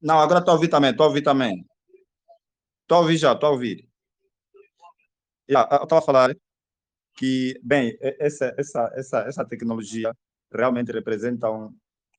Não, 0.00 0.18
agora 0.18 0.38
estou 0.38 0.52
a 0.52 0.54
ouvir 0.54 0.68
também, 0.68 0.90
estou 0.90 1.04
a 1.04 1.08
ouvir 1.08 1.22
também. 1.22 1.66
Estou 2.80 2.96
a 2.96 3.00
ouvir 3.02 3.18
já, 3.18 3.32
estou 3.32 3.50
a 3.50 3.52
ouvir. 3.52 3.86
Yeah, 5.46 5.68
eu 5.76 5.84
estava 5.84 5.98
a 5.98 6.02
falar 6.02 6.34
que, 7.14 7.58
bem, 7.62 7.96
essa, 8.00 8.54
essa, 8.58 8.90
essa, 8.94 9.18
essa 9.20 9.44
tecnologia 9.44 10.12
realmente 10.52 10.92
representa 10.92 11.50
um 11.50 11.74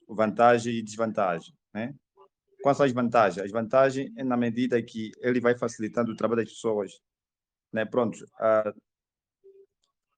vantagem 0.07 0.75
e 0.75 0.81
desvantagem, 0.81 1.53
né? 1.73 1.93
Quais 2.61 2.77
são 2.77 2.85
as 2.85 2.91
vantagens? 2.91 3.45
As 3.45 3.51
vantagens 3.51 4.11
é 4.17 4.23
na 4.23 4.37
medida 4.37 4.81
que 4.81 5.11
ele 5.19 5.39
vai 5.39 5.57
facilitando 5.57 6.11
o 6.11 6.15
trabalho 6.15 6.43
das 6.43 6.51
pessoas, 6.51 6.99
né? 7.71 7.85
Pronto, 7.85 8.17
uh, 8.23 8.81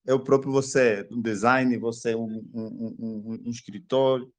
eu 0.05 0.23
próprio 0.23 0.51
você, 0.51 1.07
um 1.11 1.21
design, 1.21 1.77
você 1.77 2.15
um, 2.15 2.41
um, 2.53 2.95
um, 2.99 3.41
um 3.45 3.49
escritor, 3.49 4.29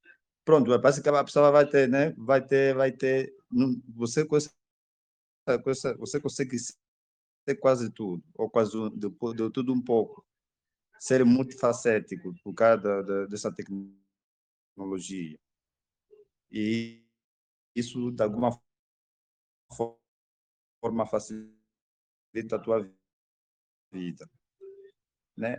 pronto, 0.43 0.69
parece 0.81 1.01
que 1.01 1.09
a 1.09 1.23
pessoa 1.23 1.51
vai 1.51 1.67
ter, 1.67 1.87
né? 1.87 2.13
Vai 2.17 2.45
ter, 2.45 2.73
vai 2.75 2.91
ter, 2.91 3.33
você 3.95 4.25
com 4.25 4.37
essa, 4.37 4.51
com 5.63 5.69
essa 5.69 5.95
você 5.97 6.19
consegue 6.19 6.57
ser 6.57 7.55
quase 7.59 7.91
tudo, 7.91 8.23
ou 8.35 8.49
quase 8.49 8.71
de, 8.91 9.09
de 9.09 9.49
tudo 9.51 9.73
um 9.73 9.81
pouco 9.81 10.25
ser 10.99 11.23
multifacético 11.23 12.33
por 12.43 12.53
causa 12.53 13.01
da, 13.03 13.25
dessa 13.25 13.51
tecnologia. 13.53 15.39
E 16.51 17.05
isso, 17.75 18.11
de 18.11 18.23
alguma 18.23 18.49
forma, 20.81 21.05
facilita 21.05 22.55
a 22.55 22.59
tua 22.59 22.91
vida. 23.91 24.29
Né? 25.37 25.57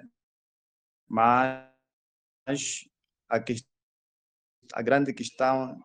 Mas 1.09 1.71
a, 3.29 3.41
que, 3.41 3.55
a 4.75 4.83
grande 4.83 5.15
questão 5.15 5.81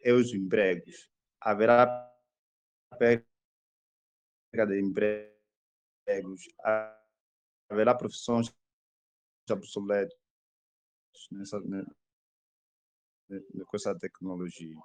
é 0.00 0.12
os 0.12 0.32
empregos. 0.32 1.10
Haverá 1.40 1.86
perda 2.98 3.26
de 4.66 4.80
empregos 4.80 6.48
haverá 7.68 7.94
profissões 7.94 8.52
obsoletas 9.50 10.16
nessa, 11.30 11.60
né, 11.60 11.84
com 13.28 13.76
essa 13.76 13.94
tecnologia. 13.98 14.76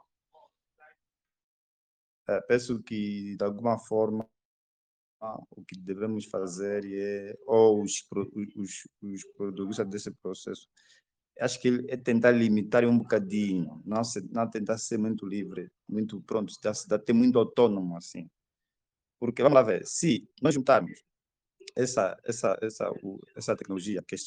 É, 2.27 2.41
penso 2.41 2.81
que, 2.81 3.35
de 3.35 3.43
alguma 3.43 3.77
forma, 3.77 4.27
o 5.51 5.63
que 5.63 5.77
devemos 5.77 6.25
fazer 6.25 6.83
é, 6.85 7.37
ou 7.45 7.81
os, 7.81 8.05
os, 8.55 8.87
os 9.01 9.23
produtores 9.37 9.89
desse 9.89 10.11
processo, 10.11 10.67
acho 11.39 11.59
que 11.61 11.85
é 11.89 11.97
tentar 11.97 12.31
limitar 12.31 12.85
um 12.85 12.97
bocadinho, 12.97 13.81
não, 13.85 14.03
se, 14.03 14.21
não 14.31 14.49
tentar 14.49 14.77
ser 14.77 14.97
muito 14.97 15.25
livre, 15.25 15.71
muito 15.87 16.21
pronto, 16.21 16.53
ter 17.05 17.13
muito 17.13 17.39
autônomo, 17.39 17.97
assim. 17.97 18.29
Porque, 19.19 19.41
vamos 19.41 19.55
lá 19.55 19.63
ver, 19.63 19.85
se 19.85 20.27
nós 20.41 20.53
juntarmos 20.53 21.01
essa, 21.75 22.17
essa, 22.25 22.57
essa, 22.61 22.91
essa 23.35 23.55
tecnologia 23.55 24.01
que 24.07 24.15
é 24.15 24.17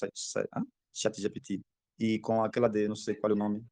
chat 0.93 1.21
GPT 1.21 1.61
e 1.99 2.19
com 2.19 2.43
aquela 2.43 2.69
de 2.69 2.89
não 2.89 2.97
sei 2.97 3.15
qual 3.15 3.31
é 3.31 3.35
o 3.35 3.39
nome, 3.39 3.65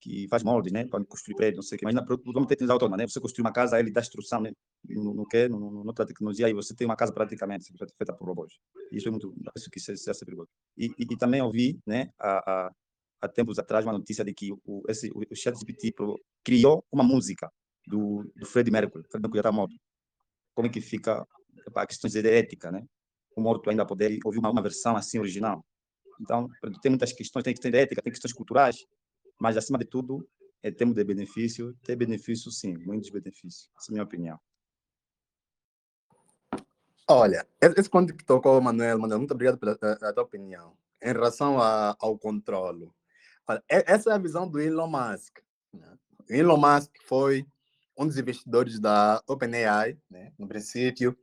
que 0.00 0.26
faz 0.28 0.42
molde, 0.42 0.72
né? 0.72 0.86
Para 0.86 1.04
construir 1.04 1.36
prédio, 1.36 1.56
não 1.56 1.62
sei 1.62 1.76
o 1.76 1.78
quê. 1.78 1.84
Mas 1.84 1.94
vamos 1.94 2.48
ter 2.48 2.56
que 2.56 2.64
automa, 2.70 2.96
né? 2.96 3.06
Você 3.06 3.20
construir 3.20 3.44
uma 3.44 3.52
casa, 3.52 3.78
ele 3.78 3.92
dá 3.92 4.00
instrução, 4.00 4.40
né? 4.40 4.50
No, 4.88 5.14
no 5.14 5.26
que? 5.26 5.46
No, 5.48 5.86
outra 5.86 6.06
tecnologia, 6.06 6.46
aí 6.46 6.54
você 6.54 6.74
tem 6.74 6.86
uma 6.86 6.96
casa 6.96 7.12
praticamente 7.12 7.70
feita 7.98 8.14
por 8.14 8.26
robôs. 8.26 8.54
Isso 8.90 9.08
é 9.08 9.10
muito, 9.10 9.34
isso 9.56 9.70
que 9.70 9.78
se, 9.78 9.96
se 9.96 10.24
perigoso. 10.24 10.48
E, 10.76 10.86
e, 10.86 11.06
e, 11.10 11.16
também 11.18 11.42
ouvi, 11.42 11.78
né? 11.86 12.08
A, 12.18 12.38
a, 12.38 12.70
há 13.20 13.28
tempos 13.28 13.58
atrás 13.58 13.84
uma 13.84 13.92
notícia 13.92 14.24
de 14.24 14.32
que 14.32 14.50
o, 14.64 14.82
esse, 14.88 15.10
o, 15.10 15.20
o 15.30 15.36
ChatGPT 15.36 15.94
criou 16.42 16.82
uma 16.90 17.04
música 17.04 17.50
do, 17.86 18.24
do 18.36 18.46
Freddie 18.46 18.72
Mercury. 18.72 19.04
Freddie 19.10 19.22
Mercury 19.22 19.36
já 19.36 19.40
está 19.40 19.52
morto. 19.52 19.74
Como 20.54 20.66
é 20.66 20.70
que 20.70 20.80
fica 20.80 21.26
para 21.72 21.86
questões 21.86 22.14
de 22.14 22.26
ética, 22.26 22.70
né? 22.70 22.82
O 23.36 23.40
morto 23.40 23.70
ainda 23.70 23.86
poder 23.86 24.18
ouvir 24.24 24.38
uma, 24.38 24.50
uma 24.50 24.62
versão 24.62 24.96
assim 24.96 25.18
original. 25.18 25.64
Então, 26.20 26.48
tem 26.82 26.90
muitas 26.90 27.12
questões, 27.12 27.42
tem 27.42 27.54
questões 27.54 27.72
de 27.72 27.78
ética, 27.78 28.02
tem 28.02 28.12
questões 28.12 28.32
culturais, 28.32 28.86
mas 29.40 29.56
acima 29.56 29.78
de 29.78 29.86
tudo, 29.86 30.28
é 30.62 30.70
termos 30.70 30.94
de 30.94 31.02
benefício, 31.02 31.74
tem 31.82 31.96
benefício 31.96 32.50
sim, 32.50 32.76
muitos 32.84 33.08
benefícios, 33.08 33.70
essa 33.76 33.90
é 33.90 33.92
a 33.92 33.94
minha 33.94 34.04
opinião. 34.04 34.38
Olha, 37.08 37.44
esse 37.60 37.88
ponto 37.88 38.14
que 38.14 38.24
tocou, 38.24 38.60
Manuel, 38.60 38.98
Manuel, 38.98 39.18
muito 39.18 39.32
obrigado 39.32 39.58
pela, 39.58 39.74
tua 39.76 40.22
opinião. 40.22 40.76
Em 41.02 41.12
relação 41.12 41.60
a, 41.60 41.96
ao 41.98 42.16
controle, 42.16 42.88
olha, 43.48 43.64
essa 43.66 44.10
é 44.10 44.12
a 44.12 44.18
visão 44.18 44.48
do 44.48 44.60
Elon 44.60 44.86
Musk. 44.86 45.38
Né? 45.72 45.98
Elon 46.28 46.58
Musk 46.58 46.92
foi 47.06 47.44
um 47.98 48.06
dos 48.06 48.16
investidores 48.16 48.78
da 48.78 49.22
OpenAI, 49.26 49.98
né, 50.08 50.32
no 50.38 50.46
princípio, 50.46 51.18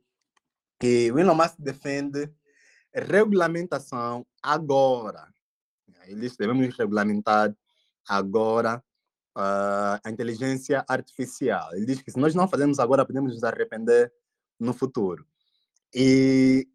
e 0.86 1.10
o 1.12 1.18
Elon 1.18 1.34
Musk 1.34 1.56
defende 1.58 2.32
regulamentação 2.94 4.26
agora. 4.42 5.26
Eles 6.06 6.36
devemos 6.36 6.76
regulamentar 6.76 7.54
agora 8.08 8.82
uh, 9.36 10.00
a 10.02 10.10
inteligência 10.10 10.84
artificial. 10.88 11.74
Ele 11.74 11.86
diz 11.86 12.02
que 12.02 12.10
se 12.10 12.18
nós 12.18 12.34
não 12.34 12.48
fazemos 12.48 12.78
agora, 12.78 13.04
podemos 13.04 13.34
nos 13.34 13.44
arrepender 13.44 14.12
no 14.58 14.72
futuro. 14.72 15.26
E 15.94 16.66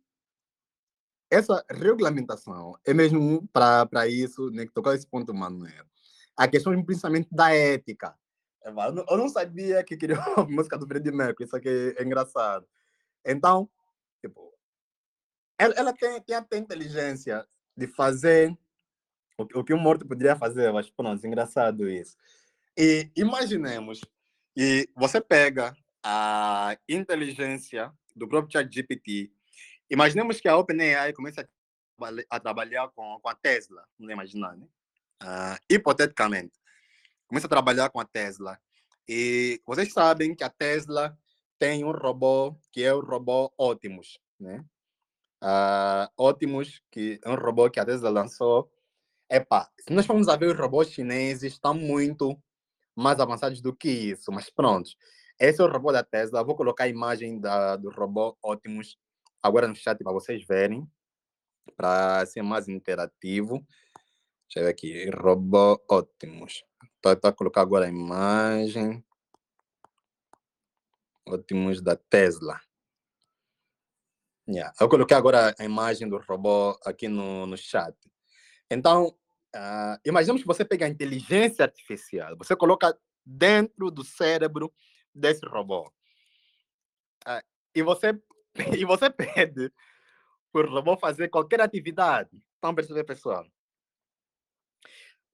essa 1.29 1.63
regulamentação 1.69 2.77
é 2.85 2.93
mesmo 2.93 3.47
para 3.51 4.07
isso, 4.07 4.49
né, 4.51 4.65
que 4.65 4.73
tocou 4.73 4.93
esse 4.93 5.07
ponto, 5.07 5.33
Manuel. 5.33 5.85
A 6.37 6.47
questão, 6.47 6.83
principalmente, 6.83 7.27
da 7.31 7.53
ética. 7.53 8.15
Eu 8.63 9.17
não 9.17 9.27
sabia 9.27 9.83
que 9.83 9.97
queria 9.97 10.17
a 10.19 10.45
música 10.45 10.77
do 10.77 10.87
Freddie 10.87 11.11
Mercury, 11.11 11.45
isso 11.45 11.55
aqui 11.55 11.95
é 11.97 12.03
engraçado. 12.03 12.65
Então, 13.25 13.69
tipo, 14.23 14.53
ela, 15.57 15.73
ela 15.75 15.93
tem, 15.93 16.21
tem 16.21 16.35
até 16.35 16.57
inteligência 16.57 17.45
de 17.75 17.87
fazer 17.87 18.57
o, 19.37 19.59
o 19.59 19.63
que 19.63 19.73
um 19.73 19.79
morto 19.79 20.07
poderia 20.07 20.35
fazer, 20.35 20.71
mas 20.71 20.89
pronto, 20.89 21.25
engraçado 21.25 21.89
isso. 21.89 22.15
E 22.77 23.11
imaginemos 23.15 24.01
que 24.55 24.89
você 24.95 25.19
pega 25.19 25.75
a 26.03 26.77
inteligência 26.87 27.91
do 28.15 28.27
próprio 28.27 28.51
ChatGPT, 28.51 29.31
imaginemos 29.89 30.39
que 30.39 30.47
a 30.47 30.57
OpenAI 30.57 31.13
comece 31.13 31.41
a, 31.41 31.47
a, 32.29 32.39
trabalhar 32.39 32.89
com, 32.89 33.19
com 33.21 33.29
a 33.29 33.35
Tesla, 33.35 33.85
não 33.99 34.09
imaginar, 34.09 34.55
né? 34.55 34.67
Uh, 35.21 35.57
hipoteticamente, 35.69 36.53
começa 37.27 37.47
a 37.47 37.49
trabalhar 37.49 37.89
com 37.89 37.99
a 37.99 38.05
Tesla. 38.05 38.59
E 39.07 39.61
vocês 39.65 39.91
sabem 39.91 40.35
que 40.35 40.43
a 40.43 40.49
Tesla 40.49 41.17
tem 41.63 41.85
um 41.85 41.91
robô 41.91 42.53
que 42.73 42.83
é 42.83 42.93
o 42.93 42.99
robô 42.99 43.49
Optimus, 43.57 44.19
né? 44.37 44.65
Uh, 45.41 46.11
Optimus, 46.17 46.81
que 46.91 47.21
é 47.23 47.29
um 47.29 47.35
robô 47.35 47.69
que 47.69 47.79
a 47.79 47.85
Tesla 47.85 48.09
lançou 48.09 48.69
Epá, 49.31 49.71
se 49.79 49.93
nós 49.93 50.05
formos 50.05 50.27
a 50.27 50.35
ver 50.35 50.47
os 50.47 50.59
robôs 50.59 50.89
chineses, 50.91 51.53
estão 51.53 51.73
muito 51.73 52.37
mais 52.93 53.17
avançados 53.21 53.61
do 53.61 53.73
que 53.73 53.89
isso, 53.89 54.29
mas 54.29 54.49
pronto. 54.49 54.89
Esse 55.39 55.61
é 55.61 55.63
o 55.63 55.71
robô 55.71 55.93
da 55.93 56.03
Tesla. 56.03 56.43
Vou 56.43 56.53
colocar 56.53 56.83
a 56.83 56.89
imagem 56.89 57.39
da, 57.39 57.77
do 57.77 57.89
robô 57.89 58.37
Optimus 58.43 58.97
agora 59.41 59.65
no 59.65 59.73
chat 59.73 60.03
para 60.03 60.11
vocês 60.11 60.45
verem, 60.45 60.85
para 61.77 62.25
ser 62.25 62.41
mais 62.41 62.67
interativo. 62.67 63.65
Deixa 64.49 64.59
eu 64.59 64.63
ver 64.65 64.69
aqui, 64.69 65.09
robô 65.11 65.81
Optimus. 65.89 66.65
Estou 66.97 67.29
a 67.29 67.31
colocar 67.31 67.61
agora 67.61 67.85
a 67.85 67.89
imagem. 67.89 69.01
Optimus 71.25 71.81
da 71.81 71.95
Tesla. 71.95 72.59
Yeah. 74.47 74.73
Eu 74.79 74.89
coloquei 74.89 75.15
agora 75.15 75.55
a 75.57 75.63
imagem 75.63 76.07
do 76.09 76.17
robô 76.17 76.77
aqui 76.85 77.07
no, 77.07 77.45
no 77.45 77.57
chat. 77.57 77.95
Então, 78.69 79.15
Uh, 79.55 80.01
imaginemos 80.03 80.41
que 80.41 80.47
você 80.47 80.65
pega 80.65 80.87
a 80.87 80.89
inteligência 80.89 81.63
artificial, 81.63 82.35
você 82.35 82.55
coloca 82.55 82.97
dentro 83.23 83.91
do 83.91 84.03
cérebro 84.03 84.73
desse 85.13 85.45
robô. 85.45 85.87
Uh, 87.27 87.43
e, 87.75 87.83
você, 87.83 88.19
e 88.75 88.83
você 88.83 89.11
pede 89.11 89.71
para 90.51 90.67
o 90.67 90.71
robô 90.71 90.97
fazer 90.97 91.29
qualquer 91.29 91.61
atividade. 91.61 92.43
Estão 92.55 92.73
percebendo, 92.73 93.05
pessoal? 93.05 93.45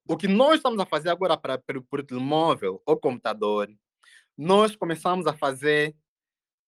O 0.06 0.18
que 0.18 0.28
nós 0.28 0.56
estamos 0.56 0.80
a 0.80 0.86
fazer 0.86 1.10
agora 1.10 1.38
para, 1.38 1.58
para 1.58 1.80
o 1.80 2.04
telemóvel 2.04 2.82
ou 2.86 3.00
computador, 3.00 3.70
nós 4.40 4.76
começamos 4.76 5.28
a 5.28 5.34
fazer 5.34 5.96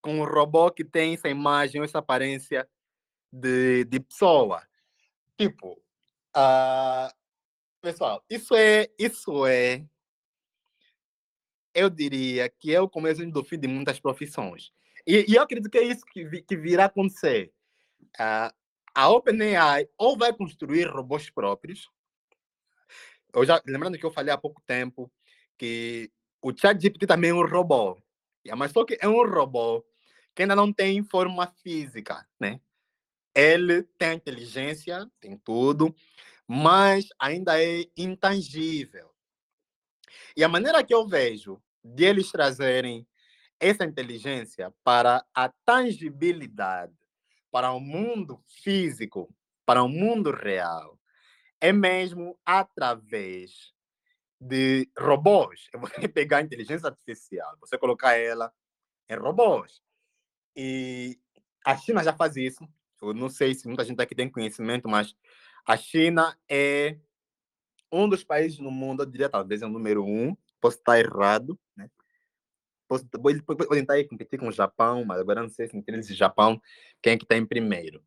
com 0.01 0.19
um 0.19 0.25
robô 0.25 0.71
que 0.71 0.83
tem 0.83 1.13
essa 1.13 1.29
imagem, 1.29 1.81
essa 1.81 1.99
aparência 1.99 2.67
de, 3.31 3.85
de 3.85 3.99
pessoa. 3.99 4.61
Tipo, 5.37 5.73
uh, 6.35 7.11
Pessoal, 7.81 8.23
isso 8.29 8.53
é, 8.53 8.87
isso 8.97 9.43
é, 9.47 9.83
eu 11.73 11.89
diria 11.89 12.47
que 12.47 12.73
é 12.73 12.79
o 12.79 12.87
começo 12.87 13.25
do 13.31 13.43
fim 13.43 13.59
de 13.59 13.67
muitas 13.67 13.99
profissões. 13.99 14.71
E, 15.05 15.25
e 15.27 15.35
eu 15.35 15.41
acredito 15.41 15.67
que 15.67 15.79
é 15.79 15.83
isso 15.83 16.05
que, 16.05 16.43
que 16.43 16.55
virá 16.55 16.85
acontecer. 16.85 17.51
Uh, 18.19 18.53
a 18.93 19.09
OpenAI 19.09 19.89
ou 19.97 20.15
vai 20.15 20.31
construir 20.31 20.87
robôs 20.87 21.31
próprios. 21.31 21.89
Eu 23.33 23.43
já, 23.45 23.59
lembrando 23.65 23.97
que 23.97 24.05
eu 24.05 24.11
falei 24.11 24.31
há 24.31 24.37
pouco 24.37 24.61
tempo 24.61 25.11
que 25.57 26.11
o 26.41 26.51
ChatGPT 26.55 27.05
também 27.05 27.29
é 27.29 27.33
um 27.33 27.45
robô. 27.45 28.01
Mas 28.57 28.71
só 28.71 28.83
que 28.83 28.97
é 28.99 29.07
um 29.07 29.23
robô 29.27 29.85
que 30.35 30.41
ainda 30.41 30.55
não 30.55 30.73
tem 30.73 31.03
forma 31.03 31.47
física, 31.61 32.27
né? 32.39 32.59
Ele 33.35 33.83
tem 33.97 34.15
inteligência, 34.15 35.09
tem 35.19 35.37
tudo, 35.37 35.95
mas 36.47 37.07
ainda 37.19 37.61
é 37.63 37.85
intangível. 37.95 39.11
E 40.35 40.43
a 40.43 40.49
maneira 40.49 40.83
que 40.83 40.93
eu 40.93 41.07
vejo 41.07 41.61
de 41.83 42.03
eles 42.03 42.31
trazerem 42.31 43.07
essa 43.59 43.85
inteligência 43.85 44.73
para 44.83 45.23
a 45.33 45.49
tangibilidade, 45.65 46.93
para 47.51 47.71
o 47.71 47.79
mundo 47.79 48.43
físico, 48.47 49.33
para 49.65 49.83
o 49.83 49.87
mundo 49.87 50.31
real, 50.31 50.99
é 51.59 51.71
mesmo 51.71 52.37
através 52.43 53.71
de 54.41 54.89
robôs. 54.97 55.69
Eu 55.71 55.79
vou 55.79 55.89
pegar 56.13 56.37
a 56.37 56.41
inteligência 56.41 56.87
artificial, 56.87 57.55
você 57.59 57.77
colocar 57.77 58.17
ela 58.17 58.51
em 59.07 59.15
robôs. 59.15 59.81
E 60.55 61.19
a 61.63 61.77
China 61.77 62.03
já 62.03 62.11
faz 62.11 62.35
isso. 62.35 62.67
Eu 63.01 63.13
não 63.13 63.29
sei 63.29 63.53
se 63.53 63.67
muita 63.67 63.85
gente 63.85 64.01
aqui 64.01 64.15
tem 64.15 64.29
conhecimento, 64.29 64.89
mas 64.89 65.15
a 65.65 65.77
China 65.77 66.37
é 66.49 66.97
um 67.91 68.09
dos 68.09 68.23
países 68.23 68.57
no 68.59 68.71
mundo, 68.71 69.03
eu 69.03 69.05
diria 69.05 69.29
talvez 69.29 69.61
é 69.61 69.65
o 69.65 69.69
número 69.69 70.03
um, 70.03 70.35
posso 70.59 70.77
estar 70.77 70.99
errado, 70.99 71.59
né? 71.75 71.89
Posso, 72.87 73.05
pode 73.09 73.41
tentar 73.69 74.03
competir 74.05 74.39
com 74.39 74.47
o 74.47 74.51
Japão, 74.51 75.05
mas 75.05 75.19
agora 75.19 75.41
não 75.41 75.49
sei 75.49 75.67
se 75.67 75.77
entre 75.77 75.95
eles 75.95 76.09
e 76.09 76.13
Japão 76.13 76.61
quem 77.01 77.13
é 77.13 77.17
que 77.17 77.25
está 77.25 77.37
em 77.37 77.45
primeiro. 77.45 78.03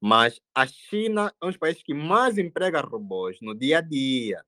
Mas 0.00 0.40
a 0.54 0.66
China 0.66 1.34
é 1.42 1.46
um 1.46 1.48
dos 1.48 1.56
países 1.56 1.82
que 1.82 1.94
mais 1.94 2.38
emprega 2.38 2.80
robôs 2.80 3.38
no 3.40 3.54
dia 3.54 3.78
a 3.78 3.80
dia. 3.80 4.44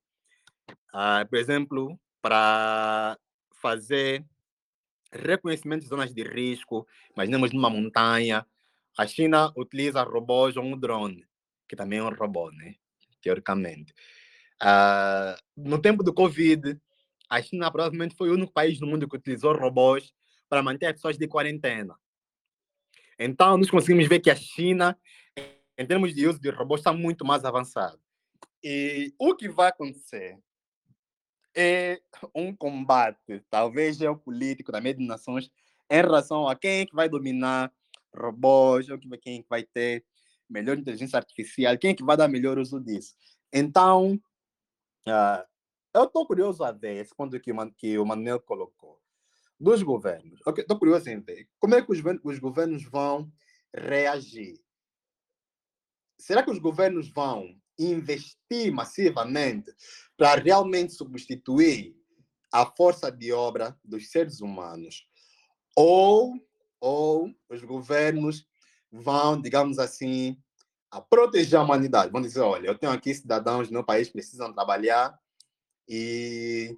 Ah, 0.93 1.25
por 1.29 1.37
exemplo, 1.37 1.99
para 2.21 3.17
fazer 3.61 4.25
reconhecimento 5.11 5.83
de 5.83 5.89
zonas 5.89 6.13
de 6.13 6.23
risco, 6.23 6.87
imaginemos 7.15 7.51
numa 7.51 7.69
montanha, 7.69 8.45
a 8.97 9.07
China 9.07 9.51
utiliza 9.55 10.03
robôs 10.03 10.55
ou 10.57 10.63
um 10.63 10.77
drone 10.77 11.25
que 11.71 11.75
também 11.77 11.99
é 11.99 12.03
um 12.03 12.13
robô, 12.13 12.51
né? 12.51 12.75
Teoricamente. 13.21 13.93
Uh, 14.61 15.39
no 15.55 15.81
tempo 15.81 16.03
do 16.03 16.13
Covid, 16.13 16.77
a 17.29 17.41
China 17.41 17.71
provavelmente 17.71 18.13
foi 18.13 18.29
o 18.29 18.33
único 18.33 18.51
país 18.51 18.77
no 18.81 18.87
mundo 18.87 19.07
que 19.07 19.15
utilizou 19.15 19.55
robôs 19.55 20.13
para 20.49 20.61
manter 20.61 20.87
as 20.87 20.93
pessoas 20.95 21.17
de 21.17 21.29
quarentena. 21.29 21.95
Então, 23.17 23.57
nós 23.57 23.69
conseguimos 23.69 24.05
ver 24.05 24.19
que 24.19 24.29
a 24.29 24.35
China, 24.35 24.99
em 25.77 25.85
termos 25.87 26.13
de 26.13 26.27
uso 26.27 26.41
de 26.41 26.49
robôs, 26.49 26.81
está 26.81 26.91
muito 26.91 27.23
mais 27.23 27.45
avançada. 27.45 27.97
E 28.61 29.13
o 29.17 29.33
que 29.33 29.47
vai 29.47 29.69
acontecer 29.69 30.37
é 31.55 32.01
um 32.33 32.55
combate, 32.55 33.43
talvez 33.49 33.97
geopolítico, 33.97 34.71
da 34.71 34.81
meio 34.81 34.97
de 34.97 35.05
nações, 35.05 35.51
em 35.89 36.01
relação 36.01 36.47
a 36.47 36.55
quem 36.55 36.81
é 36.81 36.85
que 36.85 36.95
vai 36.95 37.09
dominar 37.09 37.71
robôs, 38.15 38.87
quem 39.21 39.39
é 39.39 39.41
que 39.41 39.49
vai 39.49 39.63
ter 39.63 40.05
melhor 40.49 40.77
inteligência 40.77 41.17
artificial, 41.17 41.77
quem 41.77 41.91
é 41.91 41.93
que 41.93 42.03
vai 42.03 42.17
dar 42.17 42.27
melhor 42.27 42.57
uso 42.57 42.79
disso? 42.79 43.15
Então, 43.51 44.13
uh, 45.07 45.45
eu 45.93 46.05
estou 46.05 46.25
curioso 46.25 46.63
a 46.63 46.71
ver 46.71 47.01
esse 47.01 47.15
ponto 47.15 47.37
que, 47.39 47.51
que 47.77 47.97
o 47.97 48.05
Manuel 48.05 48.39
colocou. 48.39 48.99
Dos 49.59 49.83
governos. 49.83 50.39
Estou 50.39 50.53
okay, 50.53 50.65
curioso 50.65 51.09
em 51.09 51.19
ver 51.19 51.47
como 51.59 51.75
é 51.75 51.81
que 51.81 51.91
os, 51.91 51.99
os 52.23 52.39
governos 52.39 52.83
vão 52.83 53.31
reagir. 53.73 54.59
Será 56.17 56.41
que 56.41 56.49
os 56.49 56.57
governos 56.57 57.09
vão 57.09 57.55
investir 57.85 58.71
massivamente 58.71 59.71
para 60.17 60.41
realmente 60.41 60.93
substituir 60.93 61.95
a 62.51 62.65
força 62.65 63.11
de 63.11 63.31
obra 63.31 63.77
dos 63.83 64.11
seres 64.11 64.41
humanos? 64.41 65.07
Ou, 65.75 66.33
ou 66.79 67.33
os 67.49 67.63
governos 67.63 68.45
vão, 68.91 69.41
digamos 69.41 69.79
assim, 69.79 70.37
a 70.91 70.99
proteger 70.99 71.57
a 71.57 71.63
humanidade. 71.63 72.11
Vão 72.11 72.21
dizer, 72.21 72.41
olha, 72.41 72.67
eu 72.67 72.77
tenho 72.77 72.91
aqui 72.91 73.13
cidadãos 73.13 73.67
no 73.67 73.73
meu 73.73 73.83
país 73.83 74.07
que 74.07 74.13
precisam 74.13 74.53
trabalhar 74.53 75.17
e 75.87 76.77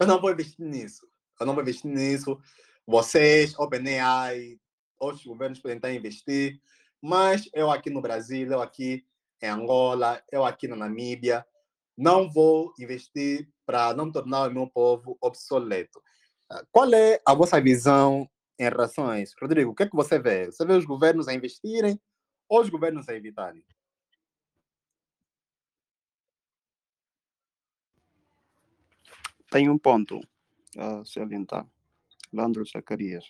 eu 0.00 0.06
não 0.06 0.20
vou 0.20 0.32
investir 0.32 0.64
nisso. 0.64 1.06
Eu 1.40 1.46
não 1.46 1.54
vou 1.54 1.62
investir 1.62 1.90
nisso. 1.90 2.38
Vocês, 2.86 3.56
OpenAI, 3.58 4.58
outros 4.98 5.24
governos 5.24 5.60
podem 5.60 5.76
estar 5.76 5.92
investir, 5.92 6.60
mas 7.00 7.48
eu 7.54 7.70
aqui 7.70 7.90
no 7.90 8.02
Brasil, 8.02 8.50
eu 8.50 8.60
aqui 8.60 9.06
em 9.40 9.48
Angola, 9.48 10.22
eu 10.30 10.44
aqui 10.44 10.66
na 10.66 10.76
Namíbia, 10.76 11.46
não 11.96 12.30
vou 12.30 12.72
investir 12.78 13.48
para 13.66 13.92
não 13.94 14.10
tornar 14.10 14.48
o 14.48 14.52
meu 14.52 14.68
povo 14.68 15.18
obsoleto. 15.20 16.02
Qual 16.70 16.92
é 16.94 17.20
a 17.26 17.34
vossa 17.34 17.60
visão 17.60 18.28
em 18.58 18.64
relação 18.64 19.08
a 19.08 19.20
isso? 19.20 19.36
Rodrigo, 19.40 19.72
o 19.72 19.74
que 19.74 19.82
é 19.82 19.88
que 19.88 19.96
você 19.96 20.18
vê? 20.18 20.46
Você 20.46 20.64
vê 20.64 20.72
os 20.74 20.84
governos 20.84 21.28
a 21.28 21.34
investirem 21.34 22.00
ou 22.48 22.60
os 22.60 22.70
governos 22.70 23.08
a 23.08 23.14
evitarem? 23.14 23.64
Tem 29.50 29.68
um 29.68 29.78
ponto 29.78 30.20
a 30.76 31.04
salientar. 31.04 31.66
Leandro 32.32 32.64
Zacarias. 32.64 33.24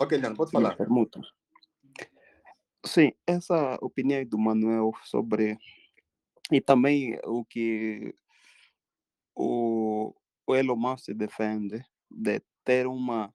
Ok, 0.00 0.18
Leandro, 0.18 0.36
pode 0.36 0.50
falar. 0.50 0.76
Sim, 2.84 3.12
essa 3.26 3.78
opinião 3.80 4.24
do 4.24 4.38
Manuel 4.38 4.92
sobre. 5.04 5.56
E 6.50 6.60
também 6.60 7.18
o 7.24 7.44
que 7.44 8.14
o, 9.34 10.14
o 10.46 10.54
Elon 10.54 10.76
Musk 10.76 11.10
defende 11.14 11.84
de 12.10 12.42
ter 12.64 12.86
uma 12.86 13.32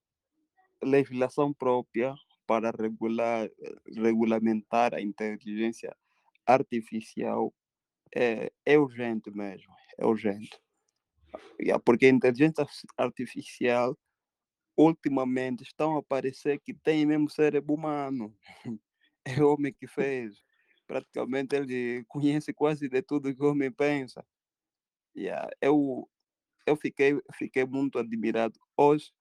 legislação 0.84 1.54
própria 1.54 2.14
para 2.45 2.72
regular, 2.72 3.50
regulamentar 3.95 4.93
a 4.93 5.02
inteligência 5.02 5.95
artificial 6.45 7.54
é, 8.16 8.52
é 8.66 8.78
urgente 8.78 9.32
mesmo, 9.32 9.74
é 9.98 10.06
urgente. 10.06 10.58
Porque 11.84 12.06
a 12.06 12.10
inteligência 12.10 12.66
artificial 12.98 13.98
ultimamente 14.78 15.64
estão 15.64 15.98
a 15.98 16.04
parecer 16.04 16.60
que 16.60 16.74
tem 16.74 17.06
mesmo 17.06 17.30
cérebro 17.30 17.74
humano. 17.74 18.36
É 19.42 19.44
o 19.44 19.54
homem 19.54 19.74
que 19.74 19.88
fez. 19.88 20.42
Praticamente 20.86 21.56
ele 21.56 22.06
conhece 22.08 22.54
quase 22.54 22.88
de 22.88 23.02
tudo 23.02 23.36
que 23.36 23.44
o 23.44 23.52
homem 23.52 23.72
pensa. 23.72 24.26
Yeah, 25.16 25.50
eu, 25.62 26.10
eu 26.66 26.76
fiquei, 26.78 27.20
fiquei 27.36 27.66
muito 27.66 28.00
admirado. 28.00 28.58
Hoje, 28.78 29.12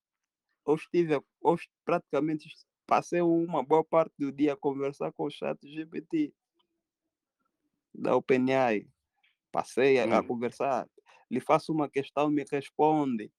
hoje, 0.64 0.86
tive, 0.92 1.20
hoje 1.40 1.68
praticamente 1.84 2.48
passei 2.86 3.20
uma 3.20 3.64
boa 3.64 3.82
parte 3.82 4.14
do 4.18 4.30
dia 4.30 4.52
a 4.52 4.56
conversar 4.56 5.12
com 5.12 5.24
o 5.24 5.30
chat 5.30 5.58
GPT 5.62 6.32
da 7.92 8.14
OpenAI. 8.14 8.86
Passei 9.50 9.98
a, 9.98 10.06
hum. 10.06 10.12
a 10.12 10.22
conversar. 10.22 10.88
Lhe 11.30 11.40
faço 11.40 11.72
uma 11.72 11.88
questão, 11.88 12.30
me 12.30 12.44
responde 12.48 13.32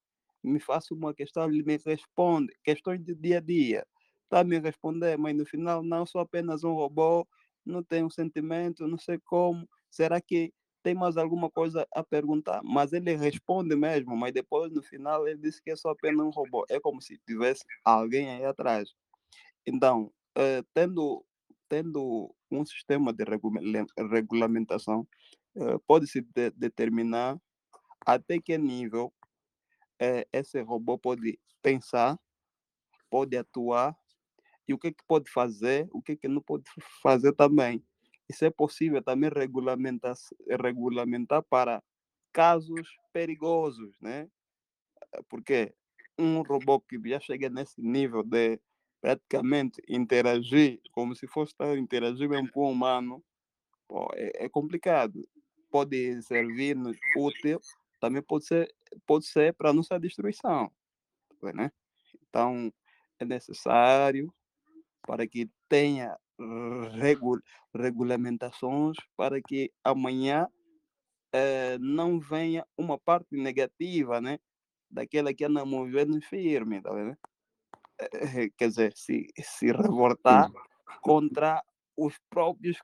me 0.43 0.59
faço 0.59 0.95
uma 0.95 1.13
questão, 1.13 1.49
ele 1.49 1.63
me 1.63 1.77
responde, 1.77 2.53
questões 2.63 3.03
de 3.03 3.13
dia 3.13 3.37
a 3.37 3.41
dia. 3.41 3.85
Está 4.27 4.41
a 4.41 4.43
me 4.43 4.59
responder, 4.59 5.17
mas 5.17 5.33
no 5.33 5.45
final 5.45 5.81
não 5.81 6.05
sou 6.05 6.19
apenas 6.19 6.65
um 6.65 6.73
robô, 6.73 7.25
não 7.65 7.81
tenho 7.81 8.11
sentimento, 8.11 8.85
não 8.85 8.97
sei 8.97 9.17
como. 9.19 9.67
Será 9.89 10.19
que 10.19 10.53
tem 10.83 10.93
mais 10.93 11.15
alguma 11.15 11.49
coisa 11.49 11.87
a 11.95 12.03
perguntar? 12.03 12.61
Mas 12.61 12.91
ele 12.91 13.15
responde 13.15 13.73
mesmo, 13.73 14.17
mas 14.17 14.33
depois 14.33 14.69
no 14.69 14.83
final 14.83 15.25
ele 15.25 15.39
disse 15.39 15.61
que 15.61 15.71
é 15.71 15.77
só 15.77 15.91
apenas 15.91 16.25
um 16.25 16.29
robô. 16.29 16.65
É 16.69 16.77
como 16.77 17.01
se 17.01 17.17
tivesse 17.25 17.63
alguém 17.85 18.29
aí 18.29 18.43
atrás. 18.43 18.89
Então, 19.65 20.11
uh, 20.37 20.65
tendo, 20.73 21.25
tendo 21.69 22.35
um 22.51 22.65
sistema 22.65 23.13
de 23.13 23.23
regulamentação, 24.11 25.07
uh, 25.55 25.79
pode-se 25.87 26.21
de 26.21 26.49
determinar 26.51 27.39
até 28.05 28.41
que 28.41 28.57
nível 28.57 29.13
é, 29.99 30.27
esse 30.33 30.61
robô 30.61 30.97
pode 30.97 31.39
pensar, 31.61 32.19
pode 33.09 33.37
atuar 33.37 33.97
e 34.67 34.73
o 34.73 34.77
que, 34.77 34.91
que 34.91 35.03
pode 35.07 35.31
fazer, 35.31 35.87
o 35.91 36.01
que, 36.01 36.15
que 36.15 36.27
não 36.27 36.41
pode 36.41 36.65
fazer 37.01 37.33
também. 37.33 37.83
Isso 38.29 38.43
é 38.43 38.49
possível 38.49 39.01
também 39.01 39.29
regulamentar, 39.33 40.13
regulamentar 40.61 41.41
para 41.43 41.81
casos 42.33 42.87
perigosos, 43.13 43.95
né? 44.01 44.29
Porque 45.29 45.73
um 46.19 46.41
robô 46.41 46.79
que 46.81 46.99
já 47.09 47.19
chega 47.19 47.49
nesse 47.49 47.79
nível 47.81 48.23
de 48.23 48.59
praticamente 48.99 49.81
interagir 49.87 50.81
como 50.91 51.15
se 51.15 51.27
fosse 51.27 51.53
estar 51.53 51.77
interagir 51.77 52.27
mesmo 52.27 52.51
com 52.51 52.65
o 52.65 52.71
humano, 52.71 53.23
pô, 53.87 54.09
é, 54.13 54.45
é 54.45 54.49
complicado. 54.49 55.27
Pode 55.69 56.21
servir 56.23 56.75
útil, 57.15 57.61
também 57.99 58.21
pode 58.21 58.45
ser 58.45 58.73
pode 59.05 59.25
ser 59.25 59.53
para 59.53 59.73
nossa 59.73 59.99
destruição, 59.99 60.71
né? 61.41 61.71
Então 62.27 62.71
é 63.19 63.25
necessário 63.25 64.33
para 65.07 65.25
que 65.25 65.49
tenha 65.69 66.15
regu 66.91 67.39
regulamentações 67.73 68.95
para 69.15 69.41
que 69.41 69.71
amanhã 69.83 70.47
eh, 71.33 71.77
não 71.79 72.19
venha 72.19 72.65
uma 72.77 72.99
parte 72.99 73.35
negativa, 73.35 74.21
né? 74.21 74.37
Daquela 74.89 75.33
que 75.33 75.45
anda 75.45 75.65
movendo 75.65 76.21
firme, 76.21 76.81
tá 76.81 76.93
vendo? 76.93 77.17
Eh, 77.99 78.49
quer 78.57 78.67
dizer, 78.67 78.93
se, 78.95 79.27
se 79.39 79.71
revoltar 79.71 80.51
contra 81.01 81.63
os 81.95 82.15
próprios 82.29 82.77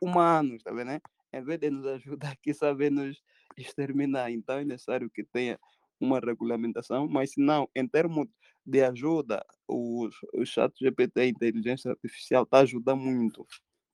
humanos, 0.00 0.62
tá 0.62 0.72
vendo? 0.72 0.88
Né? 0.88 1.00
Em 1.32 1.42
vez 1.42 1.60
de 1.60 1.70
nos 1.70 1.86
ajudar 1.86 2.32
aqui, 2.38 2.52
saber 2.54 2.90
nos 2.90 3.22
exterminar. 3.56 4.30
Então 4.30 4.58
é 4.58 4.64
necessário 4.64 5.10
que 5.10 5.22
tenha 5.24 5.58
uma 6.00 6.20
regulamentação, 6.20 7.08
mas 7.08 7.32
se 7.32 7.40
não, 7.40 7.68
em 7.74 7.86
termos 7.86 8.26
de 8.64 8.82
ajuda, 8.82 9.44
o, 9.68 10.08
o 10.34 10.44
chat 10.44 10.72
GPT, 10.78 11.20
a 11.20 11.26
inteligência 11.26 11.90
artificial, 11.90 12.42
está 12.42 12.60
ajudando 12.60 13.00
muito, 13.00 13.46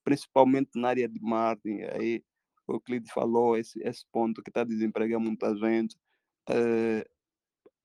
principalmente 0.05 0.71
na 0.75 0.89
área 0.89 1.09
de 1.09 1.21
marketing. 1.21 1.83
Aí 1.83 2.25
o 2.67 2.81
Clide 2.81 3.11
falou 3.13 3.57
esse, 3.57 3.81
esse 3.83 4.05
ponto 4.11 4.43
que 4.43 4.51
está 4.51 4.65
desempregando 4.65 5.27
muita 5.27 5.55
gente. 5.57 5.97
Uh, 6.49 7.05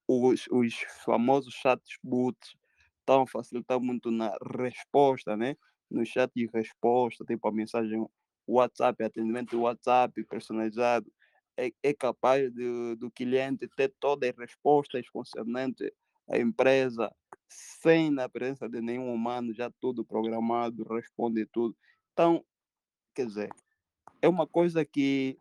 os, 0.07 0.47
os 0.49 0.76
famosos 1.03 1.53
chatbots 1.53 2.55
estão 2.99 3.24
a 3.24 3.28
facilitar 3.28 3.80
muito 3.80 4.09
na 4.09 4.34
resposta, 4.57 5.36
né? 5.36 5.55
No 5.89 6.05
chat 6.05 6.32
de 6.36 6.49
resposta, 6.53 7.24
tipo 7.26 7.47
a 7.47 7.51
mensagem 7.51 8.05
WhatsApp, 8.47 9.03
atendimento 9.03 9.59
WhatsApp 9.59 10.24
personalizado 10.26 11.11
é, 11.58 11.72
é 11.82 11.93
capaz 11.93 12.53
de, 12.53 12.95
do 12.95 13.10
cliente 13.10 13.68
ter 13.76 13.93
todas 13.99 14.30
as 14.30 14.38
respostas 14.38 15.10
concernentes 15.10 15.89
à 16.30 16.38
empresa, 16.38 17.14
sem 17.49 18.18
a 18.20 18.30
presença 18.30 18.70
de 18.70 18.82
nenhum 18.82 19.14
humano, 19.14 19.53
já 19.53 19.72
tudo 19.82 20.05
programado, 20.05 20.84
responde 20.93 21.45
tudo. 21.47 21.76
Então, 22.14 22.43
quer 23.16 23.26
dizer, 23.26 23.49
é 24.22 24.28
uma 24.28 24.45
coisa 24.45 24.86
que 24.86 25.39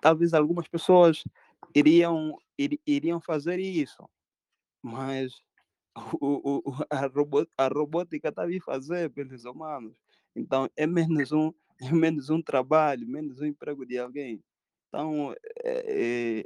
talvez 0.00 0.34
algumas 0.34 0.68
pessoas 0.68 1.22
iriam, 1.74 2.36
ir, 2.58 2.80
iriam 2.86 3.20
fazer 3.20 3.58
isso, 3.58 4.08
mas 4.82 5.32
o, 6.20 6.60
o, 6.64 6.74
a, 6.90 7.06
robô, 7.06 7.46
a 7.56 7.68
robótica 7.68 8.28
está 8.28 8.44
a 8.44 8.60
fazer 8.64 9.10
pelos 9.10 9.44
humanos. 9.44 9.94
Então, 10.34 10.68
é 10.76 10.86
menos 10.86 11.32
um, 11.32 11.52
é 11.80 11.92
menos 11.92 12.30
um 12.30 12.42
trabalho, 12.42 13.06
menos 13.06 13.40
um 13.40 13.46
emprego 13.46 13.86
de 13.86 13.98
alguém. 13.98 14.42
Então, 14.92 15.34
é, 15.64 16.44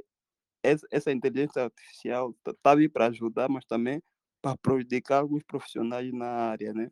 é, 0.63 0.77
essa 0.89 1.11
inteligência 1.11 1.65
artificial 1.65 2.31
está 2.31 2.53
tá 2.63 2.71
ali 2.71 2.87
para 2.87 3.07
ajudar, 3.07 3.49
mas 3.49 3.65
também 3.65 4.01
para 4.41 4.55
prejudicar 4.55 5.19
alguns 5.19 5.43
profissionais 5.43 6.13
na 6.13 6.27
área, 6.27 6.73
né? 6.73 6.89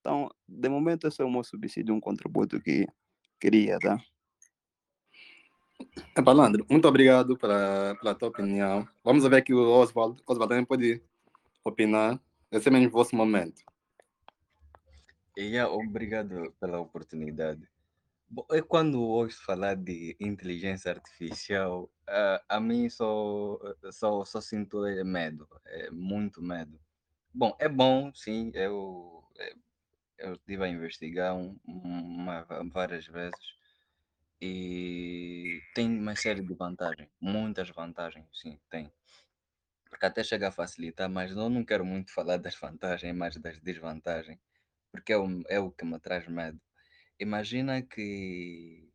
Então, 0.00 0.30
de 0.48 0.68
momento, 0.70 1.06
esse 1.06 1.20
é 1.20 1.24
o 1.26 1.30
meu 1.30 1.44
subsídio, 1.44 1.94
um 1.94 2.00
contributo 2.00 2.58
que 2.58 2.86
queria 3.38 3.78
dar. 3.78 4.02
É, 6.16 6.22
Balandro, 6.22 6.64
muito 6.70 6.88
obrigado 6.88 7.36
pela, 7.36 7.94
pela 7.96 8.14
tua 8.14 8.28
opinião. 8.28 8.88
Vamos 9.04 9.28
ver 9.28 9.36
aqui 9.36 9.52
o 9.52 9.58
Oswaldo. 9.58 10.22
Oswaldo 10.26 10.48
também 10.48 10.64
pode 10.64 11.02
opinar. 11.62 12.18
Esse 12.50 12.68
é 12.68 12.70
mesmo 12.70 12.88
o 12.88 12.92
vosso 12.92 13.14
momento. 13.14 13.62
E 15.36 15.60
obrigado 15.60 16.50
pela 16.58 16.80
oportunidade. 16.80 17.68
Bom, 18.30 18.46
é 18.50 18.60
quando 18.60 19.00
ouço 19.02 19.42
falar 19.44 19.74
de 19.76 20.16
inteligência 20.20 20.90
artificial, 20.90 21.90
Uh, 22.08 22.40
a 22.48 22.58
mim 22.58 22.88
só, 22.88 23.58
só, 23.92 24.24
só 24.24 24.40
sinto 24.40 24.80
medo, 25.04 25.46
é 25.66 25.90
muito 25.90 26.42
medo. 26.42 26.80
Bom, 27.34 27.54
é 27.60 27.68
bom, 27.68 28.10
sim, 28.14 28.50
eu, 28.54 29.22
eu 30.18 30.32
estive 30.34 30.64
a 30.64 30.68
investigar 30.68 31.36
um, 31.36 31.58
uma, 31.66 32.46
várias 32.72 33.06
vezes 33.06 33.38
e 34.40 35.60
tem 35.74 35.98
uma 35.98 36.16
série 36.16 36.42
de 36.42 36.54
vantagens, 36.54 37.10
muitas 37.20 37.68
vantagens, 37.70 38.26
sim, 38.32 38.58
tem. 38.70 38.90
Porque 39.90 40.06
até 40.06 40.24
chega 40.24 40.48
a 40.48 40.52
facilitar, 40.52 41.10
mas 41.10 41.32
eu 41.32 41.50
não 41.50 41.64
quero 41.64 41.84
muito 41.84 42.10
falar 42.12 42.38
das 42.38 42.56
vantagens, 42.56 43.14
mas 43.14 43.36
das 43.36 43.60
desvantagens, 43.60 44.38
porque 44.92 45.12
é 45.12 45.18
o, 45.18 45.42
é 45.48 45.60
o 45.60 45.70
que 45.70 45.84
me 45.84 45.98
traz 46.00 46.26
medo. 46.28 46.60
Imagina 47.18 47.82
que, 47.82 48.92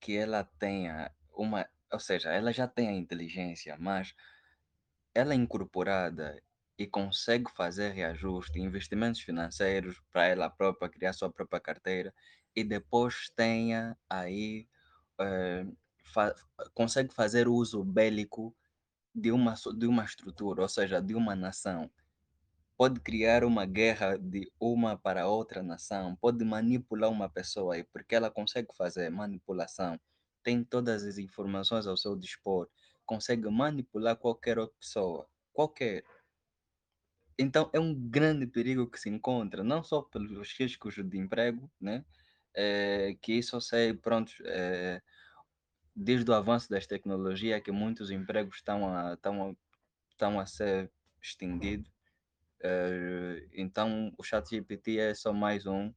que 0.00 0.16
ela 0.16 0.44
tenha 0.44 1.12
uma 1.32 1.68
ou 1.92 2.00
seja, 2.00 2.30
ela 2.32 2.52
já 2.52 2.68
tem 2.68 2.88
a 2.88 2.92
inteligência, 2.92 3.76
mas 3.78 4.14
ela 5.14 5.32
é 5.32 5.36
incorporada 5.36 6.40
e 6.78 6.86
consegue 6.86 7.50
fazer 7.50 7.90
reajuste, 7.92 8.60
investimentos 8.60 9.20
financeiros 9.20 10.00
para 10.12 10.26
ela 10.26 10.48
própria, 10.50 10.88
criar 10.88 11.12
sua 11.12 11.30
própria 11.32 11.60
carteira 11.60 12.14
e 12.54 12.62
depois 12.62 13.30
tenha 13.34 13.96
aí, 14.08 14.68
eh, 15.20 15.66
fa- 16.04 16.34
consegue 16.74 17.12
fazer 17.14 17.48
uso 17.48 17.82
bélico 17.84 18.56
de 19.14 19.32
uma, 19.32 19.54
de 19.76 19.86
uma 19.86 20.04
estrutura, 20.04 20.62
ou 20.62 20.68
seja, 20.68 21.00
de 21.02 21.14
uma 21.14 21.34
nação 21.36 21.90
pode 22.78 23.00
criar 23.00 23.42
uma 23.42 23.66
guerra 23.66 24.16
de 24.16 24.48
uma 24.60 24.96
para 24.96 25.26
outra 25.26 25.64
nação, 25.64 26.14
pode 26.14 26.44
manipular 26.44 27.10
uma 27.10 27.28
pessoa, 27.28 27.76
e 27.76 27.82
porque 27.82 28.14
ela 28.14 28.30
consegue 28.30 28.68
fazer 28.76 29.10
manipulação, 29.10 29.98
tem 30.44 30.62
todas 30.62 31.02
as 31.02 31.18
informações 31.18 31.88
ao 31.88 31.96
seu 31.96 32.16
dispor, 32.16 32.68
consegue 33.04 33.50
manipular 33.50 34.16
qualquer 34.16 34.60
outra 34.60 34.76
pessoa, 34.78 35.28
qualquer. 35.52 36.04
Então 37.36 37.68
é 37.72 37.80
um 37.80 37.92
grande 37.92 38.46
perigo 38.46 38.88
que 38.88 39.00
se 39.00 39.08
encontra, 39.10 39.64
não 39.64 39.82
só 39.82 40.02
pelos 40.02 40.52
riscos 40.52 40.94
de 40.94 41.18
emprego, 41.18 41.68
né? 41.80 42.04
É, 42.54 43.16
que 43.20 43.32
isso 43.32 43.56
eu 43.56 43.60
sei, 43.60 43.92
pronto, 43.92 44.32
é, 44.44 45.02
desde 45.94 46.30
o 46.30 46.34
avanço 46.34 46.70
das 46.70 46.86
tecnologias 46.86 47.60
que 47.60 47.72
muitos 47.72 48.12
empregos 48.12 48.56
estão 48.58 48.88
a, 48.88 49.14
estão 49.14 49.50
a, 49.50 49.54
estão 50.12 50.40
a 50.40 50.46
ser 50.46 50.90
extinguidos, 51.20 51.97
então 53.54 54.12
o 54.18 54.22
ChatGPT 54.22 54.98
é 54.98 55.14
só 55.14 55.32
mais 55.32 55.66
um, 55.66 55.92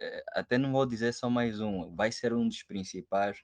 eh, 0.00 0.24
até 0.32 0.58
não 0.58 0.72
vou 0.72 0.86
dizer 0.86 1.12
só 1.12 1.28
mais 1.30 1.60
um, 1.60 1.94
vai 1.94 2.12
ser 2.12 2.32
um 2.32 2.48
dos 2.48 2.62
principais. 2.62 3.42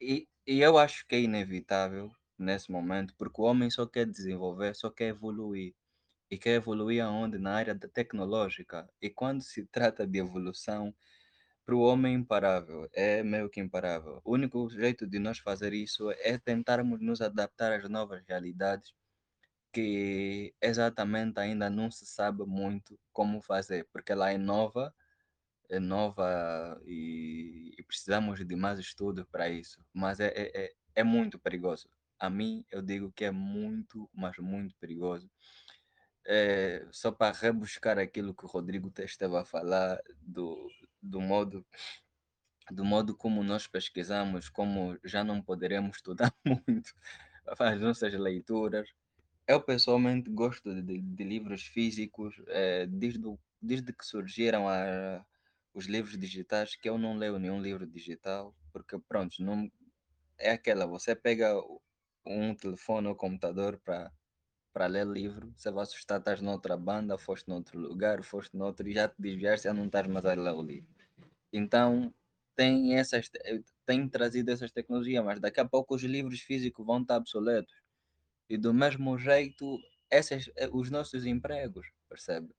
E, 0.00 0.28
e 0.46 0.60
eu 0.60 0.78
acho 0.78 1.06
que 1.06 1.16
é 1.16 1.20
inevitável 1.20 2.10
nesse 2.38 2.70
momento, 2.72 3.14
porque 3.16 3.40
o 3.40 3.44
homem 3.44 3.70
só 3.70 3.86
quer 3.86 4.06
desenvolver, 4.06 4.74
só 4.74 4.90
quer 4.90 5.08
evoluir. 5.08 5.74
E 6.30 6.38
quer 6.38 6.54
evoluir 6.56 7.02
aonde? 7.04 7.38
Na 7.38 7.54
área 7.54 7.74
tecnológica. 7.76 8.88
E 9.02 9.10
quando 9.10 9.42
se 9.42 9.66
trata 9.72 10.06
de 10.06 10.18
evolução, 10.18 10.94
para 11.66 11.74
o 11.76 11.80
homem 11.80 12.14
é 12.14 12.16
imparável, 12.18 12.88
é 12.94 13.22
meio 13.22 13.50
que 13.50 13.60
imparável. 13.60 14.20
O 14.24 14.34
único 14.34 14.68
jeito 14.70 15.06
de 15.06 15.18
nós 15.18 15.38
fazer 15.38 15.72
isso 15.72 16.10
é 16.12 16.38
tentarmos 16.38 17.00
nos 17.00 17.20
adaptar 17.20 17.72
às 17.72 17.88
novas 17.88 18.22
realidades 18.26 18.92
que 19.72 20.54
exatamente 20.60 21.38
ainda 21.38 21.70
não 21.70 21.90
se 21.90 22.06
sabe 22.06 22.44
muito 22.44 22.98
como 23.12 23.40
fazer, 23.40 23.88
porque 23.92 24.12
ela 24.12 24.30
é 24.30 24.38
nova, 24.38 24.94
é 25.68 25.78
nova 25.78 26.80
e, 26.84 27.74
e 27.78 27.82
precisamos 27.84 28.44
de 28.44 28.56
mais 28.56 28.78
estudo 28.78 29.26
para 29.30 29.48
isso. 29.48 29.84
Mas 29.92 30.20
é, 30.20 30.28
é, 30.28 30.64
é, 30.64 30.74
é 30.96 31.04
muito 31.04 31.38
perigoso. 31.38 31.88
A 32.18 32.28
mim, 32.28 32.64
eu 32.70 32.82
digo 32.82 33.12
que 33.12 33.24
é 33.24 33.30
muito, 33.30 34.10
mas 34.12 34.36
muito 34.38 34.74
perigoso. 34.78 35.30
É, 36.26 36.86
só 36.90 37.10
para 37.10 37.34
rebuscar 37.36 37.98
aquilo 37.98 38.34
que 38.34 38.44
o 38.44 38.48
Rodrigo 38.48 38.92
esteve 38.98 39.36
a 39.36 39.44
falar 39.44 40.00
do, 40.20 40.68
do 41.00 41.20
modo 41.20 41.66
do 42.70 42.84
modo 42.84 43.16
como 43.16 43.42
nós 43.42 43.66
pesquisamos, 43.66 44.48
como 44.48 44.96
já 45.04 45.24
não 45.24 45.42
poderemos 45.42 45.96
estudar 45.98 46.32
muito 46.44 46.94
as 47.58 47.80
nossas 47.80 48.14
leituras, 48.14 48.88
eu 49.52 49.62
pessoalmente 49.62 50.30
gosto 50.30 50.74
de, 50.82 51.00
de 51.00 51.24
livros 51.24 51.62
físicos, 51.64 52.34
eh, 52.48 52.86
desde, 52.86 53.26
o- 53.26 53.38
desde 53.60 53.92
que 53.92 54.04
surgiram 54.06 54.68
a- 54.68 55.24
os 55.74 55.86
livros 55.86 56.18
digitais, 56.18 56.76
que 56.76 56.88
eu 56.88 56.98
não 56.98 57.16
leio 57.16 57.38
nenhum 57.38 57.60
livro 57.62 57.86
digital, 57.86 58.54
porque 58.72 58.98
pronto, 59.08 59.42
não, 59.42 59.70
é 60.38 60.52
aquela, 60.52 60.86
você 60.86 61.14
pega 61.16 61.54
um 62.26 62.54
telefone 62.54 63.08
ou 63.08 63.16
computador 63.16 63.80
para 63.84 64.12
para 64.72 64.86
ler 64.86 65.06
livro, 65.06 65.52
você 65.56 65.70
vai 65.70 65.82
assustar, 65.84 66.18
estás 66.20 66.40
noutra 66.40 66.76
banda, 66.76 67.18
foste 67.18 67.48
noutro 67.48 67.78
lugar, 67.78 68.22
foste 68.24 68.56
noutro 68.56 68.88
e 68.88 68.92
já 68.94 69.08
te 69.08 69.16
desviaste, 69.18 69.64
já 69.64 69.74
não 69.74 69.86
estás 69.86 70.06
mais 70.06 70.24
a 70.26 70.34
ler 70.34 70.52
o 70.54 70.62
livro. 70.62 70.88
Então, 71.52 72.14
tem 72.56 72.96
essas, 72.96 73.30
tem 73.86 74.08
trazido 74.08 74.50
essas 74.52 74.72
tecnologias, 74.72 75.24
mas 75.24 75.40
daqui 75.40 75.60
a 75.60 75.68
pouco 75.68 75.94
os 75.94 76.02
livros 76.02 76.40
físicos 76.40 76.86
vão 76.86 77.02
estar 77.02 77.16
obsoletos. 77.18 77.74
E 78.50 78.58
do 78.58 78.74
mesmo 78.74 79.16
jeito, 79.18 79.78
essas, 80.10 80.50
eh, 80.56 80.68
os 80.72 80.90
nossos 80.90 81.24
empregos, 81.26 81.86
percebe? 82.08 82.54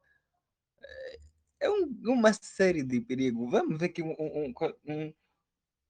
É 1.59 1.69
um- 1.69 2.01
uma 2.05 2.33
série 2.33 2.83
de 2.83 3.01
perigos. 3.01 3.49
Vamos 3.51 3.77
ver 3.79 3.89
que 3.89 4.01
um- 4.01 4.15
um- 4.19 4.53
um- 4.87 5.13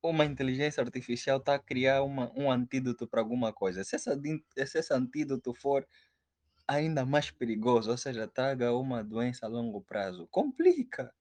uma 0.04 0.26
inteligência 0.26 0.84
artificial 0.84 1.40
está 1.40 1.56
a 1.56 1.60
criar 1.60 2.04
uma, 2.04 2.32
um 2.38 2.52
antídoto 2.52 3.08
para 3.08 3.22
alguma 3.22 3.54
coisa. 3.54 3.84
Se 3.84 3.96
esse, 3.98 4.10
adi- 4.10 4.44
se 4.68 4.80
esse 4.80 4.94
antídoto 4.94 5.54
for 5.56 5.88
ainda 6.68 7.06
mais 7.06 7.32
perigoso, 7.32 7.92
ou 7.92 7.98
seja, 7.98 8.28
traga 8.28 8.74
uma 8.74 9.04
doença 9.04 9.46
a 9.46 9.50
longo 9.50 9.82
prazo, 9.82 10.28
complica. 10.32 11.14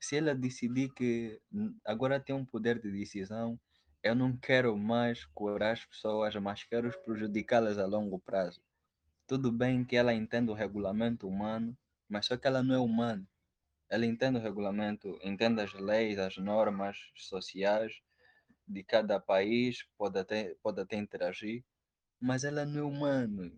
Se 0.00 0.16
ela 0.16 0.34
decidir 0.34 0.90
que 0.94 1.40
agora 1.84 2.20
tem 2.20 2.34
um 2.36 2.44
poder 2.46 2.80
de 2.80 2.90
decisão, 2.92 3.60
eu 4.02 4.14
não 4.14 4.36
quero 4.36 4.76
mais 4.76 5.24
curar 5.26 5.72
as 5.72 5.84
pessoas, 5.84 6.34
mas 6.36 6.64
quero 6.64 6.90
prejudicá-las 7.04 7.78
a 7.78 7.86
longo 7.86 8.18
prazo. 8.18 8.60
Tudo 9.26 9.52
bem 9.52 9.84
que 9.84 9.96
ela 9.96 10.12
entende 10.12 10.50
o 10.50 10.54
regulamento 10.54 11.28
humano, 11.28 11.76
mas 12.08 12.26
só 12.26 12.36
que 12.36 12.46
ela 12.46 12.62
não 12.62 12.74
é 12.74 12.78
humana. 12.78 13.26
Ela 13.88 14.04
entende 14.06 14.38
o 14.38 14.42
regulamento, 14.42 15.18
entende 15.22 15.60
as 15.60 15.72
leis, 15.74 16.18
as 16.18 16.36
normas 16.36 16.98
sociais 17.14 18.02
de 18.66 18.82
cada 18.82 19.20
país, 19.20 19.86
pode 19.96 20.18
até, 20.18 20.54
pode 20.62 20.80
até 20.80 20.96
interagir, 20.96 21.64
mas 22.20 22.42
ela 22.44 22.64
não 22.64 22.80
é 22.80 22.82
humana. 22.82 23.52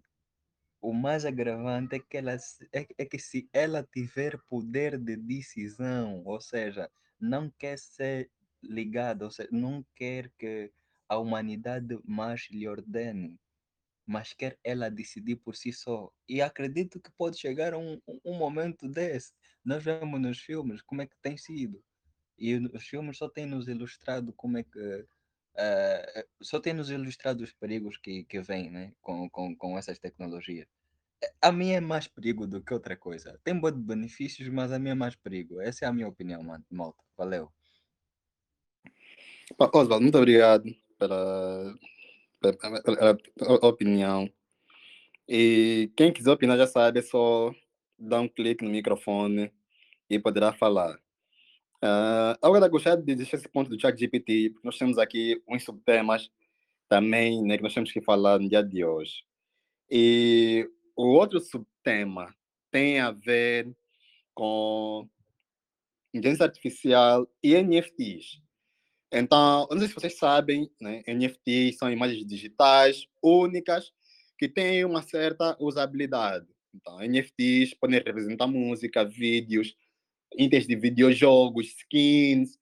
O 0.81 0.93
mais 0.93 1.25
agravante 1.25 1.97
é 1.97 1.99
que, 1.99 2.19
ela, 2.19 2.37
é, 2.73 2.87
é 2.99 3.05
que 3.07 3.19
se 3.19 3.49
ela 3.53 3.83
tiver 3.83 4.39
poder 4.47 4.99
de 4.99 5.17
decisão, 5.17 6.23
ou 6.27 6.41
seja, 6.41 6.91
não 7.19 7.51
quer 7.51 7.79
ser 7.79 8.31
ligada, 8.69 9.25
ou 9.25 9.31
seja, 9.31 9.49
não 9.53 9.85
quer 9.95 10.31
que 10.39 10.73
a 11.09 11.19
humanidade 11.19 11.99
mais 12.05 12.49
lhe 12.51 12.67
ordene, 12.69 13.39
mas 14.07 14.33
quer 14.35 14.59
ela 14.65 14.91
decidir 14.91 15.37
por 15.37 15.57
si 15.57 15.73
só. 15.73 16.11
E 16.29 16.43
acredito 16.43 17.01
que 17.01 17.11
pode 17.13 17.39
chegar 17.39 17.75
um, 17.75 18.01
um 18.25 18.35
momento 18.37 18.89
desse. 18.89 19.33
Nós 19.65 19.83
vemos 19.85 20.21
nos 20.21 20.39
filmes 20.41 20.83
como 20.83 21.03
é 21.03 21.07
que 21.07 21.17
tem 21.23 21.37
sido. 21.39 21.83
E 22.39 22.57
os 22.57 22.85
filmes 22.87 23.19
só 23.19 23.29
têm 23.29 23.47
nos 23.47 23.69
ilustrado 23.69 24.33
como 24.35 24.59
é 24.59 24.65
que. 24.65 25.07
eh, 25.57 26.27
só 26.43 26.61
têm 26.61 26.75
nos 26.75 26.91
ilustrado 26.91 27.43
os 27.45 27.53
perigos 27.53 27.97
que, 27.99 28.25
que 28.25 28.41
vêm 28.43 28.71
né, 28.71 28.93
com, 29.01 29.29
com, 29.31 29.57
com 29.57 29.79
essas 29.79 29.99
tecnologias. 29.99 30.69
A 31.43 31.53
minha 31.53 31.77
é 31.79 31.81
mais 31.81 32.07
perigo 32.09 32.47
do 32.47 32.63
que 32.63 32.75
outra 32.75 32.97
coisa. 32.97 33.39
Tem 33.45 33.59
bons 33.59 33.73
benefícios, 33.79 34.49
mas 34.49 34.73
a 34.73 34.79
minha 34.79 34.93
é 34.93 34.95
mais 34.95 35.17
perigo. 35.17 35.61
Essa 35.61 35.85
é 35.87 35.89
a 35.89 35.93
minha 35.93 36.09
opinião, 36.09 36.43
mano. 36.43 36.65
Malta. 36.71 37.03
Valeu. 37.17 37.53
Oswaldo, 39.59 40.01
muito 40.01 40.17
obrigado 40.19 40.65
pela, 40.99 41.75
pela, 42.41 42.83
pela- 42.83 43.17
pela 43.17 43.67
opinião. 43.67 44.31
E 45.29 45.91
quem 45.97 46.13
quiser 46.13 46.31
opinar 46.31 46.57
já 46.59 46.67
sabe, 46.67 46.99
é 47.01 47.03
só 47.03 47.53
dar 47.99 48.21
um 48.21 48.29
clique 48.29 48.65
no 48.65 48.71
microfone 48.71 49.53
e 50.09 50.19
poderá 50.19 50.53
falar. 50.53 50.99
Ah, 51.83 52.39
agora, 52.43 52.69
gostaria 52.69 53.03
de 53.03 53.15
deixar 53.15 53.37
esse 53.37 53.49
ponto 53.49 53.71
do 53.71 53.81
chat 53.81 53.99
GPT, 53.99 54.51
porque 54.51 54.67
nós 54.67 54.79
temos 54.79 54.99
aqui 54.99 55.43
uns 55.49 55.65
subtemas 55.65 56.31
também 56.89 57.43
né, 57.43 57.57
que 57.57 57.63
nós 57.63 57.75
temos 57.75 57.93
que 57.93 58.01
falar 58.01 58.39
no 58.39 58.49
dia 58.49 58.63
de 58.63 58.85
hoje. 58.85 59.23
E 59.91 60.69
o 60.97 61.09
outro 61.09 61.41
subtema 61.41 62.35
tem 62.71 63.01
a 63.01 63.11
ver 63.11 63.75
com 64.35 65.09
inteligência 66.13 66.47
artificial 66.47 67.29
e 67.43 67.55
NFTs. 67.55 68.44
Então, 69.17 69.69
não 69.71 69.79
sei 69.79 69.87
se 69.87 69.95
vocês 69.95 70.19
sabem, 70.19 70.69
né, 70.81 71.05
NFTs 71.07 71.77
são 71.79 71.89
imagens 71.89 72.27
digitais 72.27 73.07
únicas 73.23 73.93
que 74.37 74.49
têm 74.49 74.85
uma 74.85 75.03
certa 75.03 75.57
usabilidade. 75.61 76.49
Então, 76.75 76.99
NFTs 76.99 77.75
podem 77.75 78.01
representar 78.01 78.49
música, 78.49 79.05
vídeos, 79.05 79.77
itens 80.37 80.67
de 80.67 80.75
videojogos, 80.75 81.69
skins, 81.69 82.59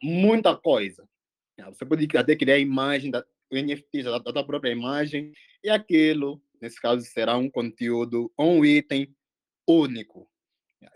muita 0.00 0.56
coisa. 0.56 1.08
Você 1.66 1.84
pode 1.84 2.06
até 2.16 2.36
criar 2.36 2.58
imagem 2.58 3.10
da, 3.10 3.24
NFT 3.50 4.04
da, 4.04 4.18
da 4.18 4.44
própria 4.44 4.70
imagem, 4.70 5.32
e 5.64 5.68
aquilo, 5.68 6.40
nesse 6.62 6.80
caso, 6.80 7.04
será 7.04 7.36
um 7.36 7.50
conteúdo, 7.50 8.32
um 8.38 8.64
item 8.64 9.12
único. 9.66 10.30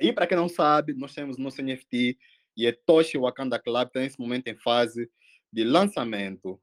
E 0.00 0.12
para 0.12 0.28
quem 0.28 0.36
não 0.36 0.48
sabe, 0.48 0.94
nós 0.94 1.12
temos 1.12 1.36
nosso 1.36 1.60
NFT 1.60 2.16
e 2.56 2.66
é 2.66 2.76
Wakanda 3.18 3.58
Club, 3.58 3.86
está 3.86 4.00
nesse 4.00 4.20
momento 4.20 4.48
em 4.48 4.56
fase 4.56 5.10
de 5.52 5.64
lançamento, 5.64 6.60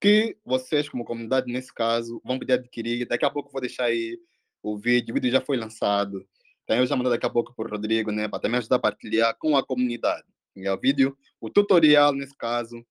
que 0.00 0.36
vocês, 0.44 0.88
como 0.88 1.04
comunidade, 1.04 1.52
nesse 1.52 1.72
caso, 1.72 2.20
vão 2.24 2.38
poder 2.38 2.54
adquirir. 2.54 3.06
Daqui 3.06 3.24
a 3.24 3.30
pouco 3.30 3.52
vou 3.52 3.60
deixar 3.60 3.84
aí 3.84 4.18
o 4.62 4.76
vídeo, 4.78 5.12
o 5.12 5.14
vídeo 5.14 5.30
já 5.30 5.40
foi 5.40 5.56
lançado. 5.56 6.26
Então 6.64 6.76
eu 6.76 6.86
já 6.86 6.96
mandei 6.96 7.12
daqui 7.12 7.26
a 7.26 7.30
pouco 7.30 7.54
para 7.54 7.68
o 7.68 7.70
Rodrigo, 7.70 8.10
né, 8.10 8.28
para 8.28 8.40
também 8.40 8.58
ajudar 8.58 8.76
a 8.76 8.80
partilhar 8.80 9.36
com 9.38 9.56
a 9.56 9.64
comunidade. 9.64 10.26
E 10.56 10.66
é 10.66 10.72
o 10.72 10.78
vídeo, 10.78 11.16
o 11.40 11.50
tutorial, 11.50 12.12
nesse 12.12 12.36
caso, 12.36 12.84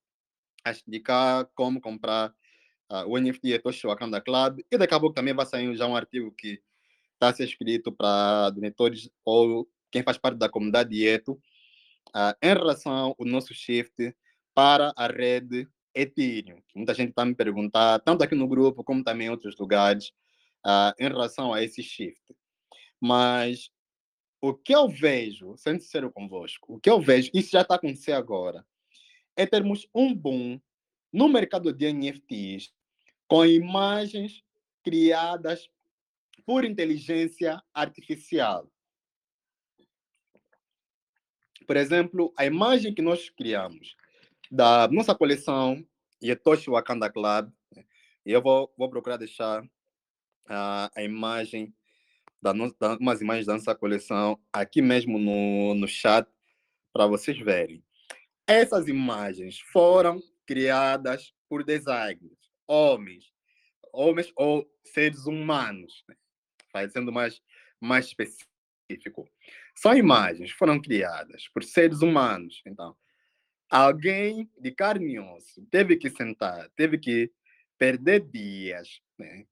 a 0.64 0.72
explicar 0.72 1.46
como 1.56 1.82
comprar 1.82 2.30
uh, 2.92 3.06
o 3.08 3.18
NFT 3.18 3.54
Etoshi 3.54 3.88
Wakanda 3.88 4.22
Club. 4.22 4.60
E 4.72 4.78
daqui 4.78 4.94
a 4.94 5.00
pouco 5.00 5.16
também 5.16 5.34
vai 5.34 5.46
sair 5.46 5.74
já 5.76 5.88
um 5.88 5.96
artigo 5.96 6.32
que 6.32 6.62
está 7.14 7.30
a 7.30 7.34
ser 7.34 7.46
escrito 7.46 7.92
para 7.92 8.52
diretores 8.52 9.10
ou 9.26 9.68
quem 9.92 10.04
faz 10.04 10.18
parte 10.18 10.38
da 10.38 10.50
comunidade 10.50 11.06
Eto 11.06 11.40
uh, 12.10 12.36
em 12.42 12.54
relação 12.54 12.94
ao 12.94 13.16
nosso 13.20 13.54
shift 13.54 14.16
para 14.54 14.94
a 14.96 15.08
rede 15.08 15.68
Ethereum. 15.94 16.62
Muita 16.76 16.94
gente 16.94 17.10
está 17.10 17.26
me 17.26 17.36
perguntando, 17.36 18.04
tanto 18.04 18.24
aqui 18.24 18.36
no 18.36 18.48
grupo 18.48 18.84
como 18.84 19.04
também 19.04 19.28
em 19.28 19.30
outros 19.30 19.58
lugares, 19.58 20.10
uh, 20.66 20.94
em 21.00 21.08
relação 21.08 21.54
a 21.54 21.64
esse 21.64 21.82
shift. 21.82 22.22
Mas 23.02 23.72
o 24.42 24.54
que 24.54 24.74
eu 24.74 24.88
vejo, 24.88 25.56
sendo 25.58 25.82
sincero 25.82 26.12
convosco, 26.12 26.76
o 26.76 26.80
que 26.80 26.90
eu 26.90 27.00
vejo, 27.02 27.30
isso 27.34 27.52
já 27.52 27.62
está 27.62 27.76
acontecendo 27.76 28.18
agora, 28.18 28.66
é 29.36 29.46
termos 29.46 29.88
um 29.94 30.14
boom 30.14 30.60
no 31.12 31.28
mercado 31.28 31.74
de 31.74 31.92
NFTs 31.92 32.72
com 33.28 33.46
imagens 33.46 34.44
criadas 34.84 35.70
por 36.46 36.66
inteligência 36.66 37.62
artificial. 37.74 38.70
Por 41.70 41.78
exemplo, 41.78 42.34
a 42.36 42.48
imagem 42.48 42.96
que 42.96 43.02
nós 43.04 43.30
criamos 43.30 43.96
da 44.50 44.88
nossa 44.88 45.14
coleção 45.14 45.86
Yetoshi 46.20 46.68
Wakanda 46.68 47.12
Club, 47.12 47.52
e 48.26 48.32
eu 48.32 48.42
vou, 48.42 48.74
vou 48.76 48.90
procurar 48.90 49.18
deixar 49.18 49.64
uh, 49.64 50.90
a 50.96 51.04
imagem 51.04 51.72
da, 52.42 52.56
no, 52.56 52.76
da 52.80 52.98
umas 52.98 53.22
imagens 53.22 53.46
da 53.46 53.54
nossa 53.54 53.76
coleção 53.76 54.42
aqui 54.52 54.82
mesmo 54.82 55.20
no, 55.20 55.76
no 55.76 55.88
chat 55.88 56.28
para 56.92 57.06
vocês 57.06 57.38
verem. 57.38 57.84
Essas 58.48 58.88
imagens 58.88 59.60
foram 59.60 60.20
criadas 60.48 61.36
por 61.48 61.64
designers, 61.64 62.50
homens, 62.68 63.32
homens 63.94 64.34
ou 64.36 64.68
seres 64.84 65.28
humanos, 65.28 66.04
né? 66.10 66.90
sendo 66.90 67.12
mais, 67.12 67.40
mais 67.80 68.08
específico. 68.08 69.30
São 69.80 69.96
imagens 69.96 70.52
foram 70.52 70.78
criadas 70.82 71.48
por 71.54 71.64
seres 71.64 72.02
humanos. 72.02 72.62
Então, 72.66 72.98
alguém 73.70 74.52
de 74.60 74.72
carne 74.72 75.14
e 75.14 75.20
osso 75.22 75.66
teve 75.72 75.96
que 75.96 76.10
sentar, 76.10 76.70
teve 76.76 76.98
que 76.98 77.32
perder 77.78 78.20
dias, 78.30 79.00
né? 79.18 79.46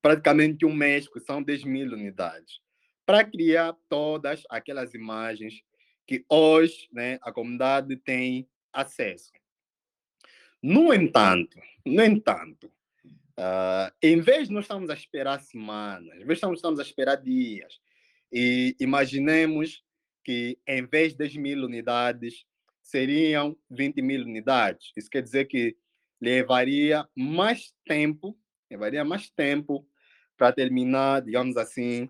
praticamente 0.00 0.64
um 0.64 0.72
mês, 0.72 1.06
que 1.06 1.20
são 1.20 1.42
10 1.42 1.64
mil 1.64 1.92
unidades, 1.92 2.62
para 3.04 3.22
criar 3.22 3.76
todas 3.86 4.44
aquelas 4.48 4.94
imagens 4.94 5.60
que 6.06 6.24
hoje 6.26 6.88
né, 6.90 7.18
a 7.20 7.30
comunidade 7.30 7.94
tem 7.98 8.48
acesso. 8.72 9.30
No 10.62 10.94
entanto, 10.94 11.60
no 11.84 12.02
entanto, 12.02 12.72
uh, 13.04 13.92
em 14.02 14.22
vez 14.22 14.48
de 14.48 14.54
nós 14.54 14.64
estamos 14.64 14.88
a 14.88 14.94
esperar 14.94 15.38
semanas, 15.38 16.18
em 16.18 16.24
vez 16.24 16.38
de 16.38 16.46
nós 16.46 16.56
estamos 16.56 16.80
a 16.80 16.82
esperar 16.82 17.16
dias, 17.16 17.78
e 18.32 18.76
imaginemos 18.80 19.82
que 20.24 20.58
em 20.66 20.86
vez 20.86 21.12
de 21.12 21.18
10 21.18 21.36
mil 21.36 21.64
unidades, 21.64 22.44
seriam 22.82 23.56
20 23.70 24.02
mil 24.02 24.22
unidades. 24.22 24.92
Isso 24.96 25.10
quer 25.10 25.22
dizer 25.22 25.46
que 25.46 25.76
levaria 26.20 27.08
mais 27.16 27.72
tempo 27.86 28.36
levaria 28.70 29.04
mais 29.04 29.28
tempo 29.30 29.86
para 30.36 30.52
terminar, 30.52 31.22
digamos 31.22 31.56
assim, 31.56 32.08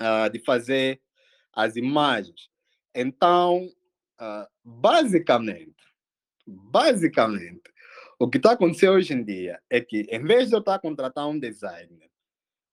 uh, 0.00 0.30
de 0.30 0.38
fazer 0.40 1.00
as 1.52 1.76
imagens. 1.76 2.50
Então, 2.94 3.66
uh, 4.20 4.46
basicamente, 4.62 5.82
basicamente, 6.46 7.62
o 8.18 8.28
que 8.28 8.36
está 8.36 8.52
acontecendo 8.52 8.92
hoje 8.92 9.14
em 9.14 9.24
dia 9.24 9.60
é 9.70 9.80
que, 9.80 10.02
em 10.10 10.22
vez 10.22 10.48
de 10.48 10.54
eu 10.54 10.60
estar 10.60 10.74
tá 10.74 10.78
contratando 10.78 11.30
um 11.30 11.40
designer 11.40 12.10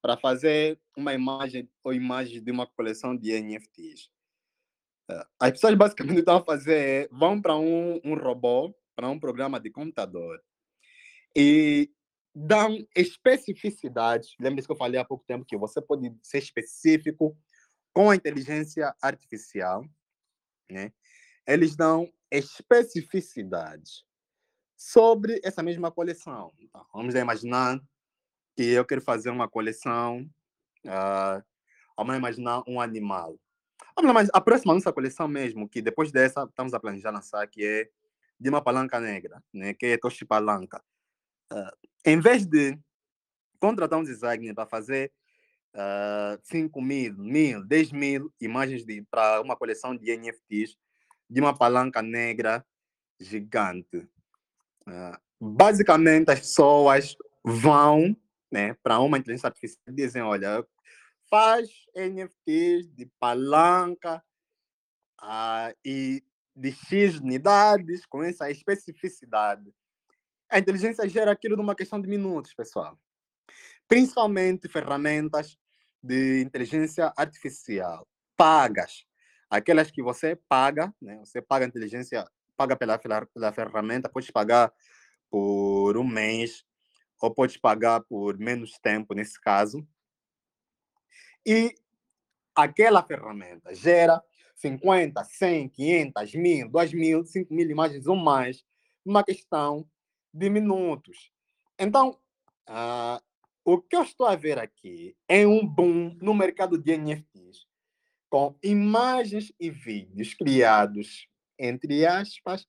para 0.02 0.18
fazer 0.18 0.80
uma 0.96 1.14
imagem 1.14 1.70
ou 1.84 1.94
imagem 1.94 2.42
de 2.44 2.52
uma 2.52 2.66
coleção 2.66 3.16
de 3.16 3.32
NFTs, 3.40 4.10
ah, 5.10 5.28
as 5.40 5.52
pessoas 5.52 5.76
basicamente 5.76 6.20
estão 6.20 6.38
a 6.38 6.44
fazer, 6.44 7.10
vão 7.12 7.42
para 7.42 7.58
um, 7.58 8.00
um 8.04 8.16
robô, 8.16 8.74
para 8.96 9.10
um 9.10 9.20
programa 9.20 9.60
de 9.60 9.70
computador, 9.70 10.42
e 11.36 11.92
dão 12.34 12.78
especificidade. 12.96 14.36
Lembre-se 14.40 14.68
que 14.68 14.72
eu 14.72 14.78
falei 14.78 15.00
há 15.00 15.06
pouco 15.06 15.26
tempo 15.26 15.46
que 15.46 15.58
você 15.58 15.82
pode 15.82 16.14
ser 16.22 16.40
específico 16.40 17.38
com 17.94 18.10
a 18.10 18.16
inteligência 18.16 18.96
artificial, 19.02 19.84
né? 20.70 20.94
Eles 21.48 21.76
dão 21.76 22.12
especificidade 22.32 24.06
sobre 24.78 25.42
essa 25.44 25.64
mesma 25.64 25.92
coleção. 25.92 26.54
Então, 26.60 26.86
vamos 26.94 27.16
imaginar 27.16 27.82
que 28.56 28.64
eu 28.64 28.86
quero 28.86 29.02
fazer 29.02 29.30
uma 29.30 29.48
coleção, 29.48 30.30
uh, 30.86 31.44
vamos 31.98 32.16
imaginar 32.16 32.64
um 32.68 32.80
animal. 32.80 33.40
Vamos 33.96 34.12
imaginar, 34.12 34.32
a 34.34 34.42
próxima 34.42 34.74
nossa 34.74 34.94
coleção 34.94 35.28
mesmo, 35.28 35.68
que 35.68 35.82
depois 35.82 36.12
dessa 36.12 36.44
estamos 36.44 36.74
a 36.74 36.80
planejar 36.80 37.12
lançar, 37.12 37.48
que 37.48 37.66
é 37.66 37.90
de 38.40 38.50
uma 38.50 38.62
palanca 38.62 39.00
negra, 39.00 39.44
né? 39.54 39.74
que 39.74 39.86
é 39.86 39.98
Toshi 39.98 40.26
Palanca. 40.26 40.82
Uh, 41.52 41.90
em 42.06 42.20
vez 42.20 42.46
de 42.46 42.78
contratar 43.60 44.00
um 44.00 44.04
designer 44.04 44.54
para 44.54 44.66
fazer 44.66 45.12
uh, 45.76 46.40
5 46.44 46.82
mil, 46.82 47.18
mil, 47.18 47.66
10 47.66 47.92
mil 47.92 48.34
imagens 48.40 48.84
para 49.10 49.42
uma 49.42 49.56
coleção 49.56 49.96
de 49.96 50.16
NFTs 50.16 50.78
de 51.30 51.42
uma 51.42 51.56
palanca 51.56 52.02
negra 52.02 52.66
gigante. 53.20 53.98
Uh, 54.88 55.18
basicamente, 55.40 56.32
as 56.32 56.40
pessoas 56.40 57.16
vão 57.44 58.16
né, 58.52 58.76
para 58.82 59.00
uma 59.00 59.18
inteligência 59.18 59.48
artificial 59.48 59.84
dizem: 59.94 60.22
olha, 60.22 60.66
faz 61.30 61.70
NFTs 61.96 62.90
de 62.94 63.06
palanca 63.20 64.24
uh, 65.22 65.76
e 65.86 66.24
de 66.56 66.72
X 66.72 67.20
unidades 67.20 68.06
com 68.06 68.24
essa 68.24 68.50
especificidade. 68.50 69.74
A 70.50 70.58
inteligência 70.58 71.08
gera 71.08 71.32
aquilo 71.32 71.56
numa 71.56 71.76
questão 71.76 72.02
de 72.02 72.10
minutos, 72.10 72.54
pessoal. 72.54 73.00
Principalmente 73.88 74.68
ferramentas 74.68 75.58
de 76.02 76.42
inteligência 76.42 77.14
artificial 77.16 78.08
pagas. 78.36 79.06
Aquelas 79.50 79.92
que 79.92 80.02
você 80.02 80.38
paga, 80.48 80.94
né? 81.02 81.18
você 81.20 81.42
paga 81.42 81.66
a 81.66 81.68
inteligência, 81.68 82.26
paga 82.56 82.78
pela, 82.78 82.98
pela, 82.98 83.26
pela 83.26 83.52
ferramenta, 83.52 84.08
pode 84.08 84.32
pagar 84.32 84.72
por 85.30 85.98
um 85.98 86.08
mês, 86.08 86.64
ou 87.22 87.34
pode 87.34 87.60
pagar 87.60 88.02
por 88.02 88.38
menos 88.38 88.78
tempo, 88.80 89.14
nesse 89.14 89.40
caso. 89.40 89.86
E 91.46 91.76
aquela 92.56 93.04
ferramenta 93.04 93.74
gera 93.74 94.22
50, 94.56 95.24
100, 95.24 95.70
500, 95.70 96.34
1000, 96.34 96.70
2000, 96.70 97.26
5000 97.26 97.72
imagens 97.72 98.08
ou 98.08 98.16
mais, 98.16 98.64
uma 99.06 99.24
questão 99.24 99.88
de 100.34 100.50
minutos. 100.50 101.32
Então, 101.78 102.20
uh, 102.70 103.22
o 103.64 103.82
que 103.82 103.96
eu 103.96 104.04
estou 104.04 104.28
a 104.28 104.36
ver 104.36 104.60
aqui 104.60 105.16
é 105.28 105.48
um 105.48 105.66
boom 105.66 106.18
no 106.22 106.34
mercado 106.34 106.78
de 106.78 106.98
NFTs, 106.98 107.68
com 108.30 108.58
imagens 108.62 109.54
e 109.60 109.70
vídeos 109.70 110.34
criados, 110.34 111.28
entre 111.58 112.06
aspas, 112.06 112.66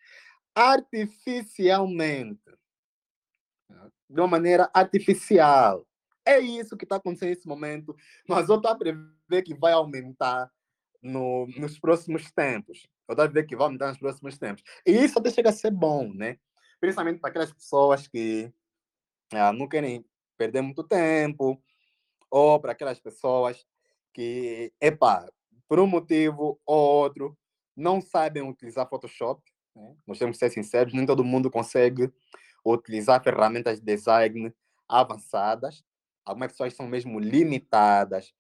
artificialmente. 0.55 2.41
De 4.09 4.21
uma 4.21 4.29
maneira 4.29 4.71
artificial. 4.75 5.87
É 6.25 6.39
isso 6.39 6.77
que 6.77 6.85
está 6.85 6.97
acontecendo 6.97 7.31
nesse 7.31 7.49
momento, 7.49 7.95
mas 8.29 8.49
eu 8.49 8.57
estou 8.57 8.71
a 8.71 8.77
prever 8.77 9.43
que 9.45 9.55
vai 9.55 9.73
aumentar 9.73 10.51
no, 11.03 11.47
nos 11.57 11.79
próximos 11.79 12.31
tempos. 12.31 12.87
Eu 13.09 13.15
estou 13.15 13.25
a 13.25 13.29
ver 13.29 13.47
que 13.47 13.57
vai 13.57 13.67
aumentar 13.67 13.89
nos 13.89 13.99
próximos 13.99 14.39
tempos. 14.39 14.63
E 14.87 14.93
isso 14.93 15.19
até 15.19 15.31
chega 15.31 15.49
a 15.49 15.53
ser 15.53 15.71
bom, 15.71 16.13
né? 16.13 16.39
principalmente 16.81 17.21
para 17.21 17.31
aquelas 17.31 17.53
pessoas 17.53 18.09
que 18.09 18.53
ah, 19.33 19.53
não 19.53 19.69
querem 19.69 20.05
perder 20.37 20.63
muito 20.63 20.83
tempo, 20.83 21.63
ou 22.31 22.59
para 22.59 22.73
aquelas 22.73 22.99
pessoas 22.99 23.65
que, 24.15 24.73
epa, 24.81 25.31
por 25.69 25.79
um 25.79 25.87
motivo 25.87 26.59
ou 26.65 27.03
outro, 27.03 27.37
não 27.77 28.01
sabem 28.01 28.43
utilizar 28.43 28.89
Photoshop. 28.89 29.43
Né? 29.77 29.95
Nós 30.07 30.19
temos 30.19 30.37
que 30.37 30.47
ser 30.47 30.51
sinceros, 30.51 30.95
nem 30.95 31.07
todo 31.07 31.23
mundo 31.23 31.51
consegue 31.51 32.11
utilizar 32.65 33.23
ferramentas 33.23 33.81
de 33.81 33.87
design 33.87 34.53
avançadas. 34.89 35.85
Algumas 36.25 36.53
pessoas 36.53 36.75
são 36.75 36.87
mesmo 36.87 37.19
limitadas 37.19 38.33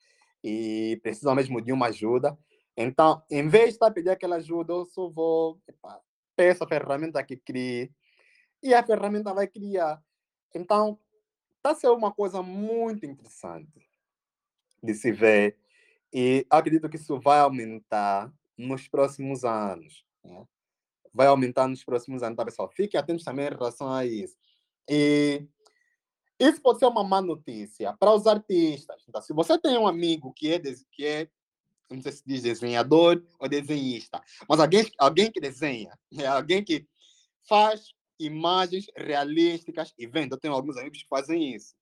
e 0.42 0.98
precisam 1.02 1.34
mesmo 1.34 1.60
de 1.60 1.72
uma 1.72 1.86
ajuda. 1.86 2.38
Então, 2.76 3.22
em 3.30 3.48
vez 3.48 3.66
de 3.66 3.70
estar 3.72 3.90
pedir 3.90 4.10
aquela 4.10 4.36
ajuda, 4.36 4.72
eu 4.72 4.84
só 4.86 5.08
vou 5.08 5.60
epa, 5.68 6.00
peço 6.36 6.64
a 6.64 6.68
ferramenta 6.68 7.22
que 7.22 7.36
crie 7.36 7.90
e 8.62 8.72
a 8.74 8.82
ferramenta 8.82 9.34
vai 9.34 9.46
criar. 9.46 10.02
Então, 10.54 10.98
está 11.56 11.74
ser 11.74 11.88
uma 11.88 12.12
coisa 12.12 12.42
muito 12.42 13.04
interessante 13.04 13.88
de 14.82 14.94
se 14.94 15.12
ver 15.12 15.58
e 16.12 16.46
acredito 16.48 16.88
que 16.88 16.96
isso 16.96 17.20
vai 17.20 17.40
aumentar 17.40 18.32
nos 18.56 18.88
próximos 18.88 19.44
anos. 19.44 20.04
Né? 20.24 20.44
Vai 21.12 21.26
aumentar 21.26 21.66
nos 21.66 21.84
próximos 21.84 22.22
anos, 22.22 22.36
tá, 22.36 22.44
pessoal? 22.44 22.70
Fiquem 22.70 22.98
atentos 22.98 23.24
também 23.24 23.46
em 23.46 23.50
relação 23.50 23.92
a 23.92 24.06
isso. 24.06 24.36
E 24.88 25.44
isso 26.38 26.60
pode 26.62 26.78
ser 26.78 26.86
uma 26.86 27.04
má 27.04 27.20
notícia 27.20 27.94
para 27.98 28.14
os 28.14 28.26
artistas. 28.26 29.02
Então, 29.08 29.20
se 29.20 29.32
você 29.32 29.58
tem 29.58 29.76
um 29.76 29.86
amigo 29.86 30.32
que 30.32 30.52
é, 30.52 30.60
que 30.92 31.04
é 31.04 31.28
não 31.90 32.00
sei 32.00 32.12
se 32.12 32.22
diz 32.24 32.42
desenhador 32.42 33.22
ou 33.38 33.48
desenhista, 33.48 34.22
mas 34.48 34.60
alguém, 34.60 34.88
alguém 34.96 35.30
que 35.30 35.40
desenha, 35.40 35.98
é 36.16 36.26
alguém 36.26 36.62
que 36.62 36.86
faz 37.48 37.92
imagens 38.18 38.86
realísticas 38.96 39.92
e 39.98 40.06
vende. 40.06 40.32
Eu 40.32 40.38
tenho 40.38 40.54
alguns 40.54 40.76
amigos 40.76 41.02
que 41.02 41.08
fazem 41.08 41.54
isso. 41.54 41.74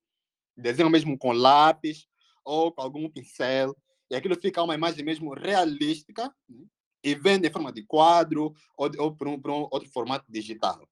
Desenham 0.56 0.90
mesmo 0.90 1.16
com 1.18 1.32
lápis 1.32 2.06
ou 2.44 2.72
com 2.72 2.80
algum 2.80 3.08
pincel 3.10 3.76
e 4.10 4.16
aquilo 4.16 4.34
fica 4.40 4.62
uma 4.62 4.74
imagem 4.74 5.04
mesmo 5.04 5.34
realística 5.34 6.34
né? 6.48 6.64
E 7.02 7.14
vende 7.14 7.48
em 7.48 7.52
forma 7.52 7.72
de 7.72 7.82
quadro 7.82 8.54
ou, 8.76 8.90
ou 8.98 9.14
por, 9.14 9.28
um, 9.28 9.34
um 9.34 9.68
outro 9.70 9.88
formato 9.90 10.24
digital. 10.28 10.88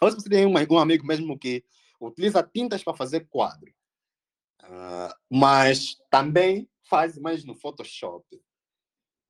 Ou 0.00 0.10
se 0.10 0.16
você 0.16 0.28
tem 0.28 0.46
um, 0.46 0.54
um 0.54 0.78
amigo 0.78 1.06
mesmo 1.06 1.38
que 1.38 1.64
utiliza 2.00 2.42
tintas 2.42 2.82
para 2.82 2.96
fazer 2.96 3.28
quadro, 3.28 3.72
uh, 4.64 5.14
mas 5.30 5.96
também 6.10 6.68
faz 6.84 7.16
mais 7.18 7.44
no 7.44 7.54
Photoshop. 7.54 8.24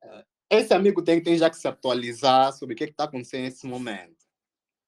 Uh, 0.03 0.25
esse 0.51 0.73
amigo 0.75 1.03
tem, 1.03 1.23
tem 1.23 1.37
já 1.37 1.49
que 1.49 1.57
se 1.57 1.69
atualizar 1.69 2.53
sobre 2.53 2.75
o 2.75 2.77
que 2.77 2.85
está 2.85 3.05
acontecendo 3.05 3.43
nesse 3.43 3.67
momento. 3.67 4.23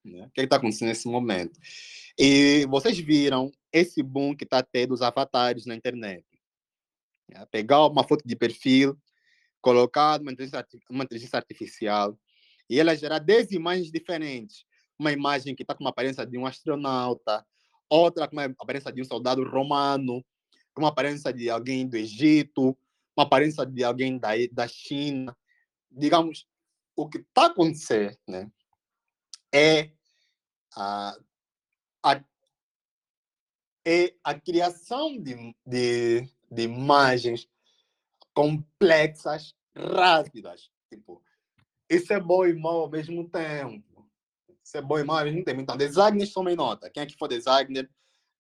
Né? 0.05 0.27
O 0.27 0.31
que 0.31 0.43
está 0.43 0.57
acontecendo 0.57 0.89
nesse 0.89 1.09
momento. 1.09 1.59
E 2.19 2.67
vocês 2.67 2.99
viram 2.99 3.51
esse 3.73 4.03
boom 4.03 4.37
que 4.37 4.45
está 4.45 4.63
tendo 4.63 4.91
dos 4.91 5.03
avatares 5.03 5.67
na 5.67 5.75
internet. 5.75 6.25
É, 7.31 7.45
pegar 7.47 7.87
uma 7.87 8.07
foto 8.07 8.23
de 8.27 8.37
perfil, 8.37 8.99
colocar 9.65 10.21
uma 10.21 10.31
inteligência, 10.31 10.67
uma 10.91 11.05
inteligência 11.05 11.39
artificial 11.39 12.19
e 12.69 12.79
ela 12.79 12.95
gerar 12.95 13.19
10 13.19 13.53
imagens 13.53 13.91
diferentes. 13.91 14.67
Uma 14.99 15.11
imagem 15.11 15.57
que 15.57 15.63
está 15.63 15.75
com 15.75 15.83
uma 15.83 15.89
aparência 15.89 16.27
de 16.27 16.37
um 16.37 16.45
astronauta, 16.45 17.45
outra 17.89 18.29
com 18.29 18.37
uma 18.37 18.45
aparência 18.45 18.93
de 18.93 19.01
um 19.01 19.05
soldado 19.07 19.43
romano, 19.43 20.23
uma 20.77 20.89
aparência 20.89 21.33
de 21.33 21.49
alguém 21.49 21.89
do 21.89 21.97
Egito, 21.97 22.77
uma 23.17 23.25
aparência 23.25 23.65
de 23.65 23.83
alguém 23.83 24.19
da, 24.19 24.33
da 24.53 24.69
China. 24.69 25.35
Digamos, 25.91 26.47
o 26.95 27.09
que 27.09 27.19
está 27.19 27.47
acontecendo 27.47 28.19
né, 28.29 28.51
é 29.51 29.91
a, 30.77 31.17
a, 32.03 32.25
é 33.87 34.15
a 34.23 34.39
criação 34.39 35.17
de, 35.17 35.57
de, 35.67 36.29
de 36.51 36.63
imagens 36.63 37.49
complexas, 38.35 39.55
rápidas. 39.75 40.71
Tipo, 40.91 41.23
isso 41.89 42.13
é 42.13 42.21
bom 42.21 42.45
e 42.45 42.53
mal 42.53 42.81
ao 42.81 42.91
mesmo 42.91 43.29
tempo. 43.29 44.07
Isso 44.63 44.77
é 44.77 44.83
bom 44.83 44.99
e 44.99 45.05
mal 45.05 45.19
ao 45.19 45.25
mesmo 45.25 45.45
tempo. 45.45 45.61
Então, 45.61 45.77
designers 45.77 46.33
tomem 46.33 46.57
nota. 46.57 46.91
Quem 46.91 47.03
é 47.03 47.07
que 47.07 47.17
for 47.17 47.29
designer, 47.29 47.91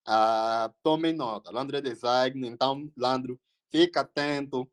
uh, 0.08 0.72
tomem 0.82 1.12
nota. 1.12 1.50
Landro 1.50 1.76
é 1.76 1.80
designer, 1.80 2.48
então, 2.48 2.90
Landro, 2.96 3.40
fica 3.70 4.00
atento, 4.00 4.70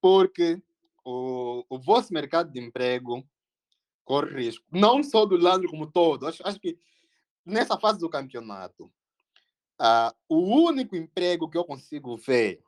porque 0.00 0.62
o, 1.04 1.64
o 1.68 1.78
vosso 1.78 2.12
mercado 2.12 2.52
de 2.52 2.60
emprego 2.60 3.26
corre 4.04 4.44
risco. 4.44 4.64
Não 4.70 5.02
só 5.02 5.24
do 5.24 5.36
Landro 5.36 5.68
como 5.68 5.90
todo. 5.90 6.26
Acho, 6.26 6.46
acho 6.46 6.60
que 6.60 6.78
nessa 7.44 7.78
fase 7.78 7.98
do 7.98 8.10
campeonato, 8.10 8.84
uh, 9.80 10.14
o 10.28 10.38
único 10.66 10.96
emprego 10.96 11.48
que 11.48 11.56
eu 11.56 11.64
consigo 11.64 12.16
ver 12.16 12.62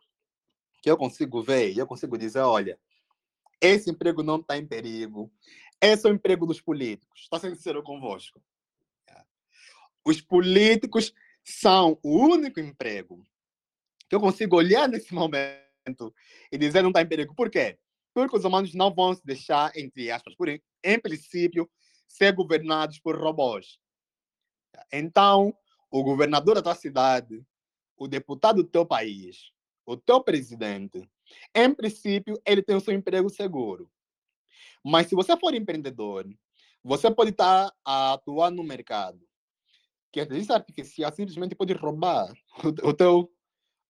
que 0.83 0.91
eu 0.91 0.97
consigo 0.97 1.41
ver 1.43 1.73
e 1.73 1.79
eu 1.79 1.87
consigo 1.87 2.19
dizer, 2.19 2.41
olha, 2.41 2.79
esse 3.61 3.89
emprego 3.89 4.23
não 4.25 4.37
está 4.37 4.59
em 4.59 4.67
perigo. 4.67 5.33
Esse 5.81 6.07
é 6.07 6.11
o 6.11 6.15
emprego 6.15 6.45
dos 6.45 6.61
políticos. 6.61 7.21
Estou 7.21 7.39
sendo 7.39 7.55
sincero 7.55 7.83
convosco. 7.83 8.43
Os 10.05 10.21
políticos 10.21 11.15
são 11.45 11.99
o 12.03 12.19
único 12.19 12.59
emprego 12.59 13.25
que 14.09 14.17
eu 14.17 14.21
consigo 14.21 14.57
olhar 14.57 14.89
nesse 14.89 15.15
momento 15.15 16.13
e 16.51 16.59
dizer 16.59 16.83
não 16.83 16.91
está 16.91 17.01
em 17.01 17.09
perigo. 17.09 17.35
Por 17.35 17.49
quê? 17.49 17.79
Porque 18.13 18.37
os 18.37 18.45
humanos 18.45 18.75
não 18.75 18.93
vão 18.93 19.15
se 19.15 19.25
deixar, 19.25 19.73
entre 19.77 20.11
aspas, 20.11 20.35
por, 20.35 20.49
em 20.49 21.01
princípio, 21.01 21.71
ser 22.09 22.33
governados 22.33 22.99
por 22.99 23.17
robôs. 23.17 23.79
Então, 24.93 25.57
o 25.91 26.03
governador 26.03 26.57
da 26.57 26.63
tua 26.63 26.75
cidade, 26.75 27.45
o 27.97 28.09
deputado 28.09 28.63
do 28.63 28.69
teu 28.69 28.85
país, 28.85 29.53
o 29.85 29.97
teu 29.97 30.23
presidente, 30.23 31.09
em 31.55 31.75
princípio, 31.75 32.41
ele 32.47 32.63
tem 32.63 32.77
o 32.77 32.81
seu 32.81 32.95
emprego 32.95 33.29
seguro. 33.29 33.91
Mas 34.85 35.07
se 35.07 35.15
você 35.15 35.37
for 35.37 35.55
empreendedor, 35.55 36.27
você 36.83 37.11
pode 37.11 37.31
estar 37.31 37.73
a 37.85 38.15
atuar 38.15 38.51
no 38.51 38.65
mercado, 38.65 39.21
que 40.13 40.21
a 40.21 40.25
inteligência 40.25 40.55
artificial 40.55 41.13
simplesmente 41.13 41.55
pode 41.55 41.73
roubar 41.73 42.33
o, 42.85 42.93
teu, 42.93 43.33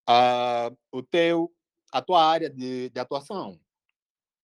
uh, 0.08 0.76
o 0.90 1.02
teu, 1.02 1.52
a 1.90 2.02
tua 2.02 2.24
área 2.24 2.50
de, 2.50 2.90
de 2.90 3.00
atuação. 3.00 3.58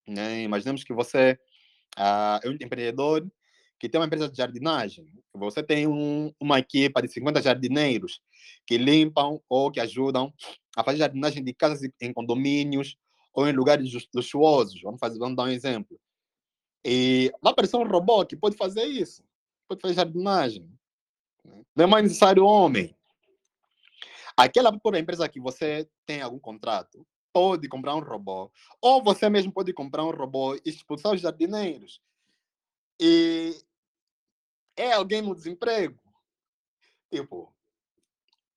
Né? 0.07 0.41
Imaginemos 0.41 0.83
que 0.83 0.93
você 0.93 1.39
uh, 1.97 2.39
é 2.43 2.49
um 2.49 2.53
empreendedor 2.53 3.29
que 3.79 3.87
tem 3.87 3.99
uma 3.99 4.07
empresa 4.07 4.29
de 4.29 4.37
jardinagem. 4.37 5.07
Você 5.33 5.63
tem 5.63 5.87
um, 5.87 6.33
uma 6.39 6.59
equipa 6.59 7.01
de 7.01 7.07
50 7.07 7.41
jardineiros 7.41 8.21
que 8.67 8.77
limpam 8.77 9.39
ou 9.47 9.71
que 9.71 9.79
ajudam 9.79 10.33
a 10.75 10.83
fazer 10.83 10.97
jardinagem 10.97 11.43
de 11.43 11.53
casas 11.53 11.89
em 12.01 12.13
condomínios 12.13 12.97
ou 13.33 13.47
em 13.47 13.53
lugares 13.53 13.89
luxuosos. 14.13 14.81
Vamos, 14.81 14.99
fazer, 14.99 15.17
vamos 15.17 15.37
dar 15.37 15.43
um 15.43 15.49
exemplo. 15.49 15.99
E 16.83 17.31
vai 17.41 17.53
aparecer 17.53 17.77
um 17.77 17.87
robô 17.87 18.25
que 18.25 18.35
pode 18.35 18.57
fazer 18.57 18.83
isso. 18.83 19.23
Pode 19.67 19.81
fazer 19.81 19.93
jardinagem. 19.93 20.69
Não 21.75 21.85
é 21.85 21.87
mais 21.87 22.03
necessário 22.03 22.45
homem. 22.45 22.95
Aquela 24.35 24.77
por 24.77 24.95
empresa 24.95 25.27
que 25.27 25.39
você 25.39 25.89
tem 26.05 26.21
algum 26.21 26.39
contrato 26.39 27.05
pode 27.31 27.67
comprar 27.69 27.95
um 27.95 27.99
robô. 27.99 28.51
Ou 28.81 29.03
você 29.03 29.29
mesmo 29.29 29.51
pode 29.51 29.71
comprar 29.73 30.03
um 30.03 30.11
robô 30.11 30.55
e 30.55 30.61
expulsar 30.65 31.13
os 31.13 31.21
jardineiros. 31.21 32.01
E 32.99 33.55
é 34.81 34.93
alguém 34.93 35.21
no 35.21 35.35
desemprego. 35.35 35.99
Tipo, 37.11 37.53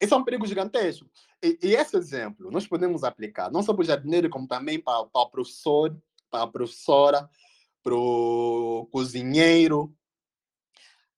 esse 0.01 0.13
é 0.13 0.17
um 0.17 0.25
perigo 0.25 0.47
gigantesco. 0.47 1.09
E, 1.43 1.59
e, 1.63 1.75
esse 1.75 1.97
exemplo 1.97 2.51
nós 2.51 2.67
podemos 2.67 3.03
aplicar 3.05 3.51
não 3.51 3.63
só 3.63 3.73
para 3.73 3.83
o 3.83 3.87
jardineiro, 3.87 4.31
como 4.31 4.47
também 4.47 4.81
para, 4.81 5.05
para 5.07 5.23
o 5.23 5.31
professor, 5.31 5.97
para 6.31 6.45
a 6.45 6.47
professora, 6.47 7.29
para 7.83 7.95
o 7.95 8.89
cozinheiro 8.91 9.95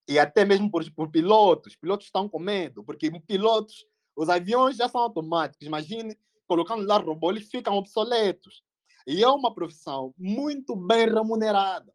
e 0.08 0.18
até 0.18 0.44
mesmo 0.44 0.70
por, 0.70 0.90
por 0.92 1.10
pilotos. 1.10 1.76
Pilotos 1.76 2.06
estão 2.06 2.28
com 2.28 2.38
medo, 2.38 2.84
porque 2.84 3.10
pilotos, 3.20 3.86
os 4.16 4.28
aviões 4.28 4.76
já 4.76 4.88
são 4.88 5.00
automáticos. 5.00 5.66
Imagine 5.66 6.18
colocando 6.46 6.86
lá 6.86 6.98
robô, 6.98 7.30
eles 7.30 7.48
ficam 7.48 7.74
obsoletos. 7.74 8.62
E 9.06 9.22
é 9.22 9.28
uma 9.28 9.54
profissão 9.54 10.14
muito 10.16 10.74
bem 10.76 11.06
remunerada. 11.06 11.92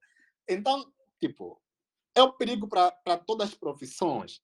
Então, 0.48 0.86
tipo, 1.20 1.60
é 2.20 2.24
um 2.24 2.32
perigo 2.32 2.68
para 2.68 3.18
todas 3.26 3.50
as 3.50 3.56
profissões. 3.56 4.42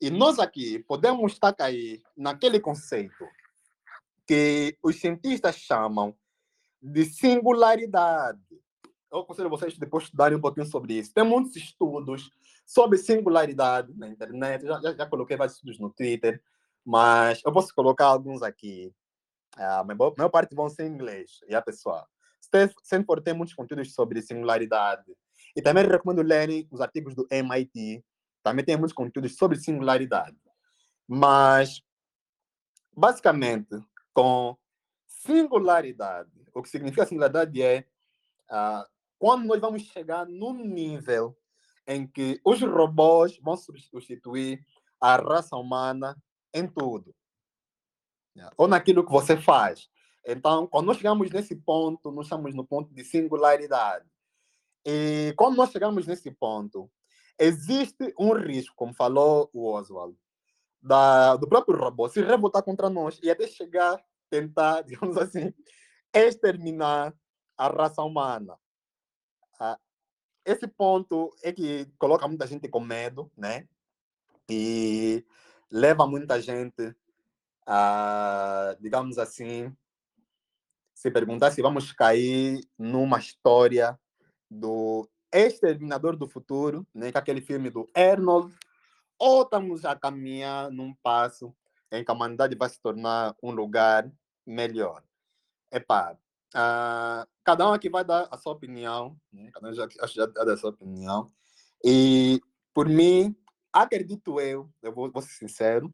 E 0.00 0.10
nós 0.10 0.38
aqui 0.38 0.78
podemos 0.80 1.32
estar 1.32 1.54
aí 1.60 2.02
naquele 2.16 2.60
conceito 2.60 3.24
que 4.26 4.76
os 4.82 5.00
cientistas 5.00 5.56
chamam 5.56 6.14
de 6.82 7.04
singularidade. 7.04 8.40
Eu 9.10 9.20
aconselho 9.20 9.48
vocês 9.48 9.78
depois 9.78 10.04
estudarem 10.04 10.36
um 10.36 10.40
pouquinho 10.40 10.66
sobre 10.66 10.94
isso. 10.94 11.12
Tem 11.14 11.24
muitos 11.24 11.54
estudos 11.56 12.30
sobre 12.66 12.98
singularidade 12.98 13.94
na 13.96 14.08
internet. 14.08 14.66
Já, 14.66 14.80
já, 14.80 14.94
já 14.94 15.06
coloquei 15.06 15.36
vários 15.36 15.56
estudos 15.56 15.78
no 15.78 15.90
Twitter, 15.90 16.42
mas 16.84 17.40
eu 17.44 17.52
posso 17.52 17.74
colocar 17.74 18.06
alguns 18.06 18.42
aqui. 18.42 18.92
A 19.56 19.84
maior 19.84 20.30
parte 20.30 20.54
vão 20.54 20.68
ser 20.68 20.86
em 20.86 20.92
inglês. 20.92 21.40
E 21.48 21.54
a 21.54 21.62
pessoa, 21.62 22.06
sempre 22.82 23.20
ter 23.22 23.32
muitos 23.32 23.54
conteúdos 23.54 23.94
sobre 23.94 24.20
singularidade. 24.20 25.04
E 25.56 25.62
também 25.62 25.86
recomendo 25.86 26.22
lerem 26.22 26.66
os 26.70 26.80
artigos 26.80 27.14
do 27.14 27.26
MIT, 27.30 28.04
também 28.42 28.64
tem 28.64 28.76
muitos 28.76 28.92
conteúdos 28.92 29.36
sobre 29.36 29.58
singularidade. 29.58 30.36
Mas, 31.06 31.82
basicamente, 32.94 33.76
com 34.12 34.56
singularidade, 35.06 36.30
o 36.52 36.62
que 36.62 36.68
significa 36.68 37.06
singularidade 37.06 37.62
é 37.62 37.86
uh, 38.50 38.84
quando 39.18 39.46
nós 39.46 39.60
vamos 39.60 39.82
chegar 39.82 40.26
num 40.26 40.54
nível 40.54 41.36
em 41.86 42.06
que 42.06 42.40
os 42.44 42.60
robôs 42.60 43.38
vão 43.38 43.56
substituir 43.56 44.64
a 45.00 45.16
raça 45.16 45.56
humana 45.56 46.16
em 46.52 46.66
tudo. 46.66 47.14
Ou 48.56 48.66
naquilo 48.66 49.04
que 49.04 49.12
você 49.12 49.36
faz. 49.36 49.88
Então, 50.26 50.66
quando 50.66 50.86
nós 50.86 50.96
chegamos 50.96 51.30
nesse 51.30 51.54
ponto, 51.54 52.10
nós 52.10 52.26
estamos 52.26 52.54
no 52.54 52.66
ponto 52.66 52.92
de 52.92 53.04
singularidade. 53.04 54.06
E 54.84 55.32
quando 55.36 55.56
nós 55.56 55.70
chegamos 55.70 56.06
nesse 56.06 56.30
ponto, 56.30 56.90
existe 57.38 58.14
um 58.18 58.32
risco, 58.34 58.74
como 58.76 58.92
falou 58.92 59.48
o 59.52 59.72
Oswald, 59.72 60.16
da, 60.80 61.36
do 61.36 61.48
próprio 61.48 61.78
robô 61.78 62.08
se 62.08 62.20
revoltar 62.20 62.62
contra 62.62 62.90
nós 62.90 63.18
e 63.22 63.30
até 63.30 63.46
chegar, 63.46 63.98
tentar, 64.28 64.82
digamos 64.84 65.16
assim, 65.16 65.52
exterminar 66.12 67.14
a 67.56 67.68
raça 67.68 68.02
humana. 68.02 68.58
Ah, 69.58 69.78
esse 70.44 70.66
ponto 70.66 71.34
é 71.42 71.52
que 71.52 71.90
coloca 71.98 72.28
muita 72.28 72.46
gente 72.46 72.68
com 72.68 72.80
medo, 72.80 73.30
né? 73.36 73.66
E 74.48 75.24
leva 75.70 76.06
muita 76.06 76.40
gente 76.40 76.94
a, 77.66 78.76
digamos 78.78 79.16
assim, 79.16 79.74
se 80.92 81.10
perguntar 81.10 81.50
se 81.50 81.62
vamos 81.62 81.92
cair 81.92 82.60
numa 82.78 83.18
história 83.18 83.98
do 84.50 85.08
Exterminador 85.32 86.16
do 86.16 86.28
Futuro, 86.28 86.86
né, 86.94 87.10
que 87.10 87.18
é 87.18 87.20
aquele 87.20 87.40
filme 87.40 87.70
do 87.70 87.88
Arnold, 87.94 88.54
ou 89.18 89.42
estamos 89.42 89.84
a 89.84 89.96
caminhar 89.96 90.70
num 90.70 90.94
passo 91.02 91.54
em 91.90 92.04
que 92.04 92.10
a 92.10 92.14
humanidade 92.14 92.56
vai 92.56 92.68
se 92.68 92.80
tornar 92.80 93.34
um 93.42 93.50
lugar 93.50 94.10
melhor. 94.46 95.02
Epá, 95.72 96.16
uh, 96.54 97.28
cada 97.42 97.68
um 97.68 97.72
aqui 97.72 97.88
vai 97.88 98.04
dar 98.04 98.28
a 98.30 98.36
sua 98.36 98.52
opinião, 98.52 99.16
né? 99.32 99.50
cada 99.52 99.68
um 99.68 99.74
já, 99.74 99.88
já 100.06 100.26
dá 100.26 100.52
a 100.52 100.56
sua 100.56 100.70
opinião, 100.70 101.32
e 101.84 102.40
por 102.72 102.88
mim, 102.88 103.36
acredito 103.72 104.40
eu, 104.40 104.70
eu 104.82 104.92
vou, 104.92 105.10
vou 105.10 105.22
ser 105.22 105.32
sincero, 105.32 105.92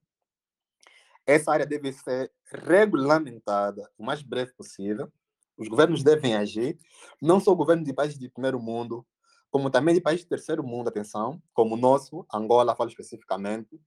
essa 1.27 1.53
área 1.53 1.67
deve 1.67 1.93
ser 1.93 2.33
regulamentada 2.45 3.89
o 3.97 4.05
mais 4.05 4.23
breve 4.23 4.53
possível. 4.55 5.13
Os 5.61 5.69
governos 5.69 6.03
devem 6.03 6.35
agir, 6.35 6.79
não 7.21 7.39
só 7.39 7.53
o 7.53 7.57
governo 7.57 7.85
de 7.85 7.93
países 7.93 8.19
de 8.19 8.31
primeiro 8.31 8.59
mundo, 8.59 9.07
como 9.51 9.69
também 9.69 9.95
de 9.95 10.01
países 10.01 10.25
de 10.25 10.31
terceiro 10.31 10.65
mundo, 10.65 10.89
atenção, 10.89 11.43
como 11.53 11.75
o 11.75 11.79
nosso, 11.79 12.25
Angola, 12.33 12.75
falo 12.75 12.89
especificamente. 12.89 13.79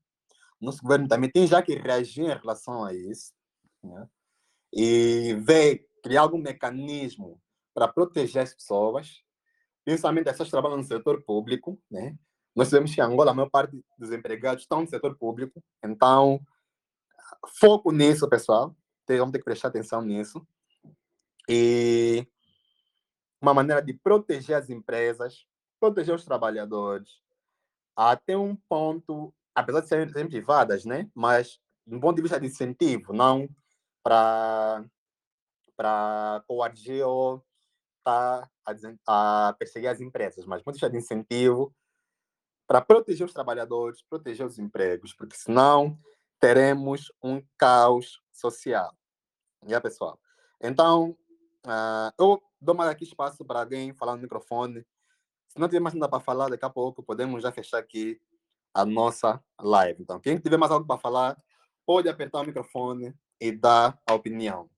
Nosso 0.61 0.83
governo 0.83 1.07
também 1.07 1.31
tem 1.31 1.47
já 1.47 1.63
que 1.63 1.73
reagir 1.73 2.25
em 2.25 2.37
relação 2.37 2.85
a 2.85 2.93
isso. 2.93 3.33
Né? 3.81 4.07
E 4.71 5.35
ver, 5.41 5.87
criar 6.03 6.21
algum 6.21 6.37
mecanismo 6.37 7.41
para 7.73 7.87
proteger 7.87 8.43
as 8.43 8.53
pessoas, 8.53 9.23
principalmente 9.83 10.29
essas 10.29 10.45
que 10.45 10.51
trabalham 10.51 10.77
no 10.77 10.83
setor 10.83 11.23
público. 11.23 11.81
Né? 11.89 12.15
Nós 12.55 12.67
sabemos 12.67 12.93
que 12.93 13.01
em 13.01 13.03
Angola 13.03 13.31
a 13.31 13.33
maior 13.33 13.49
parte 13.49 13.83
dos 13.97 14.11
empregados 14.11 14.61
estão 14.61 14.81
no 14.81 14.87
setor 14.87 15.17
público, 15.17 15.59
então 15.83 16.39
foco 17.59 17.91
nisso, 17.91 18.29
pessoal. 18.29 18.75
Vamos 19.07 19.31
ter 19.31 19.39
que 19.39 19.45
prestar 19.45 19.69
atenção 19.69 20.03
nisso. 20.03 20.45
E 21.49 22.27
uma 23.41 23.53
maneira 23.53 23.81
de 23.81 23.93
proteger 23.93 24.55
as 24.55 24.69
empresas, 24.69 25.45
proteger 25.79 26.15
os 26.15 26.23
trabalhadores, 26.23 27.21
até 27.95 28.37
um 28.37 28.55
ponto, 28.55 29.33
apesar 29.53 29.81
de 29.81 29.87
serem, 29.87 30.27
privadas, 30.27 30.85
né? 30.85 31.09
mas 31.13 31.59
do 31.85 31.99
ponto 31.99 32.15
de 32.15 32.21
vista 32.21 32.39
de 32.39 32.47
incentivo, 32.47 33.13
não 33.13 33.47
para 34.03 34.83
para 35.75 36.43
coagir 36.47 37.05
ou 37.05 37.43
tá 38.03 38.47
a, 38.65 39.47
a, 39.47 39.53
perseguir 39.53 39.89
as 39.89 39.99
empresas, 39.99 40.45
mas 40.45 40.61
ponto 40.61 40.77
de 40.77 40.97
incentivo 40.97 41.73
para 42.67 42.79
proteger 42.81 43.25
os 43.25 43.33
trabalhadores, 43.33 44.01
proteger 44.03 44.45
os 44.45 44.59
empregos, 44.59 45.13
porque 45.13 45.35
senão 45.35 45.97
teremos 46.39 47.11
um 47.21 47.41
caos 47.57 48.21
social. 48.31 48.95
Yeah, 49.63 49.81
pessoal? 49.81 50.19
Então, 50.61 51.17
uh, 51.65 52.13
eu 52.17 52.41
dou 52.61 52.75
mais 52.75 52.89
aqui 52.89 53.03
espaço 53.03 53.43
para 53.45 53.59
alguém 53.59 53.93
falar 53.93 54.15
no 54.15 54.21
microfone. 54.21 54.85
Se 55.47 55.59
não 55.59 55.67
tiver 55.67 55.79
mais 55.79 55.93
nada 55.93 56.09
para 56.09 56.19
falar, 56.19 56.49
daqui 56.49 56.65
a 56.65 56.69
pouco 56.69 57.03
podemos 57.03 57.43
já 57.43 57.51
fechar 57.51 57.77
aqui 57.77 58.19
a 58.73 58.85
nossa 58.85 59.43
live. 59.61 60.01
Então, 60.01 60.19
quem 60.19 60.37
tiver 60.37 60.57
mais 60.57 60.71
algo 60.71 60.85
para 60.85 60.99
falar, 60.99 61.37
pode 61.85 62.09
apertar 62.09 62.41
o 62.41 62.45
microfone 62.45 63.13
e 63.39 63.51
dar 63.51 63.99
a 64.07 64.13
opinião. 64.13 64.69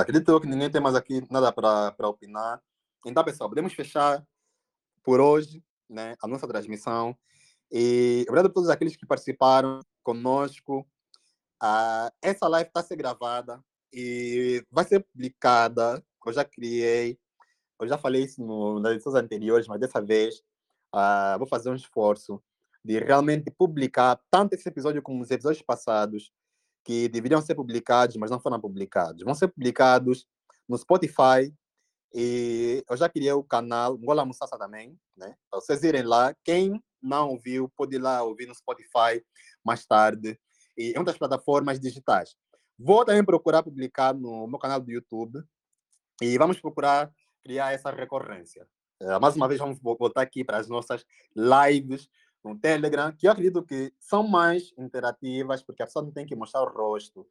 Acredito 0.00 0.40
que 0.40 0.46
ninguém 0.46 0.70
tem 0.70 0.80
mais 0.80 0.94
aqui 0.94 1.26
nada 1.30 1.52
para 1.52 2.08
opinar. 2.08 2.62
Então, 3.06 3.24
pessoal, 3.24 3.48
podemos 3.48 3.72
fechar 3.72 4.24
por 5.02 5.20
hoje 5.20 5.62
né, 5.88 6.16
a 6.22 6.26
nossa 6.26 6.48
transmissão. 6.48 7.16
E 7.70 8.24
obrigado 8.28 8.46
a 8.46 8.52
todos 8.52 8.70
aqueles 8.70 8.96
que 8.96 9.06
participaram 9.06 9.80
conosco. 10.02 10.86
Uh, 11.62 12.10
essa 12.22 12.48
live 12.48 12.68
está 12.68 12.80
a 12.80 12.84
ser 12.84 12.96
gravada 12.96 13.62
e 13.92 14.64
vai 14.70 14.84
ser 14.84 15.00
publicada. 15.00 16.02
Eu 16.26 16.32
já 16.32 16.44
criei, 16.44 17.18
eu 17.80 17.86
já 17.86 17.98
falei 17.98 18.24
isso 18.24 18.42
no, 18.42 18.80
nas 18.80 18.92
edições 18.92 19.14
anteriores, 19.14 19.66
mas 19.66 19.78
dessa 19.78 20.00
vez 20.00 20.38
uh, 20.94 21.38
vou 21.38 21.46
fazer 21.46 21.70
um 21.70 21.74
esforço 21.74 22.42
de 22.84 22.98
realmente 22.98 23.50
publicar 23.50 24.20
tanto 24.30 24.54
esse 24.54 24.68
episódio 24.68 25.02
como 25.02 25.22
os 25.22 25.30
episódios 25.30 25.62
passados 25.62 26.32
que 26.84 27.08
deveriam 27.08 27.40
ser 27.40 27.54
publicados, 27.54 28.16
mas 28.16 28.30
não 28.30 28.38
foram 28.38 28.60
publicados. 28.60 29.22
Vão 29.24 29.34
ser 29.34 29.48
publicados 29.48 30.26
no 30.68 30.76
Spotify 30.76 31.52
e 32.14 32.84
eu 32.88 32.96
já 32.96 33.08
criei 33.08 33.32
o 33.32 33.42
canal 33.42 33.98
Ngola 33.98 34.24
Mussassa 34.24 34.56
também, 34.58 34.96
né? 35.16 35.34
Para 35.50 35.60
vocês 35.60 35.82
irem 35.82 36.02
lá. 36.02 36.34
Quem 36.44 36.80
não 37.02 37.30
ouviu, 37.30 37.68
pode 37.76 37.96
ir 37.96 37.98
lá 37.98 38.22
ouvir 38.22 38.46
no 38.46 38.54
Spotify 38.54 39.24
mais 39.64 39.84
tarde 39.84 40.38
e 40.76 40.92
em 40.92 40.98
outras 40.98 41.18
plataformas 41.18 41.80
digitais. 41.80 42.36
Vou 42.78 43.04
também 43.04 43.24
procurar 43.24 43.62
publicar 43.62 44.14
no 44.14 44.46
meu 44.46 44.58
canal 44.58 44.80
do 44.80 44.90
YouTube 44.90 45.42
e 46.20 46.38
vamos 46.38 46.60
procurar 46.60 47.12
criar 47.42 47.72
essa 47.72 47.90
recorrência. 47.90 48.66
Eh, 49.00 49.18
mais 49.18 49.36
uma 49.36 49.48
vez, 49.48 49.60
vamos 49.60 49.78
voltar 49.80 50.22
aqui 50.22 50.44
para 50.44 50.58
as 50.58 50.68
nossas 50.68 51.04
lives 51.36 52.08
no 52.44 52.58
Telegram, 52.58 53.10
que 53.12 53.26
eu 53.26 53.32
acredito 53.32 53.62
que 53.62 53.92
são 53.98 54.22
mais 54.22 54.72
interativas, 54.76 55.62
porque 55.62 55.82
a 55.82 55.86
pessoa 55.86 56.04
não 56.04 56.12
tem 56.12 56.26
que 56.26 56.36
mostrar 56.36 56.62
o 56.62 56.68
rosto, 56.68 57.26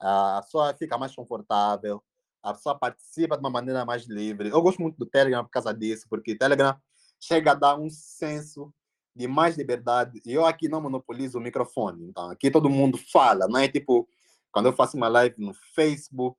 a 0.00 0.40
pessoa 0.42 0.74
fica 0.74 0.96
mais 0.96 1.14
confortável, 1.14 2.02
a 2.42 2.52
pessoa 2.54 2.78
participa 2.78 3.36
de 3.36 3.40
uma 3.40 3.50
maneira 3.50 3.84
mais 3.84 4.04
livre. 4.04 4.48
Eu 4.50 4.62
gosto 4.62 4.80
muito 4.80 4.96
do 4.96 5.06
Telegram 5.06 5.44
por 5.44 5.50
causa 5.50 5.72
disso, 5.72 6.06
porque 6.08 6.32
o 6.32 6.38
Telegram 6.38 6.76
chega 7.20 7.52
a 7.52 7.54
dar 7.54 7.78
um 7.78 7.88
senso 7.90 8.72
de 9.14 9.28
mais 9.28 9.56
liberdade. 9.56 10.20
E 10.24 10.32
eu 10.32 10.44
aqui 10.44 10.68
não 10.68 10.80
monopolizo 10.80 11.38
o 11.38 11.40
microfone, 11.40 12.04
então 12.04 12.30
aqui 12.30 12.50
todo 12.50 12.68
mundo 12.68 12.98
fala, 13.12 13.46
não 13.46 13.60
é 13.60 13.68
tipo 13.68 14.08
quando 14.50 14.66
eu 14.66 14.72
faço 14.72 14.96
uma 14.96 15.08
live 15.08 15.34
no 15.38 15.52
Facebook 15.74 16.36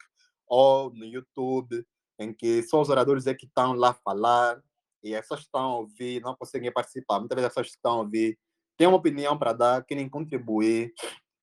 ou 0.47 0.89
no 0.93 1.03
YouTube, 1.03 1.85
em 2.17 2.33
que 2.33 2.63
só 2.63 2.81
os 2.81 2.89
oradores 2.89 3.27
é 3.27 3.33
que 3.33 3.45
estão 3.45 3.73
lá 3.73 3.93
falar, 3.93 4.63
e 5.05 5.15
as 5.15 5.21
pessoas 5.21 5.41
estão 5.41 5.61
a 5.61 5.77
ouvir, 5.77 6.19
não 6.21 6.35
conseguem 6.35 6.73
participar. 6.73 7.19
Muitas 7.19 7.35
vezes 7.35 7.45
as 7.45 7.53
pessoas 7.53 7.67
estão 7.67 7.91
a 7.91 8.01
ouvir, 8.01 8.39
têm 8.75 8.87
uma 8.87 8.97
opinião 8.97 9.37
para 9.37 9.53
dar, 9.53 9.85
querem 9.85 10.09
contribuir 10.09 10.91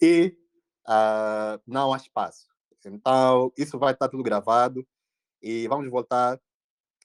e 0.01 0.37
uh, 0.89 1.63
não 1.65 1.95
há 1.95 1.97
espaço. 1.97 2.49
Então, 2.85 3.53
isso 3.57 3.79
vai 3.79 3.93
estar 3.93 4.09
tudo 4.09 4.25
gravado 4.25 4.85
e 5.41 5.69
vamos 5.69 5.89
voltar 5.89 6.41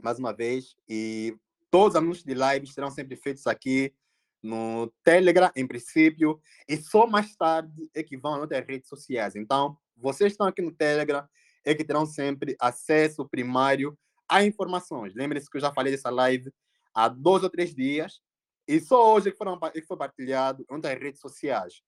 mais 0.01 0.17
uma 0.17 0.33
vez. 0.33 0.75
E 0.89 1.37
todos 1.69 1.89
os 1.89 1.95
anúncios 1.95 2.25
de 2.25 2.33
lives 2.33 2.73
serão 2.73 2.89
sempre 2.89 3.15
feitos 3.15 3.45
aqui 3.45 3.93
no 4.41 4.91
Telegram, 5.03 5.51
em 5.55 5.67
princípio, 5.67 6.41
e 6.67 6.77
só 6.77 7.05
mais 7.05 7.35
tarde 7.35 7.87
é 7.93 8.01
que 8.01 8.17
vão 8.17 8.33
a 8.33 8.39
outras 8.39 8.65
redes 8.65 8.89
sociais. 8.89 9.35
Então, 9.35 9.77
vocês 9.95 10.33
estão 10.33 10.47
aqui 10.47 10.61
no 10.63 10.71
Telegram, 10.71 11.27
é 11.63 11.75
que 11.75 11.83
terão 11.83 12.05
sempre 12.05 12.55
acesso 12.59 13.27
primário 13.29 13.95
há 14.27 14.43
informações. 14.43 15.13
Lembre-se 15.15 15.49
que 15.49 15.57
eu 15.57 15.61
já 15.61 15.71
falei 15.71 15.91
dessa 15.91 16.09
live 16.09 16.51
há 16.93 17.07
dois 17.07 17.43
ou 17.43 17.49
três 17.49 17.73
dias 17.73 18.21
e 18.67 18.79
só 18.79 19.13
hoje 19.13 19.31
que, 19.31 19.37
foram, 19.37 19.59
que 19.59 19.81
foi 19.81 19.97
partilhado 19.97 20.65
em 20.69 20.73
outras 20.73 20.99
redes 20.99 21.21
sociais. 21.21 21.81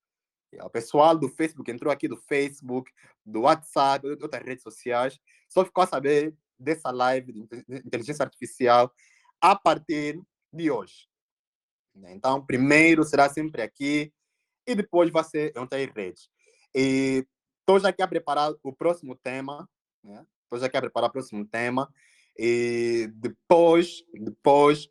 O 0.64 0.70
pessoal 0.70 1.16
do 1.16 1.30
Facebook 1.30 1.70
entrou 1.70 1.92
aqui 1.92 2.08
do 2.08 2.18
Facebook, 2.18 2.92
do 3.26 3.42
WhatsApp, 3.42 4.16
de 4.16 4.24
outras 4.24 4.44
redes 4.44 4.64
sociais, 4.64 5.20
só 5.48 5.64
ficou 5.64 5.84
a 5.84 5.88
saber 5.88 6.36
dessa 6.58 6.92
live 6.92 7.32
de 7.32 7.40
inteligência 7.86 8.24
artificial 8.24 8.92
a 9.40 9.56
partir 9.56 10.20
de 10.52 10.72
hoje. 10.72 11.08
Então, 11.96 12.44
primeiro 12.46 13.04
será 13.04 13.30
sempre 13.30 13.62
aqui 13.62 14.12
e 14.66 14.74
depois 14.74 15.12
vai 15.12 15.24
ser 15.24 15.54
em 15.56 15.60
outras 15.60 15.86
redes. 15.94 16.30
E 16.74 17.26
estou 17.60 17.80
já 17.80 17.90
aqui 17.90 18.02
a 18.02 18.08
preparar 18.08 18.52
o 18.64 18.74
próximo 18.74 19.16
tema, 19.16 19.70
né? 20.04 20.26
Estou 20.44 20.60
já 20.60 20.66
aqui 20.68 20.78
a 20.78 20.82
preparar 20.82 21.10
o 21.10 21.14
próximo 21.14 21.46
tema. 21.46 21.92
E 22.42 23.12
depois, 23.16 24.02
depois, 24.14 24.88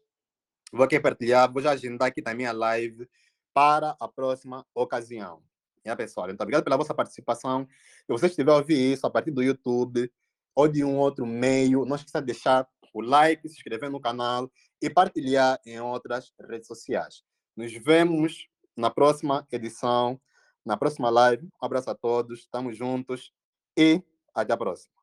vou 0.70 0.84
aqui 0.84 1.00
partilhar, 1.00 1.50
vou 1.50 1.62
já 1.62 1.70
agendar 1.70 2.08
aqui 2.08 2.20
na 2.20 2.34
minha 2.34 2.52
live 2.52 3.08
para 3.54 3.96
a 3.98 4.06
próxima 4.06 4.66
ocasião. 4.74 5.42
É, 5.82 5.96
pessoal, 5.96 6.26
muito 6.26 6.42
obrigado 6.42 6.62
pela 6.62 6.76
vossa 6.76 6.92
participação. 6.92 7.66
Se 8.00 8.06
você 8.06 8.26
estiver 8.26 8.52
a 8.52 8.56
ouvir 8.56 8.92
isso 8.92 9.06
a 9.06 9.10
partir 9.10 9.30
do 9.30 9.42
YouTube 9.42 10.12
ou 10.54 10.68
de 10.68 10.84
um 10.84 10.98
outro 10.98 11.24
meio, 11.24 11.86
não 11.86 11.96
esqueça 11.96 12.20
de 12.20 12.26
deixar 12.26 12.68
o 12.92 13.00
like, 13.00 13.48
se 13.48 13.56
inscrever 13.56 13.90
no 13.90 13.98
canal 13.98 14.50
e 14.82 14.90
partilhar 14.90 15.58
em 15.64 15.80
outras 15.80 16.30
redes 16.50 16.66
sociais. 16.66 17.22
Nos 17.56 17.72
vemos 17.72 18.46
na 18.76 18.90
próxima 18.90 19.48
edição, 19.50 20.20
na 20.66 20.76
próxima 20.76 21.08
live. 21.08 21.46
Um 21.62 21.64
abraço 21.64 21.88
a 21.88 21.94
todos, 21.94 22.40
estamos 22.40 22.76
juntos 22.76 23.32
e 23.74 24.02
até 24.34 24.52
a 24.52 24.56
próxima. 24.58 24.97